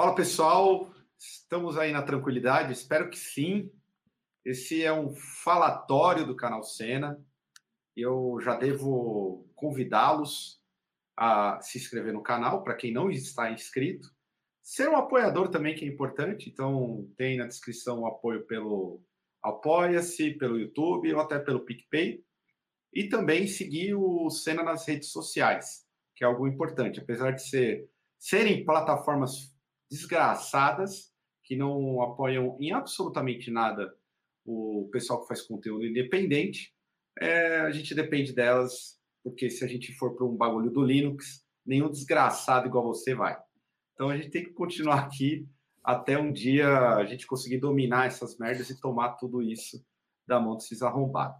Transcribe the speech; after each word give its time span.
Fala 0.00 0.14
pessoal, 0.14 0.90
estamos 1.18 1.76
aí 1.76 1.92
na 1.92 2.00
tranquilidade? 2.00 2.72
Espero 2.72 3.10
que 3.10 3.18
sim. 3.18 3.70
Esse 4.42 4.82
é 4.82 4.90
um 4.90 5.14
falatório 5.14 6.24
do 6.24 6.34
canal 6.34 6.62
Cena. 6.62 7.22
Eu 7.94 8.38
já 8.40 8.56
devo 8.56 9.46
convidá-los 9.54 10.58
a 11.14 11.60
se 11.60 11.76
inscrever 11.76 12.14
no 12.14 12.22
canal, 12.22 12.64
para 12.64 12.76
quem 12.76 12.94
não 12.94 13.10
está 13.10 13.52
inscrito. 13.52 14.08
Ser 14.62 14.88
um 14.88 14.96
apoiador 14.96 15.50
também, 15.50 15.74
que 15.74 15.84
é 15.84 15.88
importante, 15.88 16.48
então 16.48 17.06
tem 17.18 17.36
na 17.36 17.46
descrição 17.46 18.00
o 18.00 18.06
apoio 18.06 18.46
pelo 18.46 19.02
Apoia-se, 19.42 20.30
pelo 20.30 20.58
YouTube 20.58 21.12
ou 21.12 21.20
até 21.20 21.38
pelo 21.38 21.66
PicPay. 21.66 22.24
E 22.90 23.06
também 23.06 23.46
seguir 23.46 23.94
o 23.94 24.30
Cena 24.30 24.62
nas 24.62 24.88
redes 24.88 25.12
sociais, 25.12 25.84
que 26.16 26.24
é 26.24 26.26
algo 26.26 26.48
importante. 26.48 27.00
Apesar 27.00 27.32
de 27.32 27.42
ser, 27.42 27.86
serem 28.18 28.64
plataformas 28.64 29.59
desgraçadas, 29.90 31.12
que 31.42 31.56
não 31.56 32.00
apoiam 32.00 32.56
em 32.60 32.72
absolutamente 32.72 33.50
nada 33.50 33.92
o 34.44 34.88
pessoal 34.92 35.20
que 35.20 35.28
faz 35.28 35.42
conteúdo 35.42 35.86
independente, 35.86 36.72
é, 37.18 37.60
a 37.60 37.70
gente 37.70 37.94
depende 37.94 38.32
delas, 38.32 38.98
porque 39.22 39.50
se 39.50 39.64
a 39.64 39.68
gente 39.68 39.92
for 39.92 40.14
para 40.16 40.24
um 40.24 40.36
bagulho 40.36 40.70
do 40.70 40.82
Linux, 40.82 41.44
nenhum 41.64 41.90
desgraçado 41.90 42.66
igual 42.66 42.84
você 42.84 43.14
vai. 43.14 43.38
Então 43.94 44.08
a 44.08 44.16
gente 44.16 44.30
tem 44.30 44.44
que 44.44 44.52
continuar 44.52 45.00
aqui 45.00 45.46
até 45.84 46.18
um 46.18 46.32
dia 46.32 46.96
a 46.96 47.04
gente 47.04 47.26
conseguir 47.26 47.58
dominar 47.58 48.06
essas 48.06 48.38
merdas 48.38 48.70
e 48.70 48.80
tomar 48.80 49.14
tudo 49.14 49.42
isso 49.42 49.84
da 50.26 50.40
mão 50.40 50.56
desses 50.56 50.82
arrombados. 50.82 51.38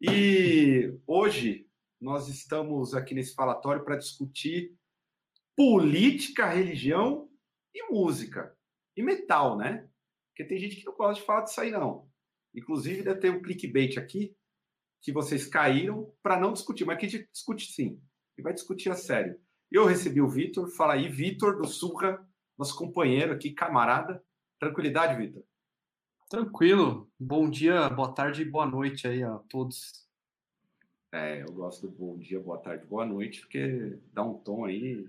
E 0.00 0.94
hoje 1.06 1.66
nós 2.00 2.28
estamos 2.28 2.94
aqui 2.94 3.14
nesse 3.14 3.34
falatório 3.34 3.84
para 3.84 3.96
discutir 3.96 4.76
política, 5.56 6.46
religião 6.46 7.27
e 7.74 7.90
música. 7.90 8.56
E 8.96 9.02
metal, 9.02 9.56
né? 9.56 9.88
Porque 10.30 10.44
tem 10.44 10.58
gente 10.58 10.76
que 10.76 10.84
não 10.84 10.94
gosta 10.94 11.20
de 11.20 11.26
falar 11.26 11.42
disso 11.42 11.60
aí, 11.60 11.70
não. 11.70 12.08
Inclusive, 12.54 13.02
deve 13.02 13.20
ter 13.20 13.30
um 13.30 13.42
clickbait 13.42 13.98
aqui 13.98 14.36
que 15.00 15.12
vocês 15.12 15.46
caíram 15.46 16.12
para 16.22 16.38
não 16.38 16.52
discutir, 16.52 16.84
mas 16.84 16.98
que 16.98 17.06
a 17.06 17.08
gente 17.08 17.30
discute 17.30 17.72
sim. 17.72 18.00
E 18.36 18.42
vai 18.42 18.52
discutir 18.52 18.90
a 18.90 18.94
sério. 18.94 19.40
Eu 19.70 19.84
recebi 19.84 20.20
o 20.20 20.28
Vitor. 20.28 20.68
Fala 20.68 20.94
aí, 20.94 21.08
Vitor 21.08 21.56
do 21.56 21.66
Surra, 21.66 22.26
nosso 22.56 22.76
companheiro 22.76 23.32
aqui, 23.32 23.52
camarada. 23.52 24.24
Tranquilidade, 24.58 25.16
Vitor? 25.16 25.44
Tranquilo. 26.28 27.10
Bom 27.18 27.48
dia, 27.48 27.88
boa 27.88 28.12
tarde 28.12 28.42
e 28.42 28.50
boa 28.50 28.66
noite 28.66 29.06
aí 29.06 29.22
a 29.22 29.38
todos. 29.48 30.06
É, 31.12 31.42
eu 31.42 31.52
gosto 31.52 31.88
do 31.88 31.90
bom 31.90 32.18
dia, 32.18 32.38
boa 32.38 32.58
tarde, 32.58 32.86
boa 32.86 33.06
noite, 33.06 33.40
porque 33.40 33.98
dá 34.12 34.22
um 34.22 34.38
tom 34.38 34.66
aí 34.66 35.08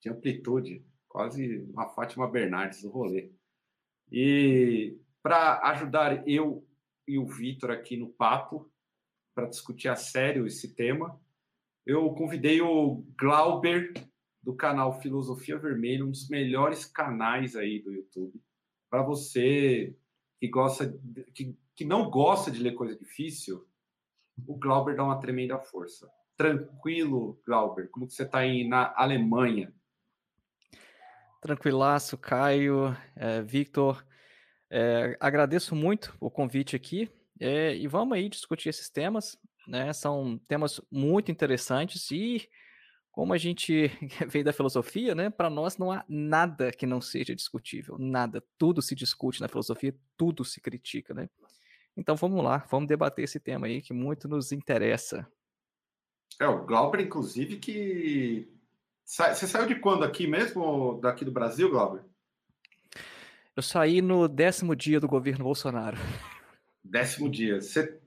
de 0.00 0.08
amplitude 0.08 0.86
quase 1.18 1.58
uma 1.72 1.88
Fátima 1.88 2.30
Bernardes 2.30 2.82
do 2.82 2.90
rolê. 2.90 3.32
E 4.08 4.96
para 5.20 5.58
ajudar 5.70 6.28
eu 6.28 6.64
e 7.08 7.18
o 7.18 7.26
Vitor 7.26 7.72
aqui 7.72 7.96
no 7.96 8.08
papo, 8.08 8.70
para 9.34 9.48
discutir 9.48 9.88
a 9.88 9.96
sério 9.96 10.46
esse 10.46 10.76
tema, 10.76 11.20
eu 11.84 12.08
convidei 12.14 12.60
o 12.60 13.04
Glauber, 13.18 13.92
do 14.40 14.54
canal 14.54 15.00
Filosofia 15.00 15.58
Vermelha, 15.58 16.04
um 16.04 16.10
dos 16.12 16.28
melhores 16.28 16.84
canais 16.84 17.56
aí 17.56 17.80
do 17.80 17.92
YouTube, 17.92 18.40
para 18.88 19.02
você 19.02 19.96
que 20.38 20.46
gosta, 20.46 20.96
que, 21.34 21.58
que 21.74 21.84
não 21.84 22.08
gosta 22.08 22.48
de 22.48 22.62
ler 22.62 22.74
coisa 22.74 22.96
difícil, 22.96 23.66
o 24.46 24.54
Glauber 24.56 24.94
dá 24.94 25.02
uma 25.02 25.18
tremenda 25.18 25.58
força. 25.58 26.08
Tranquilo, 26.36 27.42
Glauber, 27.44 27.88
como 27.90 28.06
que 28.06 28.14
você 28.14 28.22
está 28.22 28.38
aí 28.38 28.68
na 28.68 28.94
Alemanha? 28.96 29.74
Tranquilaço, 31.40 32.18
Caio, 32.18 32.96
é, 33.14 33.42
Victor. 33.42 34.04
É, 34.70 35.16
agradeço 35.20 35.74
muito 35.74 36.14
o 36.20 36.30
convite 36.30 36.76
aqui 36.76 37.10
é, 37.40 37.74
e 37.74 37.86
vamos 37.86 38.16
aí 38.16 38.28
discutir 38.28 38.68
esses 38.68 38.90
temas. 38.90 39.38
Né? 39.66 39.92
São 39.92 40.38
temas 40.48 40.80
muito 40.90 41.30
interessantes 41.30 42.10
e, 42.10 42.48
como 43.12 43.32
a 43.32 43.38
gente 43.38 43.88
veio 44.28 44.44
da 44.44 44.52
filosofia, 44.52 45.14
né? 45.14 45.30
para 45.30 45.48
nós 45.48 45.78
não 45.78 45.92
há 45.92 46.04
nada 46.08 46.72
que 46.72 46.86
não 46.86 47.00
seja 47.00 47.34
discutível, 47.34 47.96
nada. 47.98 48.42
Tudo 48.56 48.82
se 48.82 48.94
discute 48.94 49.40
na 49.40 49.48
filosofia, 49.48 49.94
tudo 50.16 50.44
se 50.44 50.60
critica. 50.60 51.14
Né? 51.14 51.28
Então 51.96 52.16
vamos 52.16 52.42
lá, 52.42 52.66
vamos 52.70 52.88
debater 52.88 53.24
esse 53.24 53.38
tema 53.38 53.66
aí 53.66 53.80
que 53.80 53.92
muito 53.92 54.26
nos 54.26 54.50
interessa. 54.50 55.26
É, 56.40 56.46
o 56.46 56.64
Glauber, 56.64 57.00
inclusive, 57.00 57.56
que 57.56 58.57
você 59.08 59.46
saiu 59.46 59.66
de 59.66 59.76
quando 59.76 60.04
aqui 60.04 60.26
mesmo, 60.26 61.00
daqui 61.00 61.24
do 61.24 61.32
Brasil, 61.32 61.70
Glauber? 61.70 62.02
Eu 63.56 63.62
saí 63.62 64.02
no 64.02 64.28
décimo 64.28 64.76
dia 64.76 65.00
do 65.00 65.08
governo 65.08 65.44
Bolsonaro. 65.44 65.96
Décimo 66.84 67.28
dia. 67.28 67.60
Você, 67.60 67.98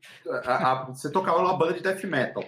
a, 0.46 0.72
a, 0.72 0.86
você 0.86 1.12
tocava 1.12 1.42
numa 1.42 1.58
banda 1.58 1.74
de 1.74 1.82
death 1.82 2.04
metal. 2.04 2.44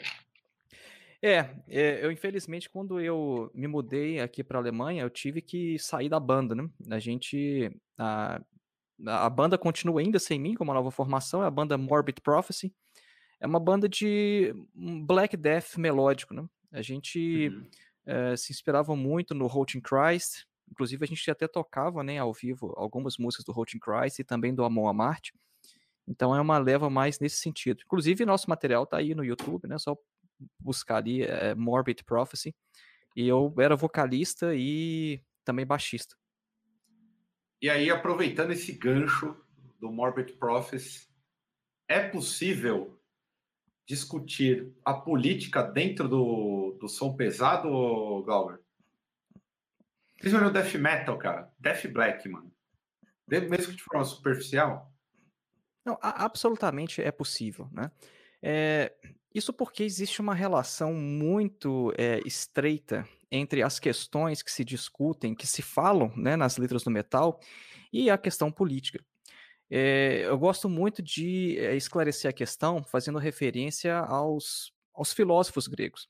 É, 1.22 1.50
é, 1.68 2.06
eu 2.06 2.12
infelizmente, 2.12 2.70
quando 2.70 3.00
eu 3.00 3.52
me 3.54 3.68
mudei 3.68 4.20
aqui 4.20 4.44
para 4.44 4.58
a 4.58 4.62
Alemanha, 4.62 5.04
eu 5.04 5.10
tive 5.10 5.42
que 5.42 5.78
sair 5.80 6.10
da 6.10 6.20
banda, 6.20 6.54
né? 6.54 6.70
A 6.90 7.00
gente. 7.00 7.72
A, 7.98 8.40
a 9.06 9.30
banda 9.30 9.58
continua 9.58 10.00
ainda 10.00 10.20
sem 10.20 10.40
mim, 10.40 10.54
como 10.54 10.72
uma 10.72 10.78
nova 10.78 10.92
formação, 10.92 11.44
é 11.44 11.48
a 11.48 11.52
banda 11.52 11.78
Morbid 11.78 12.22
Prophecy. 12.22 12.74
É 13.40 13.48
uma 13.48 13.60
banda 13.60 13.90
de 13.90 14.54
black 15.06 15.36
death 15.36 15.76
melódico, 15.78 16.34
né? 16.34 16.46
A 16.72 16.82
gente. 16.82 17.50
Uhum 17.50 17.68
uh, 18.08 18.38
se 18.38 18.52
inspiravam 18.52 18.96
muito 18.96 19.34
no 19.34 19.48
Holding 19.48 19.82
Christ, 19.82 20.46
inclusive 20.70 21.04
a 21.04 21.08
gente 21.08 21.30
até 21.30 21.48
tocava 21.48 22.04
né, 22.04 22.18
ao 22.18 22.34
vivo 22.34 22.74
algumas 22.78 23.18
músicas 23.18 23.46
do 23.46 23.52
Holding 23.52 23.80
Christ 23.80 24.20
e 24.20 24.24
também 24.24 24.54
do 24.54 24.64
Amon 24.64 24.88
Amarte, 24.88 25.34
então 26.08 26.36
é 26.36 26.42
uma 26.42 26.58
leva 26.58 26.90
mais 26.90 27.20
nesse 27.20 27.38
sentido. 27.38 27.82
Inclusive 27.86 28.26
nosso 28.26 28.50
material 28.50 28.84
está 28.84 28.98
aí 28.98 29.16
no 29.16 29.24
YouTube, 29.24 29.68
né, 29.68 29.78
só 29.78 29.96
buscar 30.60 30.98
ali 30.98 31.24
é, 31.24 31.56
Morbid 31.56 32.04
Prophecy, 32.04 32.54
e 33.16 33.28
eu 33.28 33.54
era 33.60 33.76
vocalista 33.76 34.54
e 34.56 35.22
também 35.46 35.66
baixista. 35.66 36.16
E 37.62 37.70
aí, 37.70 37.90
aproveitando 37.90 38.52
esse 38.52 38.74
gancho 38.74 39.38
do 39.80 39.90
Morbid 39.90 40.34
Prophecy, 40.34 41.08
é 41.88 42.10
possível 42.10 43.00
discutir 43.86 44.72
a 44.84 44.94
política 44.94 45.62
dentro 45.62 46.08
do, 46.08 46.78
do 46.80 46.88
som 46.88 47.16
pesado, 47.16 47.70
Glauber? 48.24 48.60
Principalmente 50.20 50.52
o 50.52 50.54
death 50.54 50.76
metal, 50.76 51.18
cara. 51.18 51.52
Death 51.60 51.88
black, 51.88 52.30
mano. 52.30 52.52
Mesmo 53.28 53.72
que 53.72 53.76
de 53.76 53.84
forma 53.84 54.06
superficial. 54.06 54.92
Não, 55.86 55.98
absolutamente 56.02 57.02
é 57.02 57.12
possível, 57.12 57.68
né? 57.72 57.92
É, 58.42 58.94
isso 59.34 59.52
porque 59.52 59.84
existe 59.84 60.22
uma 60.22 60.36
relação 60.36 60.94
muito 60.94 61.94
é, 61.98 62.22
estreita 62.26 63.08
entre 63.32 63.64
as 63.64 63.80
questões 63.80 64.44
que 64.44 64.52
se 64.52 64.64
discutem, 64.64 65.34
que 65.34 65.48
se 65.48 65.62
falam 65.62 66.14
né, 66.16 66.36
nas 66.36 66.58
letras 66.58 66.84
do 66.84 66.92
metal, 66.92 67.40
e 67.92 68.10
a 68.10 68.18
questão 68.18 68.52
política. 68.52 69.04
É, 69.76 70.26
eu 70.26 70.38
gosto 70.38 70.70
muito 70.70 71.02
de 71.02 71.58
é, 71.58 71.76
esclarecer 71.76 72.30
a 72.30 72.34
questão 72.34 72.84
fazendo 72.84 73.18
referência 73.18 73.98
aos, 73.98 74.72
aos 74.94 75.12
filósofos 75.12 75.66
gregos. 75.66 76.08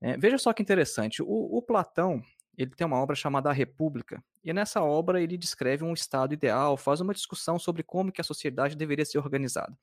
É, 0.00 0.16
veja 0.16 0.36
só 0.36 0.52
que 0.52 0.60
interessante, 0.60 1.22
o, 1.22 1.28
o, 1.28 1.62
Platão 1.62 2.20
ele 2.58 2.72
tem 2.72 2.84
uma 2.84 3.00
obra 3.00 3.14
chamada 3.14 3.48
A 3.48 3.52
República, 3.52 4.20
e 4.42 4.52
nessa 4.52 4.82
obra 4.82 5.22
ele 5.22 5.38
descreve 5.38 5.84
um 5.84 5.92
estado 5.92 6.34
ideal, 6.34 6.76
faz 6.76 7.00
uma 7.00 7.14
discussão 7.14 7.56
sobre 7.56 7.84
como 7.84 8.10
que 8.10 8.20
a 8.20 8.24
sociedade 8.24 8.74
deveria 8.74 9.04
ser 9.04 9.18
organizada. 9.18 9.78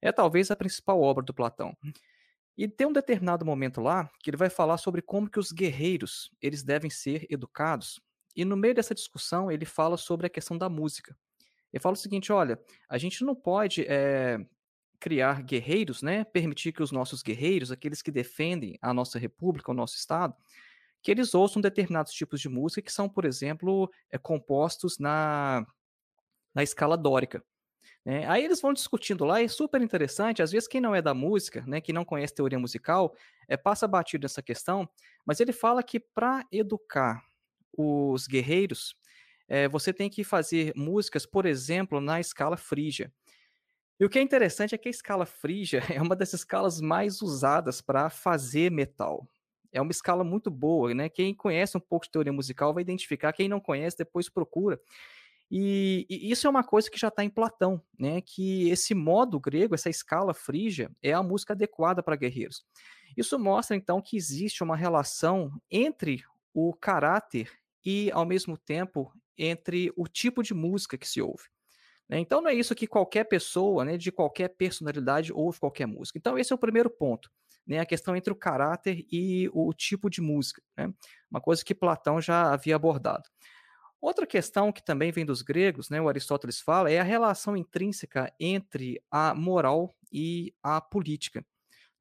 É 0.00 0.10
talvez 0.10 0.50
a 0.50 0.56
principal 0.56 1.02
obra 1.02 1.22
do 1.22 1.34
Platão. 1.34 1.76
E 2.56 2.66
tem 2.66 2.86
um 2.86 2.94
determinado 2.94 3.44
momento 3.44 3.82
lá 3.82 4.10
que 4.22 4.30
ele 4.30 4.38
vai 4.38 4.48
falar 4.48 4.78
sobre 4.78 5.02
como 5.02 5.28
que 5.28 5.38
os 5.38 5.52
guerreiros 5.52 6.30
eles 6.40 6.62
devem 6.62 6.88
ser 6.88 7.26
educados. 7.28 8.00
E 8.34 8.42
no 8.42 8.56
meio 8.56 8.74
dessa 8.74 8.94
discussão 8.94 9.52
ele 9.52 9.66
fala 9.66 9.98
sobre 9.98 10.26
a 10.26 10.30
questão 10.30 10.56
da 10.56 10.70
música. 10.70 11.14
Ele 11.74 11.82
fala 11.82 11.94
o 11.94 11.98
seguinte: 11.98 12.32
olha, 12.32 12.58
a 12.88 12.96
gente 12.96 13.24
não 13.24 13.34
pode 13.34 13.84
é, 13.88 14.38
criar 15.00 15.42
guerreiros, 15.42 16.02
né? 16.02 16.22
Permitir 16.22 16.72
que 16.72 16.82
os 16.82 16.92
nossos 16.92 17.20
guerreiros, 17.20 17.72
aqueles 17.72 18.00
que 18.00 18.12
defendem 18.12 18.78
a 18.80 18.94
nossa 18.94 19.18
república, 19.18 19.72
o 19.72 19.74
nosso 19.74 19.96
Estado, 19.96 20.36
que 21.02 21.10
eles 21.10 21.34
ouçam 21.34 21.60
determinados 21.60 22.12
tipos 22.12 22.40
de 22.40 22.48
música 22.48 22.80
que 22.80 22.92
são, 22.92 23.08
por 23.08 23.24
exemplo, 23.24 23.90
é, 24.08 24.16
compostos 24.16 25.00
na, 25.00 25.66
na 26.54 26.62
escala 26.62 26.96
dórica. 26.96 27.44
Né? 28.04 28.24
Aí 28.28 28.44
eles 28.44 28.60
vão 28.60 28.72
discutindo 28.72 29.24
lá, 29.24 29.42
é 29.42 29.48
super 29.48 29.82
interessante. 29.82 30.42
Às 30.42 30.52
vezes, 30.52 30.68
quem 30.68 30.80
não 30.80 30.94
é 30.94 31.02
da 31.02 31.12
música, 31.12 31.64
né, 31.66 31.80
que 31.80 31.92
não 31.92 32.04
conhece 32.04 32.34
teoria 32.34 32.58
musical, 32.58 33.16
é, 33.48 33.56
passa 33.56 33.88
batido 33.88 34.22
nessa 34.22 34.42
questão, 34.42 34.88
mas 35.26 35.40
ele 35.40 35.52
fala 35.52 35.82
que 35.82 35.98
para 35.98 36.46
educar 36.52 37.20
os 37.76 38.28
guerreiros, 38.28 38.94
é, 39.48 39.68
você 39.68 39.92
tem 39.92 40.08
que 40.08 40.24
fazer 40.24 40.72
músicas, 40.74 41.26
por 41.26 41.46
exemplo, 41.46 42.00
na 42.00 42.20
escala 42.20 42.56
frígia. 42.56 43.12
E 43.98 44.04
o 44.04 44.08
que 44.08 44.18
é 44.18 44.22
interessante 44.22 44.74
é 44.74 44.78
que 44.78 44.88
a 44.88 44.90
escala 44.90 45.26
frígia 45.26 45.80
é 45.92 46.00
uma 46.00 46.16
das 46.16 46.32
escalas 46.32 46.80
mais 46.80 47.22
usadas 47.22 47.80
para 47.80 48.10
fazer 48.10 48.70
metal. 48.70 49.28
É 49.72 49.80
uma 49.80 49.90
escala 49.90 50.22
muito 50.22 50.50
boa, 50.50 50.94
né? 50.94 51.08
Quem 51.08 51.34
conhece 51.34 51.76
um 51.76 51.80
pouco 51.80 52.06
de 52.06 52.12
teoria 52.12 52.32
musical 52.32 52.72
vai 52.72 52.82
identificar, 52.82 53.32
quem 53.32 53.48
não 53.48 53.60
conhece 53.60 53.98
depois 53.98 54.28
procura. 54.28 54.80
E, 55.50 56.06
e 56.08 56.30
isso 56.30 56.46
é 56.46 56.50
uma 56.50 56.64
coisa 56.64 56.90
que 56.90 56.98
já 56.98 57.08
está 57.08 57.24
em 57.24 57.30
Platão, 57.30 57.82
né? 57.98 58.20
Que 58.20 58.70
esse 58.70 58.94
modo 58.94 59.38
grego, 59.38 59.74
essa 59.74 59.90
escala 59.90 60.32
frígia, 60.32 60.90
é 61.02 61.12
a 61.12 61.22
música 61.22 61.52
adequada 61.52 62.02
para 62.02 62.16
guerreiros. 62.16 62.64
Isso 63.16 63.38
mostra 63.38 63.76
então 63.76 64.00
que 64.00 64.16
existe 64.16 64.62
uma 64.62 64.76
relação 64.76 65.52
entre 65.70 66.22
o 66.52 66.72
caráter 66.72 67.50
e, 67.84 68.10
ao 68.12 68.24
mesmo 68.24 68.56
tempo, 68.56 69.12
entre 69.36 69.92
o 69.96 70.06
tipo 70.06 70.42
de 70.42 70.54
música 70.54 70.98
que 70.98 71.08
se 71.08 71.20
ouve. 71.20 71.44
Né? 72.08 72.18
Então 72.18 72.40
não 72.40 72.50
é 72.50 72.54
isso 72.54 72.74
que 72.74 72.86
qualquer 72.86 73.24
pessoa, 73.24 73.84
né, 73.84 73.96
de 73.96 74.12
qualquer 74.12 74.48
personalidade, 74.48 75.32
ouve 75.32 75.58
qualquer 75.58 75.86
música. 75.86 76.18
Então 76.18 76.38
esse 76.38 76.52
é 76.52 76.56
o 76.56 76.58
primeiro 76.58 76.90
ponto, 76.90 77.30
né, 77.66 77.78
a 77.78 77.86
questão 77.86 78.14
entre 78.14 78.32
o 78.32 78.36
caráter 78.36 79.04
e 79.10 79.48
o 79.52 79.72
tipo 79.72 80.10
de 80.10 80.20
música. 80.20 80.62
Né? 80.76 80.92
Uma 81.30 81.40
coisa 81.40 81.64
que 81.64 81.74
Platão 81.74 82.20
já 82.20 82.52
havia 82.52 82.76
abordado. 82.76 83.28
Outra 84.00 84.26
questão 84.26 84.70
que 84.70 84.84
também 84.84 85.10
vem 85.10 85.24
dos 85.24 85.40
gregos, 85.40 85.88
né, 85.88 86.00
o 86.00 86.08
Aristóteles 86.08 86.60
fala, 86.60 86.90
é 86.90 86.98
a 86.98 87.04
relação 87.04 87.56
intrínseca 87.56 88.30
entre 88.38 89.02
a 89.10 89.34
moral 89.34 89.90
e 90.12 90.54
a 90.62 90.78
política. 90.78 91.44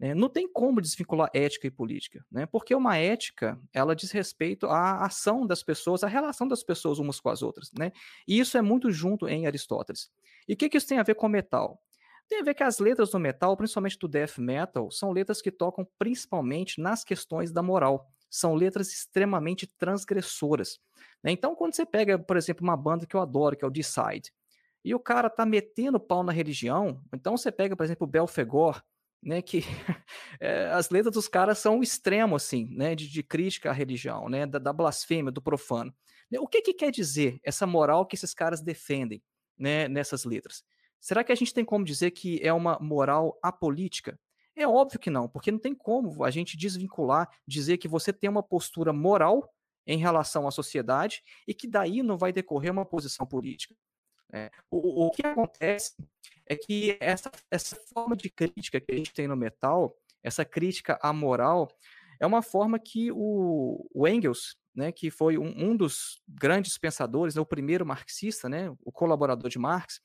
Né? 0.03 0.13
Não 0.13 0.27
tem 0.27 0.51
como 0.51 0.81
desvincular 0.81 1.29
ética 1.33 1.65
e 1.65 1.71
política, 1.71 2.25
né? 2.29 2.45
porque 2.45 2.75
uma 2.75 2.97
ética 2.97 3.57
ela 3.71 3.95
diz 3.95 4.11
respeito 4.11 4.65
à 4.65 5.05
ação 5.05 5.47
das 5.47 5.63
pessoas, 5.63 6.03
à 6.03 6.07
relação 6.07 6.45
das 6.45 6.61
pessoas 6.61 7.00
umas 7.00 7.21
com 7.21 7.29
as 7.29 7.41
outras. 7.41 7.71
Né? 7.71 7.89
E 8.27 8.38
isso 8.38 8.57
é 8.57 8.61
muito 8.61 8.91
junto 8.91 9.29
em 9.29 9.47
Aristóteles. 9.47 10.11
E 10.45 10.55
o 10.55 10.57
que, 10.57 10.67
que 10.67 10.75
isso 10.75 10.89
tem 10.89 11.00
a 11.00 11.03
ver 11.03 11.15
com 11.15 11.29
metal? 11.29 11.81
Tem 12.27 12.41
a 12.41 12.44
ver 12.44 12.53
que 12.53 12.63
as 12.63 12.79
letras 12.79 13.11
do 13.11 13.19
metal, 13.19 13.55
principalmente 13.55 13.97
do 13.97 14.09
death 14.09 14.39
metal, 14.39 14.91
são 14.91 15.09
letras 15.13 15.41
que 15.41 15.50
tocam 15.50 15.88
principalmente 15.97 16.81
nas 16.81 17.06
questões 17.06 17.53
da 17.53 17.63
moral. 17.63 18.06
São 18.29 18.56
letras 18.56 18.91
extremamente 18.91 19.65
transgressoras. 19.65 20.81
Né? 21.23 21.31
Então, 21.31 21.56
quando 21.56 21.75
você 21.75 21.85
pega, 21.85 22.19
por 22.19 22.35
exemplo, 22.35 22.61
uma 22.61 22.75
banda 22.75 23.06
que 23.06 23.15
eu 23.15 23.21
adoro, 23.21 23.56
que 23.56 23.63
é 23.63 23.67
o 23.67 23.71
Decide, 23.71 24.33
e 24.83 24.94
o 24.94 24.99
cara 24.99 25.29
tá 25.29 25.45
metendo 25.45 25.97
pau 25.97 26.23
na 26.23 26.33
religião, 26.33 27.01
então 27.13 27.38
você 27.38 27.49
pega, 27.53 27.73
por 27.73 27.85
exemplo, 27.85 28.06
o 28.06 28.09
Belfegor, 28.09 28.83
né, 29.23 29.41
que 29.41 29.63
é, 30.39 30.67
as 30.73 30.89
letras 30.89 31.13
dos 31.13 31.27
caras 31.27 31.57
são 31.57 31.77
um 31.77 31.83
extremo, 31.83 32.35
assim, 32.35 32.67
né, 32.71 32.95
de, 32.95 33.09
de 33.09 33.23
crítica 33.23 33.69
à 33.69 33.73
religião, 33.73 34.29
né, 34.29 34.45
da, 34.45 34.59
da, 34.59 34.73
blasfêmia, 34.73 35.31
do 35.31 35.41
profano. 35.41 35.93
Né, 36.29 36.39
o 36.39 36.47
que, 36.47 36.61
que 36.61 36.73
quer 36.73 36.91
dizer 36.91 37.39
essa 37.43 37.65
moral 37.65 38.05
que 38.05 38.15
esses 38.15 38.33
caras 38.33 38.61
defendem, 38.61 39.21
né, 39.57 39.87
nessas 39.87 40.25
letras? 40.25 40.63
Será 40.99 41.23
que 41.23 41.31
a 41.31 41.35
gente 41.35 41.53
tem 41.53 41.65
como 41.65 41.83
dizer 41.83 42.11
que 42.11 42.39
é 42.41 42.53
uma 42.53 42.77
moral 42.79 43.37
apolítica? 43.41 44.17
É 44.55 44.67
óbvio 44.67 44.99
que 44.99 45.09
não, 45.09 45.27
porque 45.27 45.51
não 45.51 45.59
tem 45.59 45.73
como 45.73 46.23
a 46.23 46.29
gente 46.29 46.55
desvincular, 46.55 47.27
dizer 47.47 47.77
que 47.77 47.87
você 47.87 48.13
tem 48.13 48.29
uma 48.29 48.43
postura 48.43 48.93
moral 48.93 49.49
em 49.85 49.97
relação 49.97 50.47
à 50.47 50.51
sociedade 50.51 51.21
e 51.47 51.53
que 51.53 51.67
daí 51.67 52.03
não 52.03 52.17
vai 52.17 52.31
decorrer 52.31 52.71
uma 52.71 52.85
posição 52.85 53.25
política. 53.25 53.75
É, 54.33 54.50
o, 54.71 55.06
o 55.06 55.12
que 55.12 55.25
acontece 55.25 55.94
é 56.47 56.56
que 56.56 56.97
essa, 57.00 57.31
essa 57.51 57.75
forma 57.94 58.15
de 58.15 58.30
crítica 58.30 58.81
que 58.81 58.91
a 58.91 58.95
gente 58.95 59.13
tem 59.13 59.27
no 59.27 59.35
metal, 59.35 59.95
essa 60.24 60.44
crítica 60.44 60.97
à 61.01 61.13
moral, 61.13 61.69
é 62.19 62.25
uma 62.25 62.41
forma 62.41 62.80
que 62.80 63.12
o, 63.12 63.88
o 63.94 64.07
Engels, 64.07 64.57
né, 64.74 64.91
que 64.91 65.12
foi 65.12 65.38
um, 65.38 65.53
um, 65.56 65.77
dos 65.77 66.21
grandes 66.27 66.77
pensadores, 66.77 67.35
né, 67.35 67.41
o 67.41 67.45
primeiro 67.45 67.85
marxista, 67.85 68.50
né, 68.50 68.74
o 68.83 68.91
colaborador 68.91 69.50
de 69.50 69.59
Marx, 69.59 70.01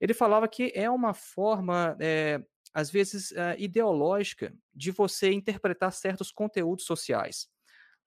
ele 0.00 0.14
falava 0.14 0.48
que 0.48 0.72
é 0.74 0.90
uma 0.90 1.14
forma, 1.14 1.96
é, 2.00 2.42
às 2.74 2.90
vezes, 2.90 3.30
é, 3.32 3.54
ideológica 3.60 4.52
de 4.74 4.90
você 4.90 5.30
interpretar 5.30 5.92
certos 5.92 6.32
conteúdos 6.32 6.84
sociais. 6.84 7.48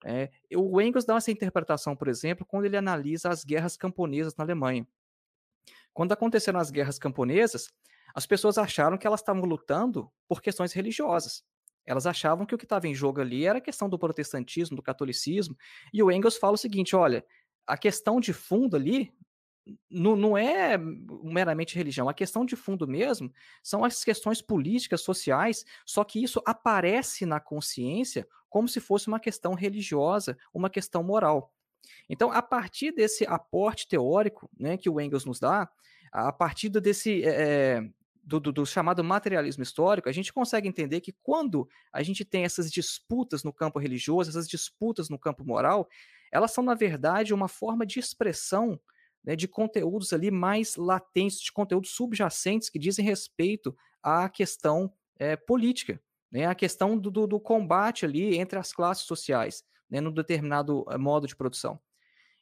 É, 0.04 0.30
o 0.54 0.78
Engels 0.80 1.06
dá 1.06 1.16
essa 1.16 1.30
interpretação, 1.30 1.96
por 1.96 2.08
exemplo, 2.08 2.44
quando 2.44 2.66
ele 2.66 2.76
analisa 2.76 3.30
as 3.30 3.42
guerras 3.42 3.78
camponesas 3.78 4.36
na 4.36 4.44
Alemanha. 4.44 4.86
Quando 5.96 6.12
aconteceram 6.12 6.60
as 6.60 6.70
guerras 6.70 6.98
camponesas, 6.98 7.70
as 8.14 8.26
pessoas 8.26 8.58
acharam 8.58 8.98
que 8.98 9.06
elas 9.06 9.20
estavam 9.20 9.40
lutando 9.46 10.12
por 10.28 10.42
questões 10.42 10.74
religiosas. 10.74 11.42
Elas 11.86 12.06
achavam 12.06 12.44
que 12.44 12.54
o 12.54 12.58
que 12.58 12.66
estava 12.66 12.86
em 12.86 12.94
jogo 12.94 13.22
ali 13.22 13.46
era 13.46 13.56
a 13.56 13.62
questão 13.62 13.88
do 13.88 13.98
protestantismo, 13.98 14.76
do 14.76 14.82
catolicismo. 14.82 15.56
E 15.94 16.02
o 16.02 16.12
Engels 16.12 16.36
fala 16.36 16.52
o 16.52 16.58
seguinte: 16.58 16.94
olha, 16.94 17.24
a 17.66 17.78
questão 17.78 18.20
de 18.20 18.34
fundo 18.34 18.76
ali 18.76 19.10
não, 19.90 20.36
é 20.36 20.76
meramente 20.76 21.74
religião, 21.74 22.10
a 22.10 22.14
questão 22.14 22.44
de 22.44 22.56
fundo 22.56 22.86
mesmo 22.86 23.32
são 23.62 23.82
as 23.82 24.04
questões 24.04 24.42
políticas, 24.42 25.00
sociais, 25.00 25.64
só 25.86 26.04
que 26.04 26.22
isso 26.22 26.42
aparece 26.44 27.24
na 27.24 27.40
consciência 27.40 28.28
como 28.50 28.68
se 28.68 28.80
fosse 28.80 29.08
uma 29.08 29.18
questão 29.18 29.54
religiosa, 29.54 30.36
uma 30.52 30.68
questão 30.68 31.02
moral. 31.02 31.55
Então, 32.08 32.30
a 32.30 32.42
partir 32.42 32.92
desse 32.92 33.24
aporte 33.26 33.88
teórico 33.88 34.50
né, 34.58 34.76
que 34.76 34.88
o 34.88 35.00
Engels 35.00 35.24
nos 35.24 35.40
dá, 35.40 35.68
a 36.12 36.32
partir 36.32 36.68
desse 36.68 37.24
é, 37.24 37.82
do, 38.22 38.40
do, 38.40 38.52
do, 38.52 38.66
chamado 38.66 39.04
materialismo 39.04 39.62
histórico, 39.62 40.08
a 40.08 40.12
gente 40.12 40.32
consegue 40.32 40.68
entender 40.68 41.00
que 41.00 41.14
quando 41.22 41.68
a 41.92 42.02
gente 42.02 42.24
tem 42.24 42.44
essas 42.44 42.70
disputas 42.70 43.44
no 43.44 43.52
campo 43.52 43.78
religioso, 43.78 44.30
essas 44.30 44.48
disputas 44.48 45.08
no 45.08 45.18
campo 45.18 45.44
moral, 45.44 45.88
elas 46.32 46.52
são, 46.52 46.64
na 46.64 46.74
verdade, 46.74 47.32
uma 47.32 47.48
forma 47.48 47.86
de 47.86 48.00
expressão 48.00 48.80
né, 49.24 49.34
de 49.34 49.48
conteúdos 49.48 50.12
ali 50.12 50.30
mais 50.30 50.76
latentes, 50.76 51.40
de 51.40 51.52
conteúdos 51.52 51.90
subjacentes 51.90 52.70
que 52.70 52.78
dizem 52.78 53.04
respeito 53.04 53.76
à 54.02 54.28
questão 54.28 54.92
é, 55.18 55.36
política, 55.36 56.00
né, 56.30 56.46
a 56.46 56.54
questão 56.54 56.96
do, 56.96 57.10
do, 57.26 57.40
combate 57.40 58.04
ali 58.04 58.36
entre 58.36 58.58
as 58.58 58.72
classes 58.72 59.04
sociais, 59.04 59.64
né, 59.90 60.00
num 60.00 60.12
determinado 60.12 60.84
modo 60.98 61.26
de 61.26 61.36
produção. 61.36 61.80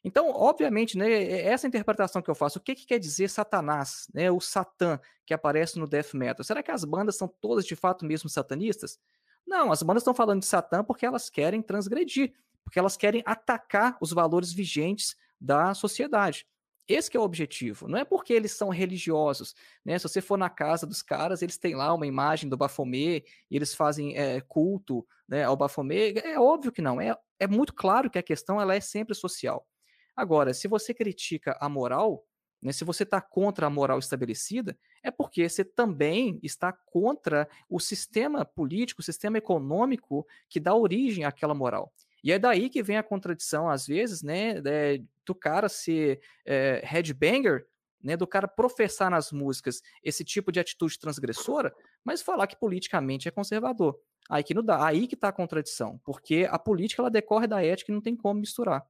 Então, 0.03 0.29
obviamente, 0.29 0.95
né, 0.97 1.31
essa 1.41 1.65
interpretação 1.65 2.21
que 2.21 2.29
eu 2.29 2.35
faço, 2.35 2.59
o 2.59 2.61
que, 2.61 2.75
que 2.75 2.85
quer 2.85 2.99
dizer 2.99 3.27
Satanás, 3.27 4.07
né, 4.13 4.29
o 4.29 4.39
Satã 4.39 4.99
que 5.25 5.33
aparece 5.33 5.79
no 5.79 5.87
death 5.87 6.13
metal? 6.13 6.43
Será 6.43 6.61
que 6.61 6.69
as 6.69 6.85
bandas 6.85 7.17
são 7.17 7.27
todas 7.27 7.65
de 7.65 7.75
fato 7.75 8.05
mesmo 8.05 8.29
satanistas? 8.29 8.99
Não, 9.47 9.71
as 9.71 9.81
bandas 9.81 10.01
estão 10.01 10.13
falando 10.13 10.41
de 10.41 10.45
Satã 10.45 10.83
porque 10.83 11.07
elas 11.07 11.27
querem 11.27 11.59
transgredir, 11.59 12.33
porque 12.63 12.77
elas 12.77 12.95
querem 12.95 13.23
atacar 13.25 13.97
os 13.99 14.11
valores 14.11 14.53
vigentes 14.53 15.15
da 15.41 15.73
sociedade. 15.73 16.45
Esse 16.87 17.17
é 17.17 17.19
o 17.19 17.23
objetivo. 17.23 17.87
Não 17.87 17.97
é 17.97 18.05
porque 18.05 18.31
eles 18.31 18.51
são 18.51 18.69
religiosos, 18.69 19.55
né? 19.83 19.97
Se 19.97 20.07
você 20.07 20.21
for 20.21 20.37
na 20.37 20.49
casa 20.49 20.85
dos 20.85 21.01
caras, 21.01 21.41
eles 21.41 21.57
têm 21.57 21.75
lá 21.75 21.91
uma 21.93 22.05
imagem 22.05 22.47
do 22.47 22.55
Baphomet 22.55 23.25
e 23.49 23.55
eles 23.55 23.73
fazem 23.73 24.15
é, 24.15 24.39
culto 24.41 25.05
né, 25.27 25.43
ao 25.43 25.57
Baphomet. 25.57 26.19
É 26.19 26.39
óbvio 26.39 26.71
que 26.71 26.83
não. 26.83 27.01
É, 27.01 27.17
é 27.39 27.47
muito 27.47 27.73
claro 27.73 28.09
que 28.09 28.19
a 28.19 28.23
questão 28.23 28.59
ela 28.59 28.75
é 28.75 28.79
sempre 28.79 29.15
social. 29.15 29.67
Agora, 30.15 30.53
se 30.53 30.67
você 30.67 30.93
critica 30.93 31.57
a 31.59 31.67
moral, 31.67 32.25
né, 32.61 32.71
se 32.71 32.83
você 32.83 33.03
está 33.03 33.21
contra 33.21 33.67
a 33.67 33.69
moral 33.69 33.99
estabelecida, 33.99 34.77
é 35.03 35.11
porque 35.11 35.47
você 35.47 35.63
também 35.63 36.39
está 36.41 36.71
contra 36.71 37.47
o 37.69 37.79
sistema 37.79 38.45
político, 38.45 39.01
o 39.01 39.03
sistema 39.03 39.37
econômico 39.37 40.25
que 40.49 40.59
dá 40.59 40.73
origem 40.73 41.25
àquela 41.25 41.53
moral. 41.53 41.91
E 42.23 42.31
é 42.31 42.39
daí 42.39 42.69
que 42.69 42.81
vem 42.81 42.97
a 42.97 43.03
contradição, 43.03 43.69
às 43.69 43.85
vezes, 43.85 44.23
né, 44.23 44.61
é, 44.65 44.99
do 45.25 45.35
cara 45.35 45.69
ser 45.69 46.21
é, 46.43 46.81
headbanger, 46.83 47.67
né, 48.01 48.17
do 48.17 48.25
cara 48.25 48.47
professar 48.47 49.11
nas 49.11 49.31
músicas 49.31 49.81
esse 50.03 50.23
tipo 50.23 50.51
de 50.51 50.59
atitude 50.59 50.97
transgressora, 50.97 51.71
mas 52.03 52.21
falar 52.21 52.47
que 52.47 52.55
politicamente 52.55 53.27
é 53.27 53.31
conservador. 53.31 53.99
Aí 54.29 54.43
que 54.43 54.53
não 54.53 54.63
dá, 54.63 54.85
aí 54.85 55.07
que 55.07 55.15
está 55.15 55.29
a 55.29 55.33
contradição, 55.33 55.99
porque 56.03 56.47
a 56.49 56.57
política 56.57 57.01
ela 57.01 57.11
decorre 57.11 57.47
da 57.47 57.63
ética 57.63 57.91
e 57.91 57.95
não 57.95 58.01
tem 58.01 58.15
como 58.15 58.39
misturar. 58.39 58.85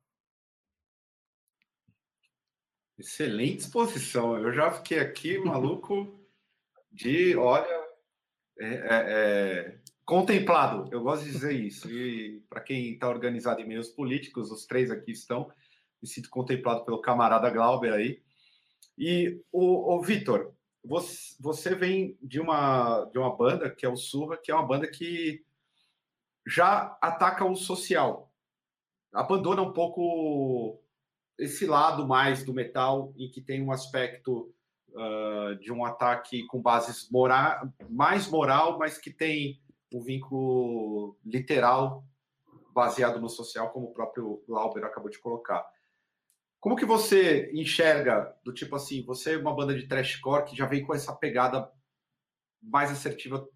Excelente 2.97 3.59
exposição. 3.59 4.37
Eu 4.37 4.53
já 4.53 4.71
fiquei 4.71 4.99
aqui 4.99 5.37
maluco 5.43 6.25
de, 6.91 7.35
olha, 7.35 7.85
é, 8.57 8.67
é, 8.67 8.85
é, 8.89 9.79
contemplado. 10.05 10.87
Eu 10.91 11.01
gosto 11.01 11.25
de 11.25 11.31
dizer 11.31 11.51
isso. 11.51 11.91
E 11.91 12.39
para 12.49 12.61
quem 12.61 12.93
está 12.93 13.09
organizado 13.09 13.59
em 13.59 13.67
meios 13.67 13.89
políticos, 13.89 14.49
os 14.49 14.65
três 14.65 14.89
aqui 14.89 15.11
estão. 15.11 15.51
Me 16.01 16.07
sinto 16.07 16.29
contemplado 16.29 16.85
pelo 16.85 17.01
camarada 17.01 17.49
Glauber 17.49 17.91
aí. 17.91 18.23
E 18.97 19.41
o, 19.51 19.95
o 19.95 20.01
Vitor, 20.01 20.54
você, 20.85 21.35
você 21.39 21.75
vem 21.75 22.17
de 22.21 22.39
uma 22.39 23.05
de 23.05 23.17
uma 23.17 23.35
banda 23.35 23.69
que 23.69 23.85
é 23.85 23.89
o 23.89 23.97
Surra, 23.97 24.37
que 24.37 24.51
é 24.51 24.55
uma 24.55 24.65
banda 24.65 24.87
que 24.87 25.43
já 26.47 26.97
ataca 27.01 27.43
o 27.43 27.55
social, 27.55 28.31
abandona 29.11 29.61
um 29.61 29.73
pouco 29.73 30.79
esse 31.37 31.65
lado 31.65 32.07
mais 32.07 32.43
do 32.43 32.53
metal, 32.53 33.13
em 33.17 33.29
que 33.29 33.41
tem 33.41 33.61
um 33.63 33.71
aspecto 33.71 34.53
uh, 34.91 35.55
de 35.59 35.71
um 35.71 35.83
ataque 35.83 36.45
com 36.47 36.61
bases 36.61 37.09
mora 37.09 37.67
mais 37.89 38.29
moral, 38.29 38.77
mas 38.77 38.97
que 38.97 39.11
tem 39.11 39.59
um 39.93 40.01
vínculo 40.01 41.17
literal 41.25 42.05
baseado 42.73 43.19
no 43.19 43.29
social, 43.29 43.71
como 43.71 43.87
o 43.87 43.93
próprio 43.93 44.43
Glauber 44.47 44.83
acabou 44.83 45.09
de 45.09 45.19
colocar. 45.19 45.65
Como 46.65 46.75
que 46.75 46.83
você 46.83 47.51
enxerga 47.53 48.35
do 48.43 48.51
tipo 48.51 48.75
assim, 48.75 49.03
você 49.03 49.35
é 49.35 49.37
uma 49.37 49.55
banda 49.55 49.75
de 49.75 49.85
trashcore 49.85 50.45
que 50.45 50.57
já 50.57 50.65
vem 50.65 50.83
com 50.83 50.95
essa 50.95 51.15
pegada 51.15 51.71
mais 52.59 52.89
assertiva 52.89 53.47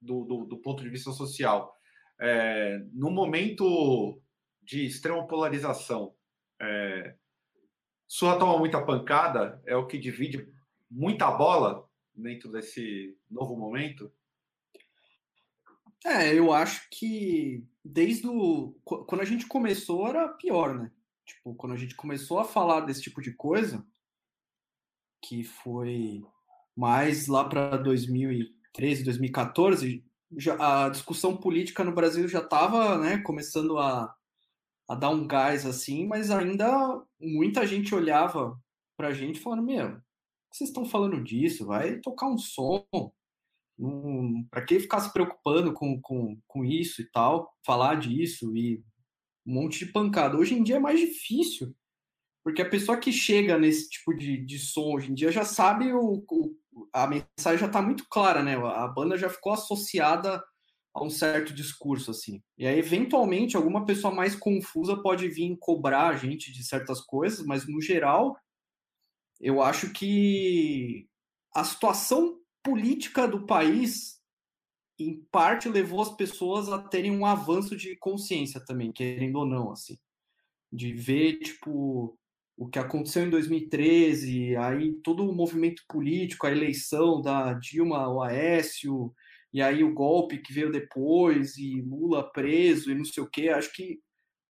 do, 0.00 0.24
do, 0.24 0.44
do 0.44 0.56
ponto 0.58 0.80
de 0.80 0.88
vista 0.88 1.10
social. 1.10 1.76
é, 2.20 2.78
no 2.92 3.10
momento 3.10 4.22
de 4.62 4.86
extrema 4.86 5.26
polarização, 5.26 6.14
é, 6.60 7.16
Surra 8.06 8.38
toma 8.38 8.56
muita 8.56 8.80
pancada, 8.80 9.60
é 9.66 9.74
o 9.74 9.88
que 9.88 9.98
divide 9.98 10.48
muita 10.88 11.32
bola 11.32 11.84
dentro 12.14 12.48
desse 12.48 13.18
novo 13.28 13.56
momento? 13.56 14.12
É, 16.04 16.32
eu 16.32 16.52
acho 16.52 16.88
que 16.92 17.66
desde 17.84 18.28
o. 18.28 18.72
Quando 18.84 19.20
a 19.20 19.24
gente 19.24 19.48
começou 19.48 20.06
era 20.06 20.28
pior, 20.28 20.78
né? 20.78 20.92
Tipo, 21.34 21.54
quando 21.54 21.72
a 21.72 21.76
gente 21.76 21.94
começou 21.94 22.38
a 22.38 22.44
falar 22.44 22.80
desse 22.80 23.02
tipo 23.02 23.20
de 23.20 23.32
coisa, 23.32 23.84
que 25.22 25.44
foi 25.44 26.22
mais 26.76 27.26
lá 27.26 27.48
para 27.48 27.76
2013, 27.76 29.04
2014, 29.04 30.04
já, 30.36 30.84
a 30.84 30.88
discussão 30.88 31.36
política 31.36 31.84
no 31.84 31.94
Brasil 31.94 32.26
já 32.28 32.40
estava 32.40 32.98
né, 32.98 33.18
começando 33.18 33.78
a, 33.78 34.14
a 34.88 34.94
dar 34.94 35.10
um 35.10 35.26
gás 35.26 35.66
assim, 35.66 36.06
mas 36.06 36.30
ainda 36.30 37.02
muita 37.20 37.66
gente 37.66 37.94
olhava 37.94 38.60
para 38.96 39.08
a 39.08 39.14
gente 39.14 39.40
falando: 39.40 39.62
Meu, 39.62 40.00
vocês 40.50 40.70
estão 40.70 40.84
falando 40.84 41.22
disso? 41.22 41.66
Vai 41.66 41.98
tocar 42.00 42.26
um 42.26 42.38
som. 42.38 42.84
Um, 43.78 44.46
para 44.50 44.64
que 44.64 44.78
ficar 44.78 45.00
se 45.00 45.12
preocupando 45.12 45.72
com, 45.72 46.00
com, 46.00 46.38
com 46.46 46.64
isso 46.64 47.00
e 47.00 47.10
tal, 47.10 47.52
falar 47.64 47.96
disso 47.96 48.54
e 48.56 48.84
um 49.46 49.54
monte 49.54 49.84
de 49.84 49.92
pancada. 49.92 50.36
Hoje 50.36 50.54
em 50.54 50.62
dia 50.62 50.76
é 50.76 50.80
mais 50.80 50.98
difícil, 50.98 51.74
porque 52.44 52.62
a 52.62 52.68
pessoa 52.68 52.98
que 52.98 53.12
chega 53.12 53.58
nesse 53.58 53.88
tipo 53.88 54.14
de, 54.14 54.36
de 54.44 54.58
som 54.58 54.94
hoje 54.94 55.10
em 55.10 55.14
dia 55.14 55.30
já 55.30 55.44
sabe 55.44 55.92
o, 55.92 56.24
o 56.28 56.62
a 56.92 57.06
mensagem 57.06 57.58
já 57.58 57.66
está 57.66 57.82
muito 57.82 58.06
clara, 58.08 58.42
né? 58.42 58.56
A 58.56 58.88
banda 58.88 59.16
já 59.16 59.28
ficou 59.28 59.52
associada 59.52 60.42
a 60.94 61.02
um 61.02 61.10
certo 61.10 61.54
discurso, 61.54 62.10
assim. 62.10 62.42
E 62.56 62.66
aí, 62.66 62.78
eventualmente, 62.78 63.56
alguma 63.56 63.86
pessoa 63.86 64.14
mais 64.14 64.34
confusa 64.34 65.00
pode 65.02 65.28
vir 65.28 65.56
cobrar 65.58 66.08
a 66.08 66.16
gente 66.16 66.52
de 66.52 66.64
certas 66.64 67.00
coisas, 67.00 67.44
mas 67.46 67.66
no 67.66 67.80
geral, 67.80 68.36
eu 69.40 69.62
acho 69.62 69.92
que 69.92 71.06
a 71.54 71.64
situação 71.64 72.38
política 72.62 73.26
do 73.26 73.46
país, 73.46 74.20
em 75.08 75.26
parte, 75.30 75.68
levou 75.68 76.02
as 76.02 76.14
pessoas 76.14 76.68
a 76.68 76.78
terem 76.78 77.10
um 77.10 77.26
avanço 77.26 77.76
de 77.76 77.96
consciência 77.96 78.60
também, 78.64 78.92
querendo 78.92 79.36
ou 79.36 79.46
não, 79.46 79.72
assim. 79.72 79.98
De 80.72 80.92
ver, 80.92 81.38
tipo, 81.38 82.18
o 82.56 82.68
que 82.68 82.78
aconteceu 82.78 83.26
em 83.26 83.30
2013, 83.30 84.56
aí 84.56 84.92
todo 85.02 85.28
o 85.28 85.34
movimento 85.34 85.82
político, 85.88 86.46
a 86.46 86.52
eleição 86.52 87.20
da 87.20 87.54
Dilma 87.54 87.98
ao 87.98 88.22
Aécio, 88.22 89.12
e 89.52 89.60
aí 89.60 89.84
o 89.84 89.92
golpe 89.92 90.38
que 90.38 90.52
veio 90.52 90.70
depois, 90.70 91.56
e 91.56 91.80
Lula 91.82 92.30
preso, 92.32 92.90
e 92.90 92.94
não 92.94 93.04
sei 93.04 93.22
o 93.22 93.28
quê. 93.28 93.48
Acho 93.48 93.72
que 93.72 94.00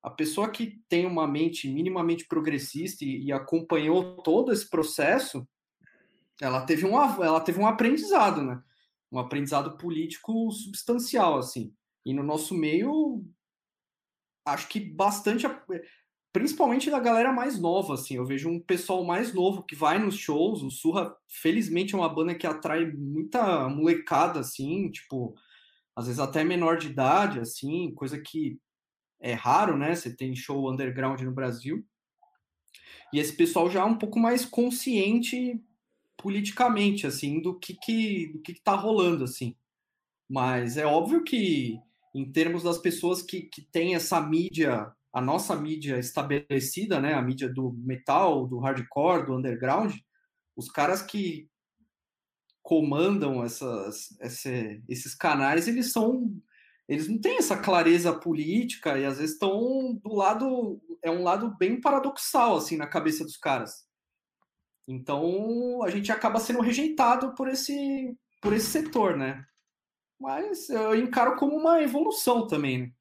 a 0.03 0.11
pessoa 0.11 0.51
que 0.51 0.81
tem 0.89 1.07
uma 1.07 1.27
mente 1.27 1.69
minimamente 1.69 2.27
progressista 2.27 3.05
e, 3.05 3.25
e 3.25 3.33
acompanhou 3.33 4.17
todo 4.23 4.53
esse 4.53 4.69
processo, 4.69 5.47
ela 6.41 6.65
teve 6.67 6.85
um, 6.85 6.95
ela 6.97 7.41
teve 7.41 7.61
um 7.61 7.67
aprendizado, 7.67 8.43
né? 8.43 8.61
Um 9.13 9.19
aprendizado 9.19 9.77
político 9.77 10.51
substancial, 10.51 11.39
assim. 11.39 11.75
E 12.05 12.15
no 12.15 12.23
nosso 12.23 12.55
meio, 12.55 13.25
acho 14.47 14.69
que 14.69 14.81
bastante, 14.81 15.47
principalmente 16.33 16.91
da 16.91 16.99
galera 16.99 17.33
mais 17.33 17.59
nova, 17.59 17.95
assim. 17.95 18.17
Eu 18.17 18.25
vejo 18.25 18.49
um 18.49 18.59
pessoal 18.59 19.05
mais 19.05 19.35
novo 19.35 19.63
que 19.65 19.77
vai 19.77 19.99
nos 19.99 20.17
shows. 20.17 20.63
O 20.63 20.71
Surra, 20.71 21.15
felizmente, 21.29 21.95
é 21.95 21.99
uma 21.99 22.09
banda 22.09 22.35
que 22.35 22.47
atrai 22.47 22.91
muita 22.91 23.69
molecada, 23.69 24.41
assim, 24.41 24.91
tipo, 24.91 25.35
às 25.95 26.07
vezes 26.07 26.19
até 26.19 26.43
menor 26.43 26.79
de 26.79 26.89
idade, 26.89 27.39
assim, 27.39 27.95
coisa 27.95 28.19
que 28.19 28.59
é 29.21 29.35
raro, 29.35 29.77
né? 29.77 29.95
Você 29.95 30.15
tem 30.17 30.35
show 30.35 30.71
underground 30.71 31.21
no 31.21 31.33
Brasil. 31.33 31.87
E 33.13 33.19
esse 33.19 33.37
pessoal 33.37 33.71
já 33.71 33.83
é 33.83 33.85
um 33.85 33.99
pouco 33.99 34.19
mais 34.19 34.45
consciente 34.45 35.63
politicamente, 36.23 37.07
assim, 37.07 37.41
do 37.43 37.59
que 37.59 37.75
que, 37.75 38.29
do 38.29 38.41
que, 38.41 38.55
que 38.55 38.63
tá 38.63 38.75
rolando, 38.75 39.25
assim. 39.25 39.57
Mas 40.31 40.77
é 40.77 40.87
óbvio 40.87 41.25
que, 41.25 41.79
em 42.15 42.31
termos 42.31 42.63
das 42.63 42.79
pessoas 42.79 43.23
que, 43.23 43.43
que 43.43 43.63
têm 43.63 43.95
essa 43.95 44.21
mídia, 44.21 44.91
a 45.13 45.21
nossa 45.21 45.57
mídia 45.57 45.99
estabelecida, 45.99 47.01
né, 47.01 47.15
a 47.15 47.23
mídia 47.23 47.49
do 47.49 47.73
metal, 47.73 48.47
do 48.47 48.59
hardcore, 48.61 49.27
do 49.27 49.37
underground, 49.37 49.95
os 50.57 50.71
caras 50.71 51.03
que 51.03 51.51
comandam 52.63 53.45
essas, 53.45 54.17
esse, 54.21 54.83
esses 54.89 55.15
canais, 55.15 55.67
eles 55.67 55.93
são 55.93 56.31
eles 56.89 57.09
não 57.09 57.19
têm 57.19 57.39
essa 57.39 57.57
clareza 57.57 58.13
política 58.13 58.99
e 58.99 59.05
às 59.05 59.17
vezes 59.19 59.35
estão 59.35 59.95
do 60.03 60.15
lado 60.15 60.81
é 61.03 61.11
um 61.11 61.23
lado 61.23 61.57
bem 61.57 61.81
paradoxal 61.81 62.57
assim 62.57 62.77
na 62.77 62.87
cabeça 62.87 63.25
dos 63.25 63.37
caras. 63.37 63.87
Então 64.87 65.83
a 65.83 65.91
gente 65.91 66.11
acaba 66.11 66.41
sendo 66.41 66.61
rejeitado 66.61 67.35
por 67.35 67.49
esse 67.49 68.17
por 68.41 68.53
esse 68.53 68.67
setor, 68.67 69.17
né? 69.17 69.47
Mas 70.21 70.69
eu 70.69 70.95
encaro 70.95 71.37
como 71.37 71.57
uma 71.57 71.83
evolução 71.83 72.47
também. 72.47 72.83
Né? 72.83 72.93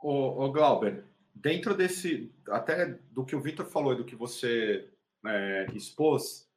Ô, 0.00 0.44
ô 0.44 0.52
Glauber, 0.52 1.04
dentro 1.34 1.74
desse 1.74 2.32
até 2.48 2.86
do 3.10 3.24
que 3.24 3.36
o 3.36 3.40
Vitor 3.40 3.66
falou 3.66 3.92
e 3.92 3.96
do 3.96 4.04
que 4.04 4.16
você 4.16 4.90
é, 5.24 5.66
expôs, 5.74 6.48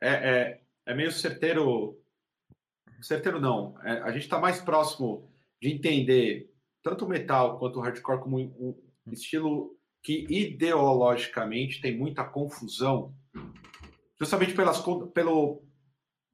é, 0.00 0.10
é, 0.10 0.60
é 0.86 0.94
meio 0.94 1.12
certeiro 1.12 1.98
certeiro 3.02 3.40
não. 3.40 3.78
É, 3.82 4.00
a 4.00 4.12
gente 4.12 4.24
está 4.24 4.38
mais 4.38 4.60
próximo 4.60 5.30
de 5.60 5.70
entender 5.70 6.52
tanto 6.82 7.04
o 7.04 7.08
metal 7.08 7.58
quanto 7.58 7.78
o 7.78 7.82
hardcore 7.82 8.20
como 8.20 8.38
um 8.38 9.12
estilo 9.12 9.78
que 10.02 10.26
ideologicamente 10.28 11.80
tem 11.80 11.96
muita 11.96 12.24
confusão, 12.24 13.14
justamente 14.18 14.54
pelas, 14.54 14.82
pelo, 15.12 15.62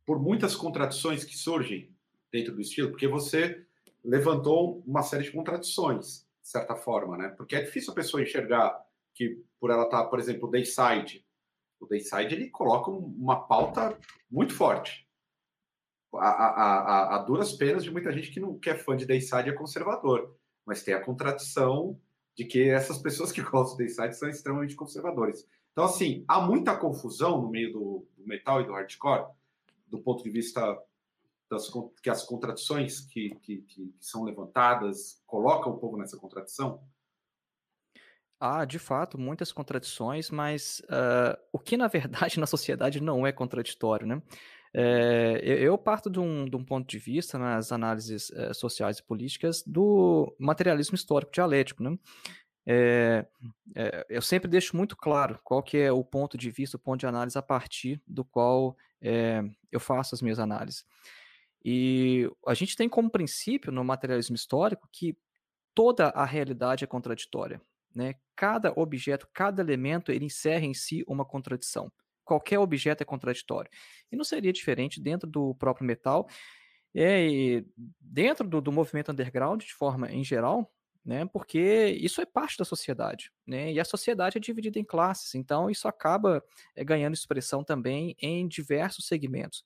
por 0.04 0.20
muitas 0.20 0.54
contradições 0.54 1.24
que 1.24 1.36
surgem 1.36 1.94
dentro 2.30 2.54
do 2.54 2.60
estilo, 2.60 2.90
porque 2.90 3.08
você 3.08 3.64
levantou 4.04 4.82
uma 4.86 5.02
série 5.02 5.24
de 5.24 5.32
contradições, 5.32 6.26
de 6.42 6.48
certa 6.48 6.76
forma, 6.76 7.16
né? 7.16 7.28
Porque 7.30 7.56
é 7.56 7.62
difícil 7.62 7.92
a 7.92 7.96
pessoa 7.96 8.22
enxergar 8.22 8.80
que, 9.14 9.42
por 9.58 9.70
ela 9.70 9.84
estar, 9.84 10.04
tá, 10.04 10.08
por 10.08 10.18
exemplo, 10.18 10.50
Dayside, 10.50 11.24
o 11.80 11.86
Dayside 11.86 12.34
ele 12.34 12.50
coloca 12.50 12.90
uma 12.90 13.46
pauta 13.46 13.98
muito 14.30 14.54
forte 14.54 15.06
a, 16.18 16.28
a, 16.28 17.16
a, 17.16 17.18
duras 17.18 17.52
penas 17.52 17.84
de 17.84 17.90
muita 17.90 18.12
gente 18.12 18.30
que 18.30 18.40
não 18.40 18.58
quer 18.58 18.76
é 18.76 18.78
fã 18.78 18.96
de 18.96 19.06
Dayside 19.06 19.50
é 19.50 19.52
conservador, 19.52 20.34
mas 20.64 20.82
tem 20.82 20.94
a 20.94 21.00
contradição 21.00 22.00
de 22.36 22.44
que 22.44 22.68
essas 22.68 22.98
pessoas 22.98 23.32
que 23.32 23.40
gostam 23.42 23.76
de 23.76 23.84
Dayside 23.84 24.16
são 24.16 24.28
extremamente 24.28 24.76
conservadores. 24.76 25.48
Então, 25.72 25.84
assim, 25.84 26.24
há 26.28 26.40
muita 26.40 26.76
confusão 26.76 27.40
no 27.40 27.50
meio 27.50 27.72
do, 27.72 28.06
do 28.16 28.26
metal 28.26 28.60
e 28.60 28.66
do 28.66 28.72
hardcore, 28.72 29.26
do 29.86 29.98
ponto 29.98 30.22
de 30.22 30.30
vista 30.30 30.78
das 31.50 31.70
que 32.02 32.10
as 32.10 32.24
contradições 32.24 33.00
que, 33.00 33.34
que, 33.36 33.58
que, 33.58 33.94
são 34.00 34.24
levantadas 34.24 35.22
colocam 35.26 35.72
o 35.72 35.78
povo 35.78 35.96
nessa 35.96 36.16
contradição? 36.16 36.82
Ah, 38.38 38.64
de 38.64 38.78
fato, 38.78 39.16
muitas 39.16 39.52
contradições, 39.52 40.28
mas 40.30 40.80
uh, 40.80 41.38
o 41.52 41.58
que 41.58 41.76
na 41.76 41.86
verdade 41.88 42.40
na 42.40 42.46
sociedade 42.46 43.00
não 43.00 43.26
é 43.26 43.32
contraditório, 43.32 44.06
né? 44.06 44.20
É, 44.78 45.40
eu 45.42 45.78
parto 45.78 46.10
de 46.10 46.20
um, 46.20 46.44
de 46.44 46.54
um, 46.54 46.62
ponto 46.62 46.86
de 46.86 46.98
vista 46.98 47.38
nas 47.38 47.72
análises 47.72 48.30
é, 48.32 48.52
sociais 48.52 48.98
e 48.98 49.02
políticas 49.02 49.62
do 49.66 50.36
materialismo 50.38 50.94
histórico 50.94 51.32
dialético, 51.32 51.82
né? 51.82 51.98
É, 52.68 53.26
eu 54.10 54.20
sempre 54.20 54.50
deixo 54.50 54.76
muito 54.76 54.94
claro 54.94 55.40
qual 55.42 55.62
que 55.62 55.78
é 55.78 55.90
o 55.90 56.04
ponto 56.04 56.36
de 56.36 56.50
vista, 56.50 56.76
o 56.76 56.80
ponto 56.80 57.00
de 57.00 57.06
análise 57.06 57.38
a 57.38 57.42
partir 57.42 58.02
do 58.06 58.22
qual 58.22 58.76
eu 59.70 59.78
faço 59.78 60.14
as 60.16 60.20
minhas 60.20 60.40
análises. 60.40 60.84
E 61.64 62.28
a 62.44 62.54
gente 62.54 62.76
tem 62.76 62.88
como 62.88 63.08
princípio 63.08 63.70
no 63.70 63.84
materialismo 63.84 64.34
histórico 64.34 64.88
que 64.90 65.16
toda 65.72 66.08
a 66.08 66.24
realidade 66.24 66.82
é 66.82 66.88
contraditória. 66.88 67.62
Né? 67.94 68.14
Cada 68.34 68.72
objeto, 68.72 69.28
cada 69.32 69.62
elemento, 69.62 70.10
ele 70.10 70.24
encerra 70.24 70.64
em 70.64 70.74
si 70.74 71.04
uma 71.06 71.24
contradição 71.24 71.90
qualquer 72.26 72.58
objeto 72.58 73.02
é 73.02 73.06
contraditório. 73.06 73.70
E 74.12 74.16
não 74.16 74.24
seria 74.24 74.52
diferente 74.52 75.00
dentro 75.00 75.28
do 75.28 75.54
próprio 75.54 75.86
metal, 75.86 76.28
é, 76.94 77.62
dentro 78.00 78.48
do, 78.48 78.60
do 78.60 78.72
movimento 78.72 79.12
underground, 79.12 79.62
de 79.62 79.74
forma 79.74 80.10
em 80.10 80.24
geral, 80.24 80.70
né, 81.04 81.24
porque 81.26 81.96
isso 82.00 82.20
é 82.20 82.26
parte 82.26 82.58
da 82.58 82.64
sociedade, 82.64 83.30
né, 83.46 83.72
e 83.72 83.78
a 83.78 83.84
sociedade 83.84 84.38
é 84.38 84.40
dividida 84.40 84.78
em 84.78 84.84
classes, 84.84 85.36
então 85.36 85.70
isso 85.70 85.86
acaba 85.86 86.42
é, 86.74 86.82
ganhando 86.82 87.14
expressão 87.14 87.62
também 87.62 88.16
em 88.20 88.48
diversos 88.48 89.06
segmentos. 89.06 89.64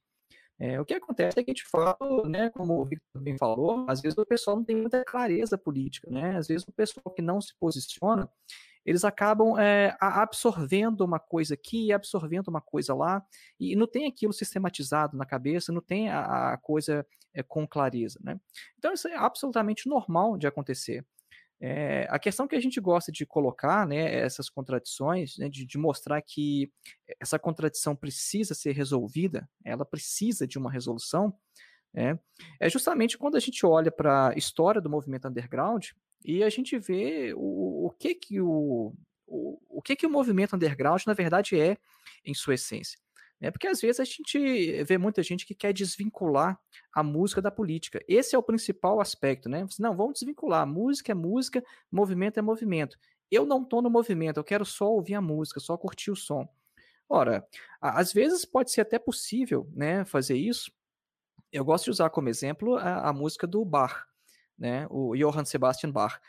É, 0.59 0.79
o 0.79 0.85
que 0.85 0.93
acontece 0.93 1.41
é 1.41 1.43
que, 1.43 1.55
de 1.55 1.65
fato, 1.65 2.29
né, 2.29 2.51
como 2.51 2.79
o 2.79 2.85
Victor 2.85 3.09
também 3.15 3.39
falou, 3.39 3.87
às 3.89 4.03
vezes 4.03 4.19
o 4.19 4.27
pessoal 4.27 4.57
não 4.57 4.65
tem 4.65 4.77
muita 4.77 5.03
clareza 5.03 5.57
política, 5.57 6.11
né, 6.11 6.37
às 6.37 6.49
vezes 6.49 6.69
o 6.69 6.73
pessoal 6.73 7.11
que 7.15 7.23
não 7.23 7.41
se 7.41 7.55
posiciona, 7.59 8.29
eles 8.91 9.05
acabam 9.05 9.57
é, 9.57 9.97
absorvendo 10.01 11.03
uma 11.03 11.21
coisa 11.21 11.55
aqui, 11.55 11.93
absorvendo 11.93 12.49
uma 12.49 12.61
coisa 12.61 12.93
lá, 12.93 13.25
e 13.59 13.77
não 13.77 13.87
tem 13.87 14.05
aquilo 14.09 14.33
sistematizado 14.33 15.17
na 15.17 15.25
cabeça, 15.25 15.73
não 15.73 15.81
tem 15.81 16.11
a, 16.11 16.55
a 16.55 16.57
coisa 16.57 17.07
é, 17.33 17.41
com 17.41 17.69
clareza. 17.69 18.19
Né? 18.21 18.41
Então, 18.77 18.93
isso 18.93 19.07
é 19.07 19.15
absolutamente 19.15 19.89
normal 19.89 20.37
de 20.37 20.49
acontecer. 20.49 21.07
É, 21.61 22.09
a 22.11 22.19
questão 22.19 22.49
que 22.49 22.57
a 22.57 22.61
gente 22.61 22.81
gosta 22.81 23.13
de 23.13 23.25
colocar, 23.25 23.87
né, 23.87 24.13
essas 24.13 24.51
contradições, 24.51 25.39
né, 25.39 25.49
de, 25.49 25.65
de, 25.65 25.79
mostrar 25.79 26.21
que 26.21 26.73
essa 27.21 27.39
contradição 27.39 27.95
precisa 27.95 28.55
ser 28.55 28.73
resolvida, 28.73 29.49
ela 29.65 29.85
precisa 29.85 30.49
de 30.49 30.59
uma 30.59 30.73
resolução, 30.73 31.33
é, 31.95 32.19
é 32.59 32.69
justamente 32.69 33.17
quando 33.17 33.37
a 33.37 33.41
gente 33.41 33.65
olha 33.65 33.93
para 33.93 34.31
a 34.31 34.35
história 34.35 34.81
do 34.81 34.91
movimento 34.91 35.29
underground 35.29 35.91
e 36.25 36.43
a 36.43 36.49
gente 36.49 36.79
vê 36.79 37.33
o, 37.37 37.87
o 37.87 37.91
que 37.91 38.15
que 38.15 38.41
o, 38.41 38.95
o, 39.27 39.59
o 39.69 39.83
que 39.83 39.97
que 39.97 40.07
o 40.07 40.11
movimento 40.11 40.57
underground 40.57 41.03
na 41.07 41.15
verdade 41.15 41.59
é 41.59 41.77
em 42.25 42.35
sua 42.35 42.55
essência. 42.55 42.99
É 43.41 43.51
porque 43.51 43.67
às 43.67 43.81
vezes 43.81 44.01
a 44.01 44.05
gente 44.05 44.83
vê 44.85 44.99
muita 44.99 45.23
gente 45.23 45.47
que 45.47 45.55
quer 45.55 45.73
desvincular 45.73 46.61
a 46.93 47.03
música 47.03 47.41
da 47.41 47.51
política. 47.51 47.99
Esse 48.07 48.37
é 48.37 48.39
o 48.39 48.43
principal 48.43 49.01
aspecto, 49.01 49.49
né? 49.49 49.67
Não, 49.79 49.97
vamos 49.97 50.15
desvincular. 50.15 50.67
Música 50.67 51.13
é 51.13 51.15
música, 51.15 51.65
movimento 51.91 52.39
é 52.39 52.43
movimento. 52.43 52.99
Eu 53.31 53.47
não 53.47 53.63
estou 53.63 53.81
no 53.81 53.89
movimento, 53.89 54.37
eu 54.37 54.45
quero 54.45 54.67
só 54.67 54.91
ouvir 54.91 55.15
a 55.15 55.23
música, 55.23 55.59
só 55.59 55.77
curtir 55.79 56.11
o 56.11 56.17
som. 56.17 56.47
Ora, 57.09 57.47
às 57.81 58.13
vezes 58.13 58.45
pode 58.45 58.71
ser 58.71 58.83
até 58.83 58.99
possível, 58.99 59.69
né, 59.73 60.05
fazer 60.05 60.37
isso. 60.37 60.71
Eu 61.51 61.65
gosto 61.65 61.85
de 61.85 61.91
usar 61.91 62.11
como 62.11 62.29
exemplo 62.29 62.77
a, 62.77 63.09
a 63.09 63.13
música 63.13 63.47
do 63.47 63.65
Bach, 63.65 64.05
né, 64.61 64.87
o 64.91 65.17
Johann 65.17 65.47
Sebastian 65.47 65.91
Bach. 65.91 66.21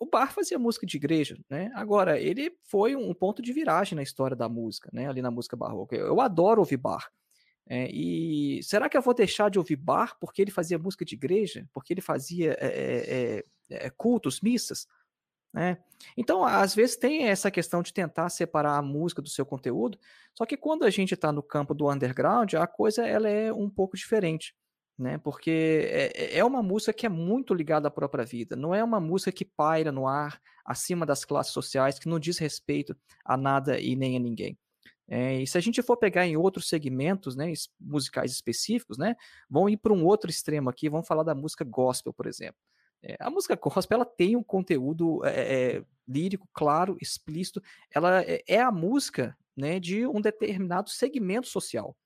O 0.00 0.06
Bach 0.06 0.32
fazia 0.32 0.58
música 0.58 0.86
de 0.86 0.96
igreja, 0.96 1.38
né? 1.48 1.70
Agora, 1.74 2.18
ele 2.18 2.50
foi 2.62 2.96
um 2.96 3.14
ponto 3.14 3.42
de 3.42 3.52
viragem 3.52 3.94
na 3.94 4.02
história 4.02 4.34
da 4.34 4.48
música, 4.48 4.90
né? 4.92 5.06
Ali 5.06 5.22
na 5.22 5.30
música 5.30 5.54
barroca. 5.54 5.94
Eu 5.94 6.20
adoro 6.20 6.60
ouvir 6.60 6.78
Bach. 6.78 7.08
É, 7.68 7.88
e 7.92 8.62
será 8.62 8.88
que 8.88 8.96
eu 8.96 9.02
vou 9.02 9.12
deixar 9.12 9.50
de 9.50 9.58
ouvir 9.58 9.76
Bach 9.76 10.16
porque 10.18 10.40
ele 10.40 10.50
fazia 10.50 10.78
música 10.78 11.04
de 11.04 11.14
igreja? 11.14 11.68
Porque 11.72 11.92
ele 11.92 12.00
fazia 12.00 12.56
é, 12.58 13.44
é, 13.70 13.90
cultos, 13.90 14.40
missas? 14.40 14.88
Né? 15.52 15.78
Então, 16.16 16.44
às 16.44 16.74
vezes 16.74 16.96
tem 16.96 17.28
essa 17.28 17.50
questão 17.50 17.82
de 17.82 17.92
tentar 17.92 18.28
separar 18.30 18.76
a 18.76 18.82
música 18.82 19.22
do 19.22 19.28
seu 19.28 19.46
conteúdo, 19.46 19.98
só 20.34 20.44
que 20.44 20.56
quando 20.56 20.84
a 20.84 20.90
gente 20.90 21.14
está 21.14 21.32
no 21.32 21.42
campo 21.42 21.74
do 21.74 21.90
underground, 21.90 22.54
a 22.54 22.66
coisa 22.66 23.06
ela 23.06 23.28
é 23.28 23.52
um 23.52 23.70
pouco 23.70 23.96
diferente 23.96 24.54
né? 24.98 25.18
Porque 25.18 25.88
é, 25.90 26.38
é 26.38 26.44
uma 26.44 26.62
música 26.62 26.92
que 26.92 27.06
é 27.06 27.08
muito 27.08 27.52
ligada 27.54 27.88
à 27.88 27.90
própria 27.90 28.24
vida. 28.24 28.56
Não 28.56 28.74
é 28.74 28.82
uma 28.82 29.00
música 29.00 29.32
que 29.32 29.44
paira 29.44 29.92
no 29.92 30.06
ar, 30.06 30.40
acima 30.64 31.04
das 31.06 31.24
classes 31.24 31.52
sociais, 31.52 31.98
que 31.98 32.08
não 32.08 32.18
diz 32.18 32.38
respeito 32.38 32.96
a 33.24 33.36
nada 33.36 33.78
e 33.78 33.94
nem 33.94 34.16
a 34.16 34.20
ninguém. 34.20 34.58
É, 35.08 35.40
e 35.40 35.46
se 35.46 35.56
a 35.56 35.60
gente 35.60 35.82
for 35.82 35.96
pegar 35.96 36.26
em 36.26 36.36
outros 36.36 36.68
segmentos 36.68 37.36
né, 37.36 37.52
musicais 37.80 38.32
específicos, 38.32 38.98
né, 38.98 39.14
vão 39.48 39.68
ir 39.68 39.76
para 39.76 39.92
um 39.92 40.04
outro 40.04 40.28
extremo 40.28 40.68
aqui, 40.68 40.88
vamos 40.88 41.06
falar 41.06 41.22
da 41.22 41.34
música 41.34 41.64
gospel, 41.64 42.12
por 42.12 42.26
exemplo. 42.26 42.56
É, 43.02 43.16
a 43.20 43.30
música 43.30 43.54
gospel 43.54 43.96
ela 43.96 44.04
tem 44.04 44.34
um 44.34 44.42
conteúdo 44.42 45.24
é, 45.24 45.84
lírico, 46.08 46.48
claro, 46.52 46.96
explícito. 47.00 47.62
Ela 47.90 48.22
é, 48.22 48.42
é 48.48 48.60
a 48.60 48.72
música 48.72 49.36
né, 49.56 49.78
de 49.78 50.06
um 50.06 50.20
determinado 50.20 50.90
segmento 50.90 51.46
social. 51.46 51.96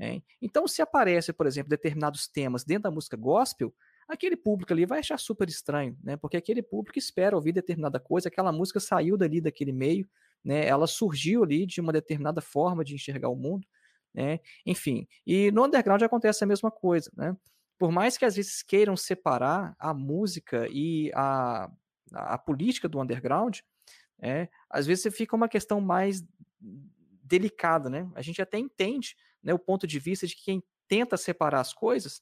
Hein? 0.00 0.24
Então, 0.40 0.66
se 0.66 0.80
aparece, 0.80 1.30
por 1.30 1.46
exemplo, 1.46 1.68
determinados 1.68 2.26
temas 2.26 2.64
dentro 2.64 2.84
da 2.84 2.90
música 2.90 3.18
gospel, 3.18 3.72
aquele 4.08 4.34
público 4.34 4.72
ali 4.72 4.86
vai 4.86 5.00
achar 5.00 5.18
super 5.18 5.46
estranho, 5.46 5.94
né? 6.02 6.16
Porque 6.16 6.38
aquele 6.38 6.62
público 6.62 6.98
espera 6.98 7.36
ouvir 7.36 7.52
determinada 7.52 8.00
coisa, 8.00 8.28
aquela 8.28 8.50
música 8.50 8.80
saiu 8.80 9.16
dali 9.16 9.42
daquele 9.42 9.72
meio, 9.72 10.08
né? 10.42 10.66
Ela 10.66 10.86
surgiu 10.86 11.44
ali 11.44 11.66
de 11.66 11.82
uma 11.82 11.92
determinada 11.92 12.40
forma 12.40 12.82
de 12.82 12.94
enxergar 12.94 13.28
o 13.28 13.36
mundo, 13.36 13.66
né? 14.14 14.40
Enfim, 14.64 15.06
e 15.26 15.50
no 15.50 15.66
underground 15.66 16.02
acontece 16.02 16.42
a 16.42 16.46
mesma 16.46 16.70
coisa, 16.70 17.12
né? 17.14 17.36
Por 17.78 17.92
mais 17.92 18.16
que 18.16 18.24
às 18.24 18.36
vezes 18.36 18.62
queiram 18.62 18.96
separar 18.96 19.76
a 19.78 19.92
música 19.92 20.66
e 20.70 21.10
a, 21.14 21.70
a 22.12 22.38
política 22.38 22.88
do 22.88 23.00
underground, 23.00 23.58
é, 24.18 24.48
às 24.68 24.86
vezes 24.86 25.14
fica 25.14 25.36
uma 25.36 25.48
questão 25.48 25.78
mais 25.78 26.24
delicada, 27.22 27.90
né? 27.90 28.10
A 28.14 28.22
gente 28.22 28.40
até 28.40 28.58
entende 28.58 29.14
né, 29.42 29.54
o 29.54 29.58
ponto 29.58 29.86
de 29.86 29.98
vista 29.98 30.26
de 30.26 30.36
quem 30.36 30.62
tenta 30.88 31.16
separar 31.16 31.60
as 31.60 31.72
coisas, 31.72 32.20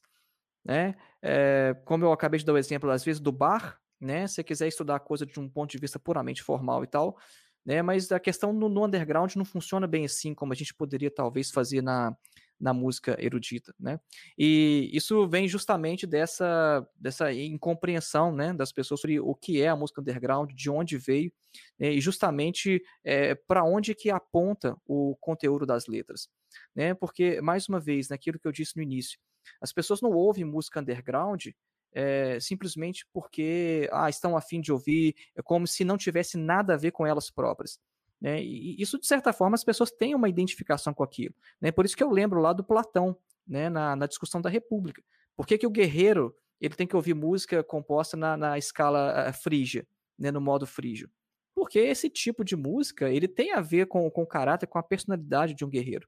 né? 0.63 0.95
É, 1.21 1.75
como 1.85 2.05
eu 2.05 2.11
acabei 2.11 2.39
de 2.39 2.45
dar 2.45 2.53
o 2.53 2.57
exemplo, 2.57 2.89
às 2.89 3.03
vezes, 3.03 3.19
do 3.19 3.31
bar, 3.31 3.79
né? 3.99 4.27
Se 4.27 4.35
você 4.35 4.43
quiser 4.43 4.67
estudar 4.67 4.95
a 4.95 4.99
coisa 4.99 5.25
de 5.25 5.39
um 5.39 5.49
ponto 5.49 5.71
de 5.71 5.77
vista 5.77 5.99
puramente 5.99 6.43
formal 6.43 6.83
e 6.83 6.87
tal, 6.87 7.17
né? 7.65 7.81
Mas 7.81 8.11
a 8.11 8.19
questão 8.19 8.53
no, 8.53 8.69
no 8.69 8.85
underground 8.85 9.35
não 9.35 9.45
funciona 9.45 9.87
bem 9.87 10.05
assim 10.05 10.33
como 10.33 10.53
a 10.53 10.55
gente 10.55 10.73
poderia 10.73 11.11
talvez 11.11 11.51
fazer 11.51 11.81
na, 11.81 12.15
na 12.59 12.73
música 12.73 13.15
erudita, 13.19 13.73
né? 13.79 13.99
E 14.37 14.89
isso 14.93 15.27
vem 15.27 15.47
justamente 15.47 16.05
dessa, 16.05 16.85
dessa 16.95 17.31
incompreensão, 17.33 18.35
né, 18.35 18.53
das 18.53 18.71
pessoas 18.71 18.99
sobre 18.99 19.19
o 19.19 19.33
que 19.33 19.61
é 19.61 19.69
a 19.69 19.75
música 19.75 20.01
underground, 20.01 20.51
de 20.53 20.69
onde 20.69 20.97
veio, 20.97 21.31
né, 21.79 21.91
e 21.93 22.01
justamente 22.01 22.83
é, 23.03 23.33
para 23.33 23.63
onde 23.63 23.95
que 23.95 24.09
aponta 24.09 24.75
o 24.85 25.15
conteúdo 25.21 25.65
das 25.65 25.87
letras, 25.87 26.27
né? 26.75 26.93
Porque 26.93 27.41
mais 27.41 27.67
uma 27.67 27.79
vez, 27.79 28.09
naquilo 28.09 28.39
que 28.39 28.47
eu 28.47 28.51
disse 28.51 28.75
no 28.75 28.83
início, 28.83 29.19
as 29.61 29.73
pessoas 29.73 30.01
não 30.01 30.11
ouvem 30.11 30.45
música 30.45 30.79
underground 30.79 31.47
é, 31.91 32.39
simplesmente 32.39 33.05
porque 33.11 33.89
ah, 33.91 34.09
estão 34.09 34.37
afim 34.37 34.61
de 34.61 34.71
ouvir, 34.71 35.15
é 35.35 35.41
como 35.41 35.65
se 35.67 35.83
não 35.83 35.97
tivesse 35.97 36.37
nada 36.37 36.73
a 36.73 36.77
ver 36.77 36.91
com 36.91 37.05
elas 37.05 37.29
próprias. 37.31 37.79
Né? 38.21 38.41
E 38.43 38.75
isso, 38.81 38.99
de 38.99 39.07
certa 39.07 39.31
forma, 39.31 39.55
as 39.55 39.63
pessoas 39.63 39.91
têm 39.91 40.13
uma 40.13 40.29
identificação 40.29 40.93
com 40.93 41.03
aquilo. 41.03 41.33
Né? 41.59 41.71
Por 41.71 41.85
isso 41.85 41.95
que 41.95 42.03
eu 42.03 42.11
lembro 42.11 42.39
lá 42.41 42.53
do 42.53 42.63
Platão, 42.63 43.17
né? 43.47 43.69
na, 43.69 43.95
na 43.95 44.07
discussão 44.07 44.41
da 44.41 44.49
República. 44.49 45.01
Por 45.35 45.47
que, 45.47 45.57
que 45.57 45.67
o 45.67 45.71
guerreiro 45.71 46.35
ele 46.59 46.75
tem 46.75 46.85
que 46.85 46.95
ouvir 46.95 47.13
música 47.13 47.63
composta 47.63 48.17
na, 48.17 48.35
na 48.35 48.57
escala 48.57 49.29
uh, 49.29 49.33
frígia, 49.33 49.87
né? 50.17 50.31
no 50.31 50.41
modo 50.41 50.67
frígio? 50.67 51.09
Porque 51.55 51.79
esse 51.79 52.09
tipo 52.09 52.43
de 52.43 52.55
música 52.55 53.09
ele 53.09 53.27
tem 53.27 53.53
a 53.53 53.61
ver 53.61 53.87
com, 53.87 54.09
com 54.11 54.23
o 54.23 54.27
caráter, 54.27 54.67
com 54.67 54.77
a 54.77 54.83
personalidade 54.83 55.53
de 55.53 55.65
um 55.65 55.69
guerreiro. 55.69 56.07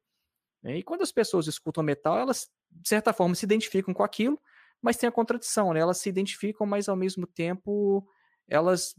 Né? 0.64 0.78
E 0.78 0.84
quando 0.84 1.02
as 1.02 1.12
pessoas 1.12 1.48
escutam 1.48 1.84
metal, 1.84 2.18
elas, 2.18 2.50
de 2.72 2.88
certa 2.88 3.14
forma, 3.14 3.36
se 3.36 3.46
identificam 3.46 3.94
com 3.94 4.04
aquilo, 4.04 4.40
mas 4.82 4.98
tem 4.98 5.08
a 5.08 5.12
contradição, 5.12 5.74
né? 5.74 5.80
Elas 5.80 5.98
se 5.98 6.10
identificam, 6.10 6.66
mas 6.66 6.90
ao 6.90 6.96
mesmo 6.96 7.28
tempo 7.28 8.08
elas 8.48 8.96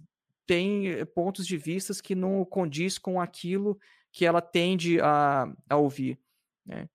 tem 0.46 0.88
eh, 0.88 1.04
pontos 1.04 1.46
de 1.46 1.56
vistas 1.56 2.00
que 2.00 2.14
não 2.14 2.44
condiz 2.44 2.98
com 2.98 3.20
aquilo 3.20 3.78
que 4.12 4.24
ela 4.24 4.40
tende 4.40 5.00
a, 5.00 5.52
a 5.68 5.76
ouvir, 5.76 6.18
né? 6.64 6.88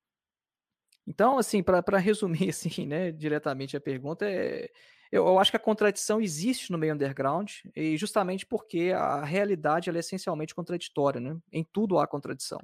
Então, 1.06 1.38
assim, 1.38 1.64
para 1.64 1.98
resumir 1.98 2.50
assim, 2.50 2.86
né, 2.86 3.12
diretamente 3.12 3.78
a 3.78 3.82
pergunta, 3.82 4.26
é, 4.26 4.70
eu, 5.12 5.26
eu, 5.26 5.40
acho 5.40 5.52
que 5.52 5.58
a 5.58 5.60
contradição 5.60 6.20
existe 6.20 6.72
no 6.72 6.78
meio 6.78 6.94
underground, 6.94 7.50
e 7.76 7.96
justamente 7.98 8.46
porque 8.46 8.92
a 8.94 9.24
realidade 9.24 9.90
é 9.90 9.98
essencialmente 9.98 10.54
contraditória, 10.54 11.22
né? 11.22 11.38
Em 11.52 11.64
tudo 11.64 11.98
há 11.98 12.06
contradição. 12.06 12.60